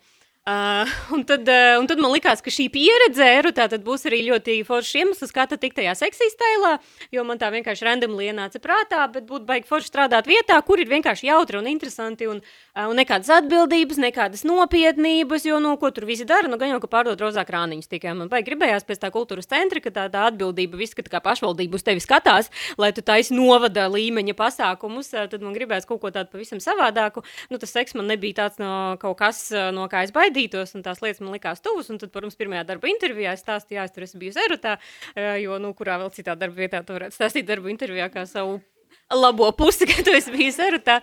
Uh, 0.47 0.87
un, 1.15 1.23
tad, 1.27 1.43
uh, 1.47 1.75
un 1.75 1.87
tad 1.89 1.99
man 1.99 2.13
likās, 2.13 2.39
ka 2.39 2.47
šī 2.47 2.69
pieredze 2.71 3.25
erotā 3.35 3.65
būs 3.83 4.05
arī 4.07 4.21
ļoti 4.29 4.61
foršs 4.63 4.93
iemesls, 4.95 5.33
kā 5.35 5.43
tikt 5.51 5.75
tajā 5.75 5.91
seksīs 5.99 6.37
tēlā, 6.39 6.77
jo 7.11 7.25
man 7.27 7.35
tā 7.41 7.49
vienkārši 7.51 7.83
randomly 7.83 8.29
ienāca 8.29 8.61
prātā, 8.63 9.01
bet 9.11 9.25
būtu 9.27 9.43
baigi 9.43 9.67
forši 9.67 9.91
strādāt 9.91 10.29
vietā, 10.29 10.55
kur 10.63 10.79
ir 10.79 10.87
vienkārši 10.87 11.27
jautri 11.27 11.59
un 11.59 11.67
interesanti 11.67 12.29
un, 12.31 12.39
uh, 12.39 12.85
un 12.87 12.95
nekādas 12.95 13.27
atbildības, 13.41 13.99
nekādas 13.99 14.45
nopietnības, 14.47 15.49
jo, 15.49 15.57
nu, 15.59 15.73
ko 15.81 15.91
tur 15.91 16.07
visi 16.07 16.23
dara, 16.23 16.47
nu, 16.47 16.55
gan 16.61 16.71
jau, 16.71 16.79
ka 16.85 16.91
pārdod 16.95 17.25
rozā 17.25 17.43
krāniņus 17.43 17.91
tikai. 17.91 18.15
Man 18.15 18.31
baigi 18.31 18.47
gribējās 18.47 18.87
pēc 18.87 19.03
tā 19.03 19.11
kultūras 19.11 19.51
centra, 19.51 19.83
ka 19.83 19.91
tā, 19.91 20.07
tā 20.13 20.23
atbildība 20.29 20.79
viss, 20.79 20.95
ka 20.95 21.03
tā 21.03 21.11
kā 21.17 21.23
pašvaldība 21.27 21.75
uz 21.75 21.83
tevi 21.83 22.05
skatās, 22.05 22.47
lai 22.79 22.93
tu 22.95 23.03
taisi 23.03 23.35
novada 23.35 23.89
līmeņa 23.91 24.37
pasākumus, 24.39 25.11
uh, 25.11 25.27
tad 25.27 25.43
man 25.43 25.59
gribējās 25.59 25.91
kaut 25.91 26.05
ko 26.05 26.15
tādu 26.15 26.31
pavisam 26.37 26.63
savādāku. 26.63 27.27
Nu, 27.51 27.59
tas 27.59 27.75
seks 27.75 27.99
man 27.99 28.07
nebija 28.15 28.45
tāds 28.45 28.63
no 28.63 28.95
kaut 29.03 29.19
kas, 29.19 29.43
uh, 29.51 29.73
no 29.75 29.91
kā 29.91 30.07
es 30.07 30.15
baidījos 30.15 30.36
baidītos, 30.37 30.75
un 30.75 30.85
tās 30.85 31.01
lietas 31.01 31.21
man 31.23 31.33
likās 31.35 31.61
tuvas. 31.63 31.89
Tad, 31.89 32.11
protams, 32.13 32.37
pirmajā 32.37 32.65
darba 32.67 32.89
intervijā 32.91 33.33
es 33.33 33.43
stāstīju, 33.43 33.81
ka 33.81 33.93
tur 33.93 34.05
esmu 34.05 34.21
bijusi 34.21 34.43
erotā, 34.45 34.77
jo, 35.41 35.57
nu, 35.59 35.73
kurā 35.73 35.97
vēl 36.01 36.13
citā 36.13 36.37
darba 36.37 36.61
vietā 36.61 36.83
tu 36.85 36.97
varētu 36.97 37.17
stāstīt 37.17 37.47
darba 37.47 37.71
intervijā 37.73 38.09
kā 38.13 38.25
savu 38.29 38.59
labo 39.13 39.49
pusi, 39.55 39.87
ka 39.89 40.03
tu 40.03 40.13
esi 40.15 40.31
bijis 40.31 40.59
erotā. 40.59 40.99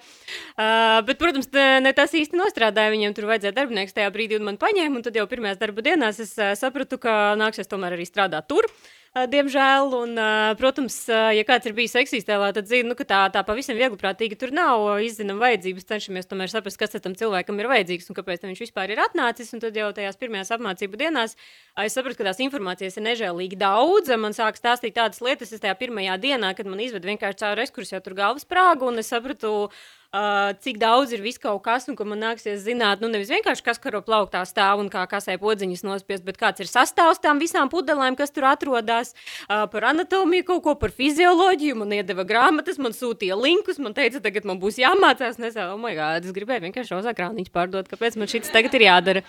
Uh, 0.55 1.01
bet, 1.07 1.18
protams, 1.20 1.49
ne, 1.53 1.93
tas 1.97 2.14
īsti 2.14 2.39
nostrādāja. 2.39 2.93
Viņiem 2.95 3.14
tur 3.16 3.28
vajadzēja 3.30 3.57
darbinieks 3.57 3.97
tajā 3.97 4.11
brīdī, 4.14 4.39
un 4.39 4.51
man 4.51 4.61
paņēma. 4.61 5.01
Un 5.01 5.07
tad 5.07 5.16
jau 5.16 5.24
pirmajās 5.30 5.61
darba 5.61 5.85
dienās 5.85 6.20
es 6.22 6.37
uh, 6.39 6.53
sapratu, 6.59 7.01
ka 7.01 7.32
nāksies 7.41 7.70
tomēr 7.70 7.97
arī 7.97 8.07
strādāt 8.09 8.49
tur. 8.51 8.68
Uh, 8.68 9.03
diemžēl, 9.14 9.92
un, 9.94 10.16
uh, 10.18 10.52
protams, 10.58 10.96
uh, 11.06 11.28
ja 11.30 11.44
kāds 11.46 11.68
ir 11.70 11.74
bijis 11.76 11.92
seksistēlā, 11.94 12.48
tad 12.56 12.66
zina, 12.66 12.88
nu, 12.90 12.96
ka 12.98 13.06
tā, 13.06 13.20
tā 13.30 13.44
pavisam 13.46 13.78
viegliprātīgi 13.78 14.34
tur 14.40 14.50
nav. 14.50 14.82
Izzinām 15.06 15.38
vajadzības, 15.38 15.86
cenšamies 15.86 16.26
tomēr 16.26 16.50
saprast, 16.50 16.80
kas 16.80 16.98
tam 16.98 17.14
cilvēkam 17.14 17.62
ir 17.62 17.70
vajadzīgs 17.70 18.10
un 18.10 18.18
kāpēc 18.18 18.42
viņš 18.42 18.64
vispār 18.64 18.90
ir 18.90 19.02
atnācis. 19.04 19.54
Un 19.54 19.62
tad 19.62 19.78
jau 19.78 19.92
tajās 19.94 20.18
pirmajās 20.18 20.50
apmācību 20.58 20.98
dienās 20.98 21.38
es 21.84 21.94
sapratu, 21.94 22.18
ka 22.18 22.26
tās 22.26 22.42
informācijas 22.42 22.98
ir 22.98 23.06
nežēlīgi 23.06 23.60
daudz. 23.60 24.10
Man 24.18 24.34
sāk 24.34 24.58
stāstīt 24.58 24.98
tādas 24.98 25.22
lietas, 25.22 25.54
es 25.54 25.62
tajā 25.62 25.78
pirmajā 25.78 26.18
dienā, 26.18 26.50
kad 26.58 26.66
man 26.66 26.82
izved 26.82 27.06
vienkārši 27.06 27.44
cauri 27.44 27.68
ekskursiju, 27.68 28.02
tur 28.02 28.18
galvas 28.18 28.50
prāgu, 28.50 28.90
un 28.90 28.98
es 28.98 29.14
sapratu, 29.14 29.70
Uh, 30.14 30.52
cik 30.62 30.76
daudz 30.78 31.10
ir 31.10 31.24
viss 31.24 31.40
kaut 31.42 31.58
kas, 31.64 31.88
un 31.90 31.96
ka 31.98 32.04
man 32.06 32.20
nāksies 32.22 32.60
zināt, 32.62 33.00
nu, 33.02 33.08
nevis 33.10 33.32
vienkārši 33.32 33.64
kas 33.66 33.80
karo 33.82 33.98
plauktā 33.98 34.44
stāv 34.46 34.78
un 34.78 34.86
kā 34.86 35.00
kasē 35.10 35.34
podziņas 35.42 35.82
nospiest, 35.82 36.22
bet 36.22 36.36
kāds 36.38 36.62
ir 36.62 36.68
sastāvs 36.70 37.18
tām 37.18 37.40
visām 37.42 37.66
pudelēm, 37.72 38.14
kas 38.14 38.30
tur 38.30 38.46
atrodas, 38.46 39.10
uh, 39.48 39.64
par 39.72 39.88
anatomiju, 39.90 40.44
kaut 40.46 40.62
ko 40.62 40.74
par 40.78 40.94
fizioloģiju. 40.94 41.80
Man 41.80 41.96
iedeva 41.96 42.22
grāmatas, 42.28 42.78
man 42.78 42.94
sūtīja 42.94 43.34
linkus, 43.40 43.80
man 43.82 43.96
teica, 43.96 44.20
tagad 44.22 44.46
man 44.46 44.60
būs 44.62 44.78
jāmācās. 44.78 45.34
Es 45.34 45.58
domāju, 45.58 45.74
oh, 45.74 45.82
my 45.82 45.96
God, 45.98 46.30
es 46.30 46.36
gribēju 46.38 46.62
vienkārši 46.68 46.94
rozā 46.94 47.16
krāniņš 47.18 47.50
pārdot, 47.50 47.90
kāpēc 47.90 48.14
man 48.20 48.30
šis 48.30 48.54
tagad 48.54 48.78
ir 48.78 48.86
jādara. 48.86 49.24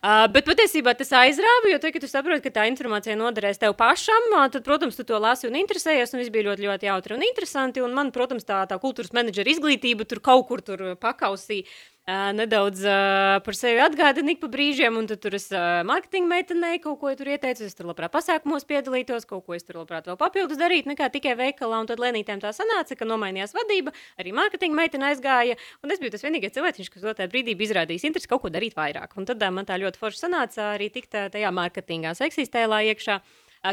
Uh, 0.00 0.24
bet 0.32 0.48
patiesībā 0.48 0.96
tas 0.96 1.12
aizrāva, 1.20 1.74
jo 1.74 1.82
tagad 1.84 2.06
tu 2.06 2.08
saproti, 2.08 2.46
ka 2.48 2.54
tā 2.56 2.66
informācija 2.72 3.18
noderēs 3.20 3.60
tev 3.60 3.76
pašam, 3.76 4.32
uh, 4.32 4.48
tad, 4.48 4.64
protams, 4.64 4.96
tu 4.96 5.04
to 5.12 5.20
lasi 5.20 5.50
un 5.50 5.60
interesējies, 5.60 6.16
un 6.16 6.24
viss 6.24 6.32
bija 6.32 6.48
ļoti, 6.48 6.64
ļoti 6.70 6.88
jautri 6.88 7.20
un 7.20 7.28
interesanti. 7.28 7.84
Un 7.84 7.92
man, 8.00 8.16
protams, 8.16 8.48
tā, 8.48 8.64
tā 8.70 8.80
kultūras 8.80 9.12
menedžera 9.12 9.52
izglītība 9.52 10.08
tur 10.08 10.21
kaut 10.24 10.46
kur 10.48 10.62
tur 10.64 10.92
pakausī. 11.00 11.62
Uh, 12.02 12.32
nedaudz 12.34 12.80
uh, 12.82 13.36
par 13.46 13.54
sevi 13.54 13.78
atgādina 13.78 14.32
ik 14.32 14.40
pa 14.42 14.48
brīžiem, 14.50 14.96
un 14.98 15.06
tur 15.06 15.36
es 15.38 15.44
uh, 15.54 15.84
mārketinga 15.86 16.26
meitenei 16.32 16.80
kaut 16.82 16.96
ko 16.98 17.12
tur 17.14 17.28
ieteicu. 17.30 17.62
Es 17.62 17.78
tur 17.78 17.86
labprāt 17.86 18.10
pasākumos 18.10 18.66
piedalītos, 18.66 19.22
kaut 19.30 19.44
ko 19.46 19.54
es 19.54 19.62
tur 19.62 19.78
labprāt 19.78 20.08
vēl 20.10 20.18
papildus 20.18 20.58
darītu, 20.58 20.90
nekā 20.90 21.06
tikai 21.14 21.36
veikalā. 21.38 21.78
Un 21.78 21.86
tad 21.86 22.02
lēnītēm 22.02 22.42
tā 22.42 22.50
sanāca, 22.56 22.96
ka 22.98 23.06
nomainījās 23.06 23.54
vadība, 23.54 23.94
arī 24.18 24.34
mārketinga 24.34 24.80
meitene 24.80 25.12
aizgāja. 25.12 25.54
Un 25.86 25.94
es 25.94 26.02
biju 26.02 26.16
tas 26.16 26.26
vienīgais 26.26 26.56
cilvēks, 26.58 26.90
kas 26.90 27.06
tajā 27.06 27.30
brīdī 27.30 27.54
izrādījis 27.54 28.08
interesi 28.10 28.32
kaut 28.34 28.42
ko 28.42 28.50
darīt 28.50 28.74
vairāk. 28.74 29.14
Un 29.14 29.30
tad 29.30 29.38
uh, 29.38 29.54
man 29.54 29.70
tā 29.70 29.78
ļoti 29.78 30.02
forši 30.02 30.24
sanāca 30.24 30.72
arī 30.72 30.90
tikt 30.90 31.14
uh, 31.14 31.30
tajā 31.30 31.54
mārketingā, 31.54 32.16
seksistēlā 32.18 32.82
iekšā. 32.90 33.20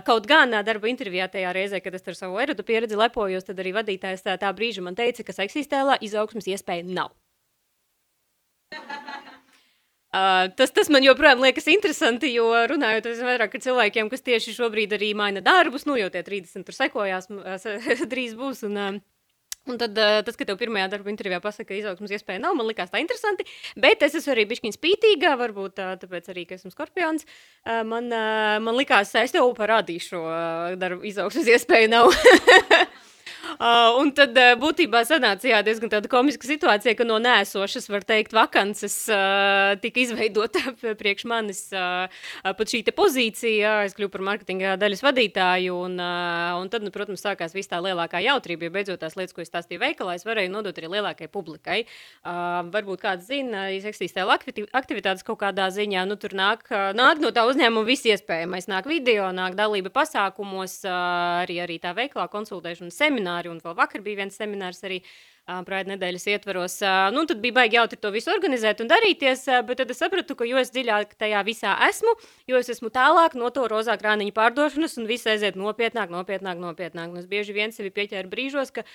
Kaut 0.06 0.28
gan 0.30 0.54
darba 0.66 0.86
intervijā 0.86 1.26
tajā 1.34 1.50
reizē, 1.56 1.80
kad 1.82 1.96
es 1.98 2.06
ar 2.06 2.18
savu 2.18 2.38
erotu 2.38 2.62
pieredzi 2.66 2.98
lepojos, 3.00 3.48
tad 3.48 3.58
arī 3.62 3.72
vadītājs 3.74 4.22
tā, 4.22 4.36
tā 4.38 4.52
brīža 4.54 4.84
man 4.86 4.98
teica, 4.98 5.26
ka 5.26 5.34
seksistēlā 5.34 5.98
izaugsmas 6.06 6.46
iespēja 6.52 6.86
nav. 6.86 7.16
Uh, 10.10 10.48
tas, 10.58 10.72
tas 10.74 10.88
man 10.90 11.06
joprojām 11.06 11.42
liekas 11.42 11.68
interesanti, 11.70 12.32
jo 12.34 12.48
runājot 12.70 13.10
vairāk 13.22 13.58
ar 13.58 13.62
cilvēkiem, 13.66 14.08
kas 14.10 14.26
tieši 14.26 14.56
šobrīd 14.58 14.94
arī 14.98 15.12
maina 15.18 15.42
darbus, 15.46 15.86
nu 15.90 15.98
jau 15.98 16.10
tie 16.14 16.24
30 16.26 16.66
tur 16.66 16.78
sekojās, 16.78 17.30
drīz 18.14 18.38
būs. 18.38 18.64
Un, 18.70 18.78
uh, 18.78 18.98
Un 19.68 19.78
tad, 19.78 19.98
uh, 20.00 20.22
tas, 20.26 20.38
ka 20.40 20.48
tev 20.48 20.58
pirmajā 20.62 20.88
darba 20.94 21.12
intervijā 21.12 21.42
pasaka, 21.44 21.68
ka 21.70 21.78
izaugsmas 21.78 22.14
iespēja 22.16 22.42
nav, 22.42 22.56
man 22.58 22.70
likās 22.70 22.90
tā 22.94 23.02
interesanti. 23.04 23.46
Bet 23.78 24.02
es 24.08 24.16
esmu 24.18 24.34
arī 24.34 24.48
bišķiņa 24.50 24.78
spītīga, 24.78 25.36
varbūt 25.42 25.84
uh, 25.84 25.94
tāpēc 26.00 26.32
arī, 26.32 26.48
ka 26.50 26.58
esmu 26.58 26.72
skorpions. 26.74 27.28
Uh, 27.68 27.84
man, 27.86 28.10
man 28.64 28.80
likās, 28.80 29.14
es 29.20 29.36
tev 29.36 29.52
parādīšu, 29.60 30.24
uh, 30.24 30.74
darba 30.80 31.06
izaugsmas 31.06 31.52
iespēju 31.54 31.92
nav. 31.92 32.10
Uh, 33.58 33.98
un 33.98 34.12
tad 34.14 34.38
uh, 34.38 34.54
būtībā 34.60 35.02
sanāca 35.08 35.48
jā, 35.50 35.60
diezgan 35.66 35.90
tāda 35.90 36.10
komiska 36.12 36.46
situācija, 36.46 36.94
ka 37.00 37.06
no 37.08 37.18
nēsošas, 37.24 37.88
var 37.90 38.06
teikt, 38.06 38.36
vakances 38.38 38.96
uh, 39.10 39.74
tika 39.82 40.04
izveidota 40.04 40.62
priekš 41.02 41.26
manis 41.30 41.64
uh, 41.74 42.06
pat 42.46 42.70
šī 42.70 42.84
pozīcija. 42.94 43.72
Es 43.88 43.98
kļuvu 43.98 44.14
par 44.14 44.26
marketinga 44.28 44.76
daļas 44.82 45.02
vadītāju, 45.06 45.80
un, 45.88 45.98
uh, 45.98 46.60
un 46.62 46.70
tad, 46.70 46.86
nu, 46.86 46.94
protams, 46.94 47.24
sākās 47.26 47.56
viss 47.58 47.72
tā 47.72 47.80
lielākā 47.82 48.22
jautrība, 48.22 48.68
jo 48.68 48.76
beidzot 48.76 49.02
tās 49.02 49.18
lietas, 49.18 49.34
ko 49.34 49.42
es 49.42 49.50
stāstīju 49.50 49.82
veikalā, 49.82 50.20
es 50.20 50.28
varēju 50.28 50.54
nodot 50.54 50.78
arī 50.78 50.94
lielākai 50.94 51.30
publikai. 51.34 51.82
Uh, 52.22 52.62
varbūt 52.70 53.02
kāds 53.02 53.28
zina, 53.32 53.66
ja 53.74 53.82
eksistē 53.90 54.28
aktivitātes 54.30 55.26
kaut 55.26 55.42
kādā 55.42 55.72
ziņā, 55.74 56.06
nu, 56.10 56.20
tur 56.22 56.38
nāk, 56.38 56.68
nāk 56.70 57.24
no 57.24 57.34
tā 57.34 57.48
uzņēmuma 57.50 57.88
viss 57.88 58.08
iespējamais. 58.10 58.70
Nāk 58.70 58.90
video, 58.90 59.32
nāk 59.36 59.58
dalība 59.58 59.92
pasākumos, 59.96 60.80
uh, 60.86 61.44
arī, 61.44 61.60
arī 61.66 61.80
tā 61.82 61.96
veikalā 61.98 62.30
konsultēšana 62.32 62.94
semināri 62.94 63.39
semināri, 63.40 63.50
un 63.50 63.60
vēl 63.64 63.76
vakar 63.76 64.02
bija 64.02 64.20
viens 64.24 64.36
seminārs 64.38 64.84
arī 64.84 65.02
uh, 65.02 65.64
Praida 65.66 65.94
nedēļas 65.94 66.28
ietvaros. 66.28 66.82
Uh, 66.82 67.12
nu, 67.14 67.26
tad 67.26 67.40
bija 67.42 67.54
baigi 67.54 67.78
jautri 67.78 68.00
to 68.00 68.12
visu 68.12 68.32
organizēt 68.32 68.82
un 68.82 68.90
darīties, 68.90 69.48
uh, 69.48 69.62
bet 69.66 69.80
tad 69.80 69.90
es 69.92 70.00
sapratu, 70.00 70.36
ka 70.36 70.46
jo 70.46 70.58
es 70.58 70.72
dziļāk 70.72 71.16
tajā 71.18 71.44
visā 71.46 71.76
esmu, 71.88 72.16
jo 72.48 72.58
es 72.58 72.70
esmu 72.70 72.90
tālāk 72.90 73.36
no 73.36 73.50
to 73.50 73.68
rozā 73.68 73.98
krāniņa 73.98 74.34
pārdošanas, 74.34 74.98
un 75.00 75.08
viss 75.08 75.28
aiziet 75.28 75.56
nopietnāk, 75.56 76.10
nopietnāk, 76.10 76.60
nopietnāk. 76.60 77.10
Un 77.12 77.22
es 77.22 77.28
bieži 77.30 77.54
vien 77.56 77.72
sevi 77.72 77.92
pieķēru 77.92 78.30
brīžos, 78.30 78.74
ka 78.76 78.86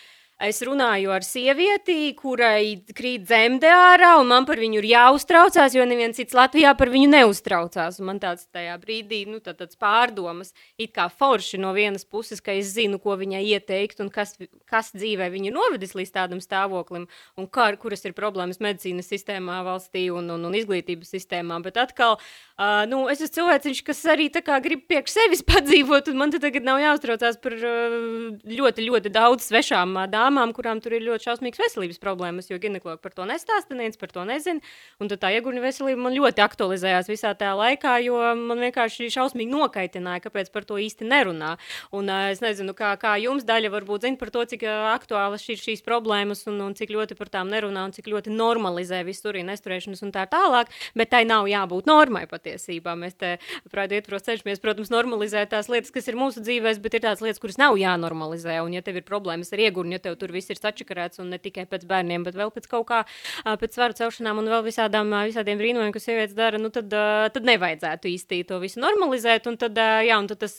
Es 0.43 0.59
runāju 0.67 1.13
ar 1.15 1.23
sievieti, 1.23 2.11
kurai 2.19 2.81
krīt 2.91 3.23
dzemde 3.29 3.69
ārā, 3.71 4.17
un 4.19 4.27
man 4.33 4.47
par 4.49 4.59
viņu 4.59 4.81
ir 4.81 4.89
jāuztraucās, 4.91 5.77
jo 5.79 5.85
neviens 5.87 6.19
cits 6.19 6.35
Latvijā 6.35 6.73
par 6.75 6.91
viņu 6.91 7.13
neuztraucās. 7.13 8.01
Un 8.03 8.09
man 8.09 8.19
tāds 8.19 8.49
tajā 8.51 8.75
brīdī 8.83 9.21
nu, 9.31 9.39
tā, 9.39 9.55
tāds 9.55 9.79
pārdomas, 9.79 10.51
it 10.75 10.91
kā 10.97 11.07
forši 11.07 11.61
no 11.63 11.71
vienas 11.77 12.03
puses, 12.03 12.43
ka 12.43 12.51
es 12.51 12.73
zinu, 12.75 12.99
ko 12.99 13.15
viņai 13.21 13.45
ieteikt, 13.47 14.03
un 14.03 14.11
kas, 14.11 14.35
kas 14.67 14.91
dzīvē 14.97 15.31
viņu 15.31 15.55
novedis 15.55 15.95
līdz 15.95 16.11
tādam 16.19 16.43
stāvoklim, 16.43 17.07
un 17.39 17.47
kā, 17.47 17.71
kuras 17.79 18.03
ir 18.03 18.19
problēmas 18.19 18.59
medicīnas 18.59 19.13
sistēmā 19.15 19.61
valstī 19.63 20.09
un, 20.11 20.33
un, 20.35 20.49
un 20.51 20.59
izglītības 20.59 21.15
sistēmā. 21.15 21.63
Bet 21.63 21.79
atkal, 21.79 22.19
uh, 22.59 22.85
nu, 22.91 23.05
es 23.13 23.23
esmu 23.25 23.35
cilvēciņš, 23.41 23.85
kas 23.87 24.05
arī 24.13 24.29
grib 24.65 24.85
priekš 24.89 25.17
sevis 25.19 25.45
padzīvot, 25.53 26.13
un 26.13 26.21
man 26.21 26.35
tagad 26.35 26.67
nav 26.67 26.83
jāuztraucās 26.83 27.41
par 27.43 27.57
uh, 27.59 27.99
ļoti, 28.45 28.89
ļoti 28.91 29.15
daudz 29.15 29.49
svešām 29.51 29.97
dāmām 30.11 30.35
dāmām, 30.35 30.53
kurām 30.55 30.81
tur 30.83 30.95
ir 30.97 31.05
ļoti 31.05 31.29
šausmīgas 31.29 31.61
veselības 31.61 32.01
problēmas, 32.03 32.49
jo 32.51 32.59
ginekologi 32.59 33.03
par 33.03 33.15
to 33.15 33.27
nestāsta, 33.29 33.75
neviens 33.75 33.99
par 34.01 34.11
to 34.13 34.25
nezina. 34.25 34.61
Un 35.01 35.09
tā 35.09 35.31
iegurņa 35.37 35.63
veselība 35.63 36.01
man 36.01 36.15
ļoti 36.17 36.43
aktualizējās 36.45 37.11
visā 37.11 37.35
tajā 37.39 37.55
laikā, 37.59 37.97
jo 38.05 38.19
man 38.39 38.63
vienkārši 38.65 39.11
šausmīgi 39.15 39.53
nokaitināja, 39.53 40.25
kāpēc 40.25 40.51
par 40.55 40.65
to 40.65 40.79
īsti 40.81 41.07
nerunā. 41.09 41.57
Un 41.95 42.11
uh, 42.11 42.31
es 42.33 42.43
nezinu, 42.45 42.75
kā, 42.77 42.95
kā 43.01 43.17
jums 43.23 43.47
daļa 43.47 43.73
varbūt 43.75 44.09
zina 44.09 44.21
par 44.21 44.33
to, 44.35 44.45
cik 44.51 44.67
uh, 44.67 44.91
aktuālas 44.95 45.47
ir 45.49 45.61
šīs 45.61 45.85
problēmas 45.87 46.47
un, 46.51 46.61
un 46.65 46.75
cik 46.77 46.93
ļoti 46.95 47.19
par 47.19 47.31
tām 47.33 47.53
nerunā 47.53 47.87
un 47.89 47.95
cik 47.95 48.11
ļoti 48.13 48.35
normalizē 48.35 49.05
visu 49.07 49.31
urīna 49.31 49.55
nesturēšanas 49.55 50.05
un 50.05 50.15
tā 50.15 50.27
tālāk, 50.31 50.73
bet 50.99 51.13
tai 51.15 51.25
nav 51.29 51.49
jābūt 51.51 51.89
normai 51.91 52.27
patiesībā. 52.45 52.95
Mēs 52.99 53.17
te, 53.21 53.35
prātā, 53.73 53.99
ietvaros 53.99 54.27
cenšamies, 54.27 54.63
protams, 54.63 54.93
normalizēt 54.93 55.53
tās 55.55 55.71
lietas, 55.73 55.93
kas 55.95 56.09
ir 56.11 56.19
mūsu 56.21 56.45
dzīvēs, 56.45 56.81
bet 56.85 56.99
ir 56.99 57.05
tādas 57.07 57.25
lietas, 57.25 57.41
kuras 57.43 57.59
nav 57.61 57.79
jānormalizē. 57.81 58.61
Un, 58.65 58.77
ja 58.77 58.85
tev 58.85 59.01
ir 59.01 59.07
problēmas 59.09 59.53
ar 59.55 59.65
iegurņu, 59.65 59.97
ja 59.97 60.05
tev 60.05 60.19
tur 60.21 60.35
viss 60.35 60.53
ir 60.53 60.61
sačakarēts 60.61 61.23
un 61.25 61.33
ne 61.35 61.41
tikai 61.43 61.67
pēc 61.71 61.87
bērniem, 61.91 62.27
bet 62.27 62.39
vēl 62.39 62.53
pēc 62.55 62.69
kaut 62.71 62.89
kā, 62.91 63.03
pēc 63.45 63.79
svaru 63.79 63.97
celšanām 63.99 64.43
un 64.43 64.53
vēl 64.53 64.67
visādām, 64.69 65.13
visādiem 65.29 65.61
brīnumiem, 65.61 65.93
ko 65.95 66.03
sievietes 66.03 66.37
dara, 66.37 66.61
nu 66.61 66.73
tad, 66.75 66.93
tad 66.93 67.49
nevajadzētu 67.49 68.13
īsti 68.13 68.45
to 68.51 68.61
visu 68.63 68.83
normalizēt. 68.85 69.49
Un 69.51 69.59
tad, 69.61 69.79
jā, 69.79 70.21
un 70.21 70.31
tad 70.31 70.45
tas, 70.45 70.59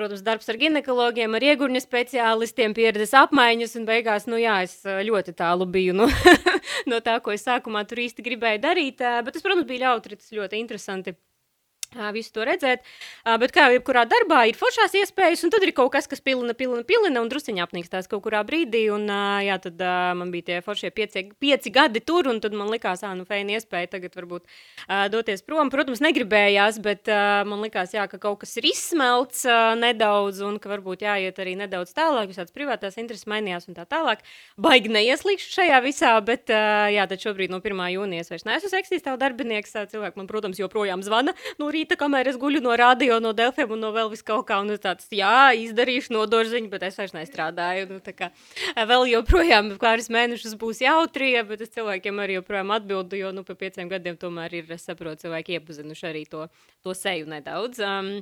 protams, 0.00 0.24
darbs 0.26 0.50
ar 0.50 0.58
ginekologiem, 0.60 1.36
ar 1.36 1.46
iegurņa 1.52 1.84
speciālistiem, 1.84 2.74
pieredzes 2.76 3.14
apmaiņas, 3.20 3.76
un 3.80 3.88
beigās, 3.88 4.28
nu 4.30 4.40
jā, 4.40 4.60
es 4.66 4.80
ļoti 4.84 5.36
tālu 5.36 5.68
biju 5.70 5.96
nu, 6.00 6.08
no 6.90 7.00
tā, 7.04 7.20
ko 7.24 7.36
es 7.36 7.44
sākumā 7.46 7.84
tur 7.88 8.02
īsti 8.06 8.24
gribēju 8.24 8.64
darīt, 8.64 9.04
bet 9.04 9.36
tas, 9.36 9.44
protams, 9.44 9.68
bija 9.68 9.88
ļautri, 9.88 10.18
tas 10.20 10.32
ļoti 10.34 10.62
interesanti 10.64 11.16
visu 12.14 12.32
to 12.34 12.44
redzēt. 12.46 12.84
Bet 13.40 13.54
kā 13.54 13.66
jau 13.66 13.76
jebkurā 13.78 14.04
darbā 14.10 14.44
ir 14.50 14.58
foršās 14.58 14.94
iespējas, 15.00 15.42
un 15.46 15.52
tad 15.54 15.64
ir 15.66 15.72
kaut 15.76 15.92
kas, 15.94 16.06
kas 16.10 16.22
pilina, 16.24 16.54
pilina, 16.54 16.84
pilina 16.86 17.22
un 17.22 17.30
drusciņā 17.32 17.64
apnīkstās 17.66 18.10
kaut 18.10 18.22
kurā 18.24 18.42
brīdī. 18.46 18.86
Un, 18.94 19.08
jā, 19.44 19.56
tad 19.62 19.80
man 20.18 20.30
bija 20.34 20.46
tie 20.46 20.58
foršie 20.64 20.92
pieci, 20.94 21.26
pieci 21.40 21.72
gadi 21.74 22.02
tur, 22.04 22.28
un 22.30 22.38
tad 22.42 22.54
man 22.56 22.70
likās, 22.70 23.02
ah, 23.06 23.14
nu, 23.18 23.26
feina 23.28 23.56
iespēja 23.58 23.90
tagad 23.96 24.14
varbūt 24.18 24.46
doties 25.10 25.42
prom. 25.46 25.70
Protams, 25.72 26.02
negribējās, 26.04 26.78
bet 26.84 27.10
man 27.48 27.64
likās, 27.64 27.94
jā, 27.96 28.06
ka 28.10 28.20
kaut 28.22 28.42
kas 28.44 28.54
ir 28.60 28.70
izsmelts 28.70 29.42
nedaudz, 29.80 30.44
un 30.46 30.60
ka 30.62 30.70
varbūt 30.70 31.02
jāiet 31.06 31.38
arī 31.42 31.56
nedaudz 31.58 31.94
tālāk, 31.96 32.30
visādas 32.30 32.54
privātās 32.54 32.98
intereses 33.00 33.26
mainījās 33.30 33.66
un 33.70 33.78
tā 33.78 33.88
tālāk. 33.90 34.22
Baigi 34.60 34.92
neieslīgšu 34.94 35.50
šajā 35.56 35.82
visā, 35.82 36.14
bet 36.22 36.50
jā, 36.50 37.06
tad 37.10 37.18
šobrīd 37.24 37.50
no 37.50 37.58
1. 37.58 37.82
jūnijas 37.96 38.30
vairs 38.30 38.46
neesmu 38.46 38.70
seksīs 38.70 39.02
tev 39.02 39.18
darbinieks. 39.20 39.74
Cilvēki 39.90 40.20
man, 40.20 40.28
protams, 40.30 40.60
joprojām 40.60 41.02
zvana. 41.02 41.32
Nu, 41.58 41.70
rīta, 41.72 41.79
kamēr 42.00 42.28
es 42.30 42.38
guļu 42.40 42.60
no 42.64 42.74
radio, 42.76 43.20
no 43.22 43.32
Delfiem 43.36 43.70
un 43.76 43.80
no 43.84 43.92
vēl 43.94 44.10
vis 44.12 44.22
kaut 44.26 44.46
kā. 44.48 44.58
Un 44.60 44.72
es 44.74 44.82
tāds, 44.82 45.06
jā, 45.14 45.52
izdarīšu 45.56 46.14
nodorziņu, 46.16 46.70
bet 46.72 46.88
es 46.88 46.98
vairs 47.00 47.14
nestrādāju. 47.16 47.88
Nu, 47.90 48.00
tā 48.04 48.14
kā 48.16 48.30
vēl 48.76 49.08
joprojām 49.12 49.72
pāris 49.80 50.10
mēnešus 50.12 50.56
būs 50.60 50.82
jautrie, 50.84 51.36
bet 51.48 51.64
es 51.64 51.72
cilvēkiem 51.76 52.20
arī 52.20 52.40
joprojām 52.40 52.74
atbildu, 52.76 53.20
jo, 53.20 53.32
nu, 53.36 53.44
pa 53.46 53.56
pieciem 53.58 53.88
gadiem 53.92 54.18
tomēr 54.20 54.60
ir, 54.60 54.68
es 54.74 54.84
saprotu, 54.88 55.26
cilvēki 55.26 55.58
iepazinuši 55.58 56.10
arī 56.10 56.26
to, 56.30 56.46
to 56.84 56.96
seju 56.96 57.30
nedaudz. 57.30 57.80
Um, 57.84 58.20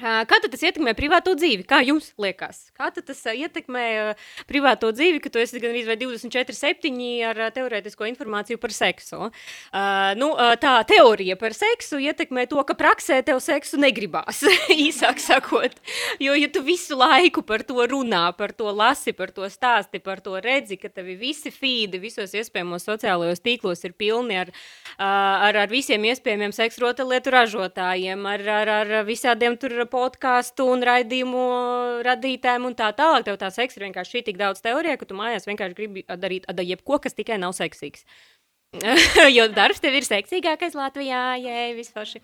Kā 0.00 0.38
tas 0.40 0.62
ietekmē 0.64 0.94
privāto 0.96 1.34
dzīvi? 1.36 1.66
Kā 1.68 1.82
jums 1.84 2.08
liekas? 2.18 2.72
Kā 2.74 2.88
tas 2.90 3.18
ietekmē 3.28 4.16
privāto 4.48 4.88
dzīvi, 4.90 5.20
ka 5.22 5.30
tu 5.30 5.38
esi 5.38 5.60
gan 5.62 5.76
24-7 5.76 6.96
ar 7.28 7.40
teorētisko 7.54 8.08
informāciju 8.08 8.58
par 8.58 8.72
seksu? 8.74 9.28
Uh, 9.28 10.14
nu, 10.18 10.32
tā 10.62 10.72
teorija 10.88 11.36
par 11.38 11.54
seksu 11.54 12.00
ietekmē 12.02 12.48
to, 12.50 12.64
ka 12.66 12.74
praksē 12.78 13.20
tev 13.26 13.38
seksu 13.44 13.78
negribās, 13.78 14.40
īsāk 14.88 15.20
sakot. 15.22 15.76
Jo, 16.22 16.34
ja 16.40 16.48
tu 16.50 16.64
visu 16.66 16.96
laiku 16.98 17.44
par 17.46 17.62
to 17.68 17.84
runā, 17.86 18.24
par 18.34 18.56
to 18.56 18.72
lasi, 18.72 19.12
par 19.14 19.30
to 19.30 19.46
stāsti, 19.52 20.00
par 20.02 20.24
to 20.24 20.40
redzi, 20.42 20.80
ka 20.80 20.88
tevi 20.88 21.18
visi 21.20 21.52
feedi 21.52 22.00
visos 22.02 22.32
iespējamos 22.32 22.88
sociālajos 22.88 23.44
tīklos 23.44 23.84
ir 23.84 23.94
pilni 23.94 24.40
ar, 24.40 24.50
ar, 24.96 25.62
ar 25.66 25.70
visiem 25.70 26.08
iespējamiem 26.10 26.56
seksu 26.56 26.88
rotaļlietu 26.88 27.36
ražotājiem, 27.36 28.26
ar, 28.34 28.46
ar, 28.56 28.74
ar 28.80 28.98
visādiem 29.06 29.60
tur 29.60 29.82
podkāstu 29.92 30.66
un 30.72 30.84
raidījumu 30.88 31.42
radītājiem 32.06 32.68
un 32.70 32.76
tā 32.78 32.88
tālāk. 32.96 33.26
Tev 33.28 33.38
tā 33.40 33.52
seksa 33.54 33.78
ir 33.78 33.86
vienkārši 33.88 34.24
tik 34.30 34.40
daudz 34.40 34.64
teorija, 34.64 34.98
ka 35.00 35.08
tu 35.08 35.18
mājās 35.18 35.48
vienkārši 35.48 35.78
gribi 35.78 36.06
darīt 36.08 36.48
jebko, 36.64 36.98
kas 37.02 37.18
tikai 37.18 37.38
nav 37.42 37.54
seksīgs. 37.58 38.06
jo 39.36 39.48
darbs 39.52 39.82
tev 39.84 39.98
ir 39.98 40.06
seksīgākais 40.06 40.76
Latvijā, 40.78 41.24
jē, 41.42 41.58
vispār. 41.76 42.16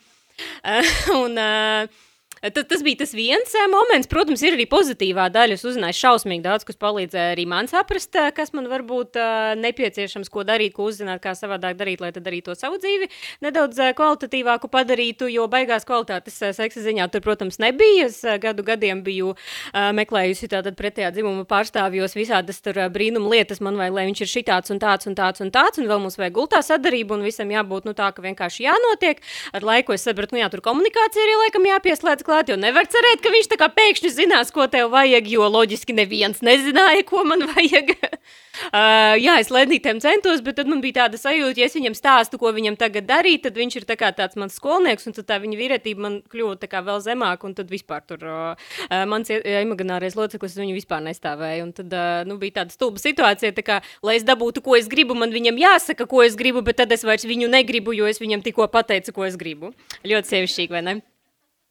un, 1.21 1.37
uh, 1.37 2.07
Tas, 2.43 2.67
tas 2.71 2.83
bija 2.87 3.03
tas 3.03 3.15
viens 3.17 3.55
uh, 3.57 3.67
moments. 3.73 4.11
Protams, 4.11 4.43
ir 4.47 4.57
arī 4.57 4.69
pozitīvā 4.71 5.29
daļa. 5.35 5.59
Es 5.59 5.67
uzzināju 5.67 5.99
šausmīgi 5.99 6.45
daudz, 6.45 6.67
kas 6.69 6.79
palīdzēja 6.81 7.35
arī 7.35 7.47
man 7.51 7.71
saprast, 7.71 8.15
uh, 8.19 8.31
kas 8.35 8.55
man 8.57 8.69
varbūt 8.71 9.19
uh, 9.19 9.53
nepieciešams, 9.59 10.31
ko 10.33 10.45
darīt, 10.49 10.77
ko 10.77 10.89
uzzināt, 10.91 11.23
kā 11.25 11.35
savādāk 11.39 11.79
darīt, 11.81 12.03
lai 12.05 12.13
tad 12.15 12.29
arī 12.31 12.41
to 12.47 12.57
savu 12.59 12.79
dzīvi 12.83 13.11
nedaudz 13.45 13.81
kvalitatīvāku 13.99 14.71
padarītu. 14.73 15.31
Jo 15.33 15.49
beigās 15.51 15.87
kvalitātes 15.89 16.39
seksa 16.57 16.85
ziņā 16.85 17.09
tur, 17.13 17.25
protams, 17.25 17.61
nebija. 17.63 18.09
Es 18.09 18.23
gadu 18.41 18.63
gadiem 18.65 19.03
biju 19.05 19.35
meklējusi 19.75 20.49
tātad 20.53 20.77
pretējā 20.79 21.11
dzimuma 21.17 21.45
pārstāvjos 21.49 22.15
visādas 22.17 22.63
tur 22.65 22.79
brīnuma 22.95 23.33
lietas 23.33 23.61
man 23.65 23.79
vai 23.81 23.91
lai 23.93 24.07
viņš 24.09 24.23
ir 24.25 24.31
šitāds 24.31 24.73
un 24.75 24.81
tāds 24.83 25.09
un 25.11 25.17
tāds 25.19 25.43
un 25.45 25.53
tāds, 25.55 25.81
un 25.81 25.89
vēl 25.91 26.03
mums 26.03 26.19
vajag 26.21 26.37
gultā 26.37 26.61
sadarību, 26.65 27.19
un 27.19 27.27
visam 27.27 27.51
jābūt 27.53 27.89
nu, 27.89 27.95
tā, 27.99 28.11
ka 28.15 28.25
vienkārši 28.25 28.67
jānotiek. 28.67 29.23
Ar 29.57 29.67
laiku 29.67 29.97
es 29.97 30.07
sapratu, 30.07 30.37
nu 30.37 30.43
jā, 30.43 30.51
tur 30.53 30.63
komunikācija 30.65 31.25
arī 31.25 31.37
laikam 31.45 31.69
jāpieslēdz 31.69 32.28
klāt, 32.29 32.53
jo 32.53 32.59
nevar 32.61 32.89
cerēt, 32.91 33.23
ka 33.25 33.33
viņš 33.33 33.49
tā 33.53 33.59
kā 33.61 33.71
pēkšņi 33.73 34.13
zinās, 34.13 34.53
ko 34.55 34.67
tev 34.71 34.93
vajag, 34.93 35.31
jo 35.33 35.49
loģiski 35.49 35.97
neviens 35.97 36.43
nezināja, 36.45 37.05
ko 37.09 37.25
man 37.27 37.47
vajag. 37.49 37.95
uh, 37.99 39.15
jā, 39.19 39.39
es 39.41 39.53
lednītēm 39.55 40.03
centos, 40.05 40.43
bet 40.45 40.59
tad 40.61 40.71
man 40.71 40.83
bija 40.85 41.03
tāda 41.03 41.21
sajūta, 41.21 41.63
ja 41.63 41.69
es 41.69 41.77
viņam 41.79 41.97
stāstu, 41.97 42.41
ko 42.41 42.53
viņam 42.55 42.77
tagad 42.81 43.09
darīt, 43.09 43.45
tad 43.47 43.59
viņš 43.59 43.81
ir 43.81 43.89
tā 43.89 43.97
kā 44.01 44.11
tāds 44.17 44.39
mans 44.41 44.59
skolnieks, 44.61 45.09
un 45.09 45.17
tad 45.17 45.29
tā 45.31 45.41
viņa 45.43 45.59
vīrietība 45.61 46.05
man 46.05 46.21
kļuva 46.29 46.59
tā 46.61 46.71
kā 46.71 46.83
vēl 46.85 47.01
zemāk, 47.05 47.45
un 47.49 47.57
tad 47.59 47.73
vispār 47.73 48.05
tur 48.09 48.25
uh, 48.29 48.71
mans 49.09 49.33
imaginārais 49.33 50.19
loceklis 50.19 50.59
viņu 50.59 50.77
vispār 50.77 51.05
nestāvēja, 51.09 51.65
un 51.65 51.75
tad, 51.77 51.93
uh, 51.93 52.23
nu, 52.29 52.39
bija 52.41 52.61
tāda 52.61 52.75
stulba 52.75 53.03
situācija, 53.03 53.55
tā 53.57 53.65
kā, 53.67 53.83
lai 54.05 54.19
es 54.21 54.27
dabūtu, 54.29 54.65
ko 54.65 54.77
es 54.79 54.91
gribu, 54.91 55.17
man 55.19 55.35
viņam 55.35 55.61
jāsaka, 55.65 56.09
ko 56.11 56.25
es 56.27 56.37
gribu, 56.39 56.65
bet 56.67 56.83
tad 56.83 56.93
es 56.95 57.07
vairs 57.07 57.29
viņu 57.29 57.51
negribu, 57.53 57.97
jo 57.97 58.09
es 58.11 58.21
viņam 58.23 58.45
tikko 58.45 58.69
pateicu, 58.73 59.17
ko 59.17 59.29
es 59.29 59.39
gribu. 59.41 59.73
Ļoti 60.07 60.35
sievišķīgi, 60.35 60.75
vai 60.75 60.85
ne? 60.85 61.01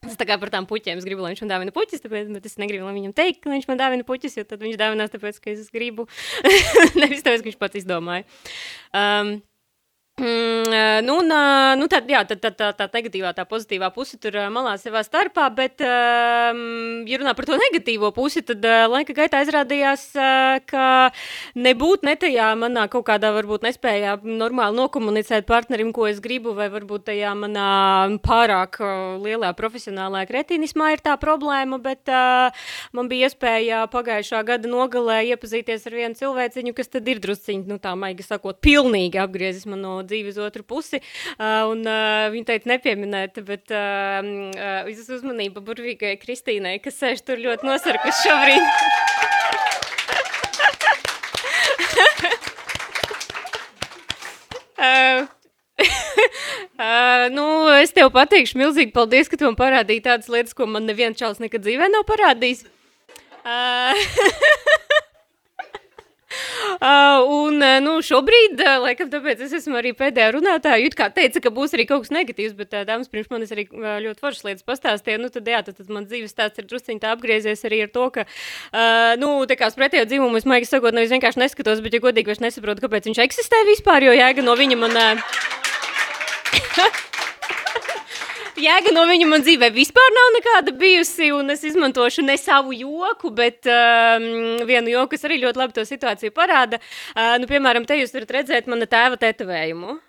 Es 0.06 0.14
tā 0.14 0.28
kā 0.30 0.36
par 0.38 0.52
tām 0.54 0.68
puķiem, 0.70 1.00
es 1.02 1.06
gribu, 1.08 1.24
lai 1.24 1.32
viņš 1.34 1.41
man 1.41 1.52
dāvina 1.56 1.74
puķis, 1.74 2.04
tāpēc, 2.04 2.28
bet 2.36 2.45
es 2.45 2.60
negribu, 2.62 2.86
lai 2.86 2.93
viņam 2.93 3.16
teikt, 3.18 3.39
ka 3.41 3.50
viņš 3.50 3.66
man 3.66 3.80
dāvina 3.80 4.06
puķis, 4.06 4.36
jo 4.38 4.43
tad 4.45 4.62
viņš 4.62 4.78
dāvinās 4.78 5.14
tāpēc, 5.14 5.39
ka 5.41 5.50
es 5.56 5.72
gribu. 5.74 6.06
Nevis 7.02 7.26
tāpēc, 7.26 7.41
ka 7.41 7.50
viņš 7.50 7.58
pats 7.58 7.80
izdomāja. 7.82 8.28
Um, 8.93 9.39
Mm, 10.22 11.05
nu, 11.05 11.15
un, 11.18 11.30
nu, 11.78 11.86
tad, 11.86 12.07
jā, 12.09 12.24
tad, 12.26 12.39
tad, 12.41 12.55
tā, 12.57 12.72
tā 12.74 12.88
negatīvā, 12.89 13.36
tā 13.38 13.43
pozitīvā 13.45 13.91
puse 13.93 14.18
tur 14.18 14.34
malā 14.49 14.72
savā 14.82 15.03
starpā, 15.05 15.43
bet, 15.53 15.78
um, 15.86 17.03
ja 17.05 17.20
runā 17.22 17.36
par 17.38 17.45
to 17.45 17.53
negatīvo 17.61 18.09
pusi, 18.15 18.41
tad 18.41 18.65
uh, 18.65 18.88
laika 18.89 19.13
gaitā 19.13 19.43
izrādījās, 19.45 20.07
uh, 20.18 20.55
ka 20.65 20.88
nebūt 21.53 22.07
ne 22.07 22.15
tajā 22.18 22.47
manā 22.57 22.88
kaut 22.89 23.05
kādā 23.11 23.30
varbūt 23.36 23.68
nespējā 23.68 24.15
normāli 24.26 24.80
nokomunicēt 24.80 25.45
partnerim, 25.45 25.91
ko 25.93 26.07
es 26.09 26.18
gribu, 26.18 26.55
vai 26.57 26.72
varbūt 26.74 27.05
tajā 27.11 27.36
manā 27.38 27.70
pārāk 28.26 28.82
uh, 28.82 29.22
lielā 29.22 29.53
profesionālā 29.53 30.26
kretīnismā 30.26 30.95
ir 30.95 31.05
tā 31.05 31.13
problēma, 31.22 31.78
bet 31.78 32.09
uh, 32.09 32.49
man 32.89 33.13
bija 33.13 33.30
iespēja 33.30 33.86
pagājušā 33.93 34.41
gada 34.49 34.74
nogalē 34.74 35.22
iepazīties 35.36 35.86
ar 35.86 35.99
vienu 36.01 36.18
cilvēciņu, 36.18 36.74
kas 36.82 36.93
tad 36.97 37.13
ir 37.13 37.22
drusciņi, 37.22 37.70
nu 37.70 37.78
tā 37.78 37.93
maigi 37.93 38.26
sakot, 38.26 38.57
pilnīgi 38.65 39.22
apgriezis 39.22 39.70
man 39.70 39.86
no 39.86 39.95
dzīvi 40.10 40.34
uz 40.34 40.39
otru 40.47 40.64
pusi. 40.68 40.99
Uh, 41.38 41.70
un, 41.72 41.86
uh, 41.86 42.28
viņa 42.34 42.45
teica, 42.51 42.72
nepieminēt, 42.74 43.34
bet 43.47 43.66
uh, 43.76 44.20
uh, 44.24 44.89
uzmanība 45.18 45.64
burvīgai 45.66 46.18
Kristīnai, 46.22 46.78
kas 46.84 46.99
sēž 47.01 47.24
tur 47.28 47.38
ļoti 47.43 47.64
nosarkus 47.68 48.24
šobrīd. 48.26 48.64
uh, 54.78 55.28
Uh, 55.78 57.30
nu, 57.38 57.43
es 57.82 57.93
tev 57.93 58.10
pateikšu, 58.14 58.58
milzīgi 58.58 58.93
paldies, 58.93 59.30
ka 59.30 59.38
tu 59.38 59.45
man 59.47 59.58
parādīji 59.58 60.03
tādas 60.05 60.30
lietas, 60.32 60.55
ko 60.58 60.68
man 60.70 60.86
neviens 60.89 61.18
čels 61.18 61.41
nekad 61.41 61.66
dzīvē 61.66 61.89
nav 61.93 62.05
parādījis. 62.10 62.66
Uh, 63.47 63.97
Uh, 66.77 67.23
un, 67.33 67.61
uh, 67.61 67.77
nu, 67.83 67.97
šobrīd, 68.05 68.59
uh, 68.61 68.77
laikam, 68.83 69.09
tāpēc 69.13 69.41
es 69.47 69.55
esmu 69.59 69.79
arī 69.79 69.93
pēdējā 69.97 70.29
runātāja. 70.35 70.83
Jūt 70.83 70.97
kā 70.99 71.09
teica, 71.13 71.41
ka 71.43 71.53
būs 71.53 71.73
arī 71.77 71.88
kaut 71.89 72.05
kas 72.05 72.13
negatīvs, 72.13 72.55
bet 72.57 72.75
uh, 72.75 72.85
dāmas 72.88 73.11
pirms 73.11 73.31
manis 73.33 73.53
arī 73.55 73.67
uh, 73.71 73.97
ļoti 74.05 74.23
foršas 74.23 74.45
lietas 74.47 74.67
pastāstīja. 74.67 75.21
Nu, 75.21 75.31
tad, 75.33 75.49
jā, 75.49 75.63
tad, 75.65 75.79
tad 75.79 75.91
man 75.93 76.07
dzīves 76.09 76.33
stāsts 76.35 76.61
ir 76.61 76.69
drusciņi 76.69 77.03
tā 77.03 77.13
apgriezies 77.15 77.65
arī 77.67 77.83
ar 77.88 77.93
to, 77.93 78.05
ka, 78.13 78.27
uh, 78.27 79.13
nu, 79.21 79.33
tā 79.49 79.57
kā 79.59 79.71
pretējo 79.77 80.07
dzīvumu 80.09 80.39
es, 80.39 80.47
maigi 80.49 80.69
sakot, 80.69 80.95
nevis 80.95 81.13
vienkārši 81.15 81.43
neskatos, 81.43 81.83
bet, 81.85 81.97
ja 81.97 82.03
godīgi, 82.03 82.38
es 82.38 82.43
nesaprotu, 82.43 82.85
kāpēc 82.85 83.09
viņš 83.09 83.23
eksistē 83.25 83.63
vispār, 83.69 84.09
jo 84.09 84.17
jēga 84.17 84.45
no 84.45 84.57
viņa 84.59 84.81
man... 84.85 84.97
Uh, 84.97 87.03
jēga 88.62 88.93
no 88.95 89.03
viņa 89.10 89.28
man 89.30 89.43
dzīvē 89.45 89.70
vispār 89.76 90.14
nav 90.16 90.32
nekāda 90.38 90.74
bijusi, 90.80 91.30
un 91.36 91.53
es 91.53 91.64
izmantošu 91.68 92.26
ne 92.26 92.38
savu 92.39 92.76
joku, 92.78 93.32
bet 93.36 93.68
um, 93.70 94.28
vienu 94.68 94.93
joku, 94.93 95.14
kas 95.16 95.28
arī 95.28 95.39
ļoti 95.43 95.62
labi 95.62 95.78
to 95.78 95.86
situāciju 95.88 96.34
parāda. 96.36 96.82
Uh, 97.14 97.36
nu, 97.41 97.49
piemēram, 97.49 97.86
te 97.88 97.99
jūs 97.99 98.16
varat 98.16 98.36
redzēt 98.39 98.70
mana 98.72 98.89
tēva 98.89 99.20
tetovējumu. 99.22 99.99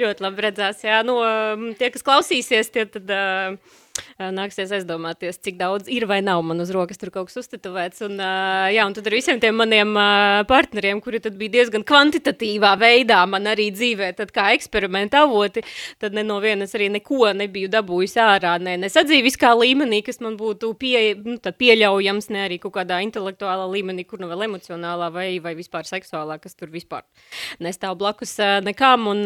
ļoti 0.00 0.26
labi 0.26 0.46
redzās, 0.48 0.82
jā. 0.84 1.00
Nu, 1.06 1.20
um, 1.22 1.70
tie, 1.78 1.92
kas 1.94 2.06
klausīsies, 2.06 2.74
tie 2.74 2.86
tad... 2.90 3.10
Uh, 3.10 3.80
nāksies 4.18 4.72
aizdomāties, 4.76 5.38
cik 5.42 5.58
daudz 5.58 5.88
ir 5.92 6.06
vai 6.10 6.20
nav 6.24 6.42
man 6.46 6.62
uz 6.62 6.70
rokas 6.74 7.00
tur 7.00 7.10
kaut 7.14 7.30
kas 7.30 7.40
uztetovēts. 7.42 8.04
Un, 8.06 8.20
jā, 8.74 8.84
un 8.86 8.94
tad 8.96 9.08
ar 9.10 9.16
visiem 9.16 9.40
tiem 9.42 9.56
maniem 9.58 9.94
partneriem, 10.48 11.00
kuri 11.04 11.20
tad 11.24 11.38
bija 11.40 11.56
diezgan 11.58 11.84
kvantitatīvā 11.86 12.74
veidā 12.80 13.22
man 13.30 13.48
arī 13.50 13.70
dzīvē, 13.74 14.12
tad 14.18 14.32
kā 14.34 14.50
eksperimenta 14.54 15.24
avoti, 15.24 15.64
tad 16.02 16.14
ne 16.16 16.24
no 16.26 16.38
vienas 16.42 16.74
arī 16.76 16.90
neko 16.94 17.32
nebiju 17.36 17.70
dabūjusi 17.72 18.20
ārā, 18.22 18.54
ne, 18.62 18.76
ne 18.80 18.90
sadzīviskā 18.92 19.50
līmenī, 19.58 20.02
kas 20.06 20.20
man 20.24 20.38
būtu 20.40 20.72
pie, 20.78 21.14
nu, 21.24 21.38
pieļaujams, 21.38 22.30
ne 22.34 22.44
arī 22.46 22.60
kaut 22.62 22.76
kādā 22.78 23.00
intelektuālā 23.06 23.66
līmenī, 23.72 24.06
kur 24.08 24.22
nu 24.22 24.30
vēl 24.30 24.46
emocionālā 24.48 25.10
vai, 25.14 25.28
vai 25.42 25.54
vispār 25.58 25.88
seksuālā, 25.88 26.38
kas 26.42 26.56
tur 26.58 26.70
vispār 26.72 27.04
nestāv 27.62 27.98
blakus 28.00 28.36
nekam. 28.64 29.08
Un, 29.10 29.24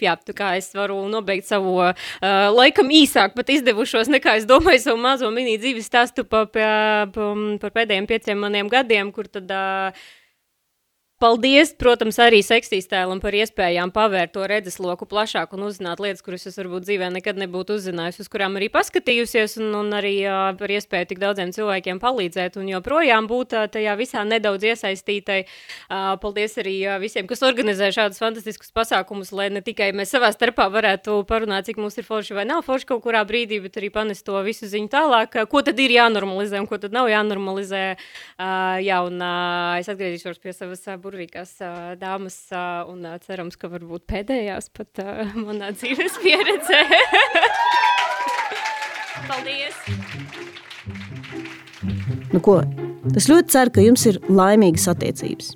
jā, 0.00 0.16
kā 0.36 0.52
es 0.58 0.70
varu 0.76 1.00
nobeigt 1.10 1.48
savu 1.48 1.78
laikam 2.20 2.92
īsāk 2.94 3.34
pat 3.36 3.52
izdevušos 3.52 4.09
nekā 4.12 4.36
es 4.40 4.46
domāju 4.48 4.82
savu 4.84 5.00
mazo 5.02 5.30
mini 5.34 5.58
dzīves 5.60 5.88
stāstu 5.90 6.24
pa, 6.28 6.44
pa, 6.50 6.70
pa, 7.14 7.28
par 7.62 7.74
pēdējiem 7.76 8.08
pieciem 8.10 8.40
maniem 8.42 8.70
gadiem, 8.72 9.12
kur 9.14 9.30
tad 9.30 9.50
uh, 9.54 10.08
Paldies, 11.20 11.74
protams, 11.76 12.16
arī 12.16 12.38
seksistēlam 12.40 13.18
par 13.20 13.34
iespējām 13.36 13.90
pavērt 13.92 14.30
to 14.32 14.46
redzesloku 14.48 15.04
plašāk 15.04 15.50
un 15.52 15.66
uzzināt 15.66 16.00
lietas, 16.00 16.22
kuras 16.24 16.46
es 16.48 16.54
varbūt 16.56 16.86
dzīvē 16.86 17.10
nekad 17.12 17.36
nebūtu 17.42 17.74
uzzinājusi, 17.76 18.22
uz 18.24 18.30
kurām 18.32 18.54
arī 18.56 18.70
paskatījusies, 18.72 19.58
un, 19.60 19.66
un 19.82 19.92
arī 19.98 20.14
uh, 20.24 20.54
par 20.56 20.72
iespēju 20.72 21.10
tik 21.10 21.20
daudziem 21.20 21.52
cilvēkiem 21.52 22.00
palīdzēt 22.00 22.56
un 22.56 22.70
joprojām 22.72 23.28
būt 23.28 23.52
uh, 23.52 23.66
tajā 23.68 23.96
visā 24.00 24.22
nedaudz 24.24 24.64
iesaistītai. 24.70 25.42
Uh, 25.90 26.14
paldies 26.22 26.56
arī 26.64 26.78
uh, 26.86 26.96
visiem, 27.04 27.28
kas 27.28 27.44
organizē 27.44 27.90
šādus 27.92 28.22
fantastiskus 28.24 28.72
pasākumus, 28.72 29.34
lai 29.36 29.50
ne 29.52 29.60
tikai 29.60 29.90
mēs 29.92 30.16
savā 30.16 30.32
starpā 30.32 30.70
varētu 30.72 31.18
parunāt, 31.28 31.68
cik 31.68 31.82
mums 31.84 32.00
ir 32.00 32.08
forši 32.08 32.38
vai 32.40 32.46
nav 32.48 32.64
forši 32.64 32.88
kaut 32.94 33.04
kurā 33.04 33.26
brīdī, 33.28 33.60
bet 33.60 33.76
arī 33.76 33.92
panest 33.92 34.24
to 34.24 34.40
visu 34.48 34.72
ziņu 34.72 34.88
tālāk, 34.96 35.36
uh, 35.36 35.44
ko 35.52 35.60
tad 35.68 35.84
ir 35.84 35.98
jānormalizē 35.98 36.64
un 36.64 36.72
ko 36.72 36.80
tad 36.80 36.96
nav 36.96 37.12
jānormalizē. 37.12 37.84
Uh, 38.40 38.80
jā, 38.88 39.04
un 39.04 39.20
uh, 39.20 39.76
es 39.84 39.92
atgriezīšos 39.92 40.40
pie 40.40 40.56
savas 40.56 40.88
uh, 40.88 40.96
burvīgās 41.10 41.56
uh, 41.64 41.92
dāmas 41.98 42.36
uh, 42.54 42.86
un 42.90 43.02
uh, 43.08 43.18
cerams, 43.24 43.58
ka 43.58 43.70
varbūt 43.72 44.06
pēdējās 44.10 44.70
pat 44.76 45.02
uh, 45.02 45.34
manā 45.34 45.72
dzīves 45.74 46.20
pieredzē. 46.22 46.84
Paldies! 49.30 49.76
Nu 52.30 52.38
ko, 52.44 52.60
es 53.18 53.26
ļoti 53.26 53.50
ceru, 53.50 53.74
ka 53.74 53.82
jums 53.82 54.06
ir 54.06 54.20
laimīgas 54.30 54.86
attiecības, 54.92 55.52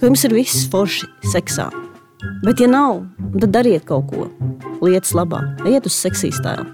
ka 0.00 0.08
jums 0.08 0.24
ir 0.24 0.36
viss 0.38 0.64
forši 0.72 1.08
seksā. 1.34 1.68
Bet, 2.46 2.62
ja 2.62 2.70
nav, 2.70 3.02
tad 3.36 3.52
dariet 3.52 3.84
kaut 3.88 4.08
ko 4.08 4.28
lietas 4.80 5.12
labā. 5.18 5.42
Ejiet 5.66 5.86
uz 5.90 5.98
seksīstāju, 6.00 6.64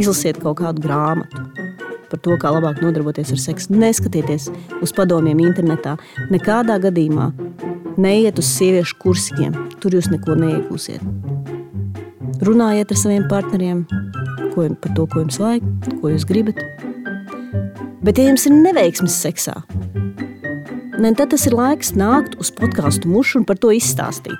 izlasiet 0.00 0.40
kaut 0.42 0.58
kādu 0.60 0.82
grāmatu, 0.84 1.44
par 2.10 2.22
to, 2.24 2.36
kā 2.40 2.52
labāk 2.54 2.82
nodarboties 2.84 3.32
ar 3.34 3.42
seksu. 3.42 3.74
Neskatieties 3.76 4.50
uz 4.82 4.94
padomiem 4.96 5.40
internetā. 5.44 5.96
Nekādā 6.32 6.78
gadījumā 6.82 7.30
neiet 8.00 8.38
uz 8.40 8.50
sieviešu 8.56 8.98
kursiem. 9.02 9.56
Tur 9.82 9.96
jūs 9.96 10.10
neko 10.12 10.36
neiegūsiet. 10.38 11.02
Runājiet 12.46 12.92
ar 12.92 12.98
saviem 13.00 13.24
partneriem 13.30 13.86
ko, 14.56 14.66
par 14.80 14.96
to, 14.96 15.06
ko 15.12 15.22
jums 15.22 15.38
vajag, 15.40 15.68
ko 16.00 16.10
jūs 16.12 16.26
gribat. 16.28 16.60
Bet, 18.06 18.18
ja 18.18 18.28
jums 18.28 18.46
ir 18.48 18.54
neveiksmes 18.56 19.16
seksā, 19.24 19.56
ne, 20.98 21.12
tad 21.16 21.30
tas 21.32 21.44
ir 21.48 21.54
laiks 21.56 21.92
nākt 21.98 22.36
uz 22.40 22.50
podkāstu 22.54 23.10
mušu 23.10 23.40
un 23.40 23.46
par 23.48 23.58
to 23.60 23.72
izstāstīt. 23.74 24.36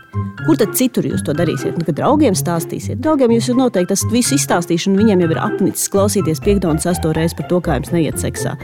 Kur 0.47 0.59
tad 0.61 0.75
citur 0.79 1.07
jūs 1.09 1.25
to 1.27 1.35
darīsiet? 1.37 1.77
Nu, 1.79 1.87
kad 1.87 1.99
draugiem 1.99 2.37
stāstīsiet, 2.39 3.01
draugiem 3.03 3.35
jūs 3.35 3.51
noteikti 3.57 3.97
esat 3.97 4.13
visu 4.15 4.37
izstāstījuši, 4.39 4.91
un 4.93 5.01
viņiem 5.01 5.25
jau 5.25 5.31
ir 5.35 5.41
apnicis 5.43 5.91
klausīties 5.93 6.43
piekto 6.45 6.71
un 6.73 6.81
sesto 6.83 7.13
reizi 7.17 7.39
par 7.39 7.49
to, 7.51 7.61
kā 7.65 7.79
jums 7.79 7.93
neiet 7.95 8.21
seksā. 8.23 8.55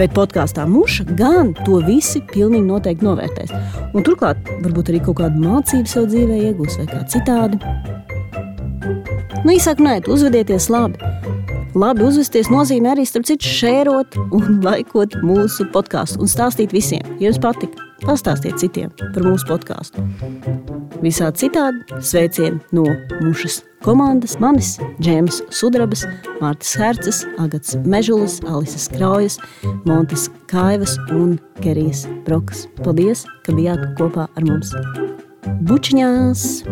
Bet 0.00 0.14
podkāstā 0.16 0.66
muša 0.68 1.08
gan 1.18 1.54
to 1.64 1.80
visi 1.86 2.22
pilnīgi 2.34 2.66
noteikti 2.68 3.08
novērtēs. 3.08 3.54
Un 3.94 4.06
turklāt 4.06 4.40
varbūt 4.64 4.92
arī 4.92 5.02
kaut 5.06 5.22
kādu 5.22 5.42
mācību 5.44 5.90
sev 5.90 6.10
dzīvē 6.12 6.40
iegūs 6.50 6.80
vai 6.82 6.88
kā 6.92 7.02
citādi. 7.14 7.60
Nu, 9.44 9.52
īsāk, 9.52 9.80
nē, 9.84 9.98
uzvedieties 10.08 10.70
labi. 10.72 11.12
Labi 11.74 12.04
uzvesties 12.06 12.46
nozīmē 12.54 12.92
arī, 12.92 13.02
starp 13.08 13.26
citu, 13.26 13.48
šērot 13.50 14.14
un 14.36 14.60
laikot 14.66 15.16
mūsu 15.26 15.66
podkāstu 15.74 16.22
un 16.22 16.30
stāstīt 16.30 16.74
visiem. 16.74 17.02
Ja 17.18 17.32
jums 17.32 17.40
patika, 17.42 17.88
pastāstiet 18.04 18.60
citiem 18.62 18.92
par 19.00 19.26
mūsu 19.26 19.48
podkāstu. 19.48 20.04
Visā 21.02 21.32
citādi 21.34 21.98
sveicieni 21.98 22.60
no 22.76 22.86
mušas 23.24 23.64
komandas 23.84 24.38
manis, 24.40 24.76
Džēmas 25.02 25.42
Sudrabas, 25.52 26.06
Mārtas 26.38 26.76
Herces, 26.78 27.24
Agats 27.42 27.74
Mežulis, 27.82 28.38
Alises 28.46 28.86
Kraujas, 28.94 29.40
Montes 29.84 30.28
Kaivas 30.50 30.94
un 31.10 31.40
Kerijas 31.58 32.06
Brokas. 32.28 32.68
Paldies, 32.84 33.26
ka 33.42 33.56
bijāt 33.58 33.82
kopā 33.98 34.30
ar 34.30 34.46
mums! 34.46 34.70
Bučiņās! 35.66 36.62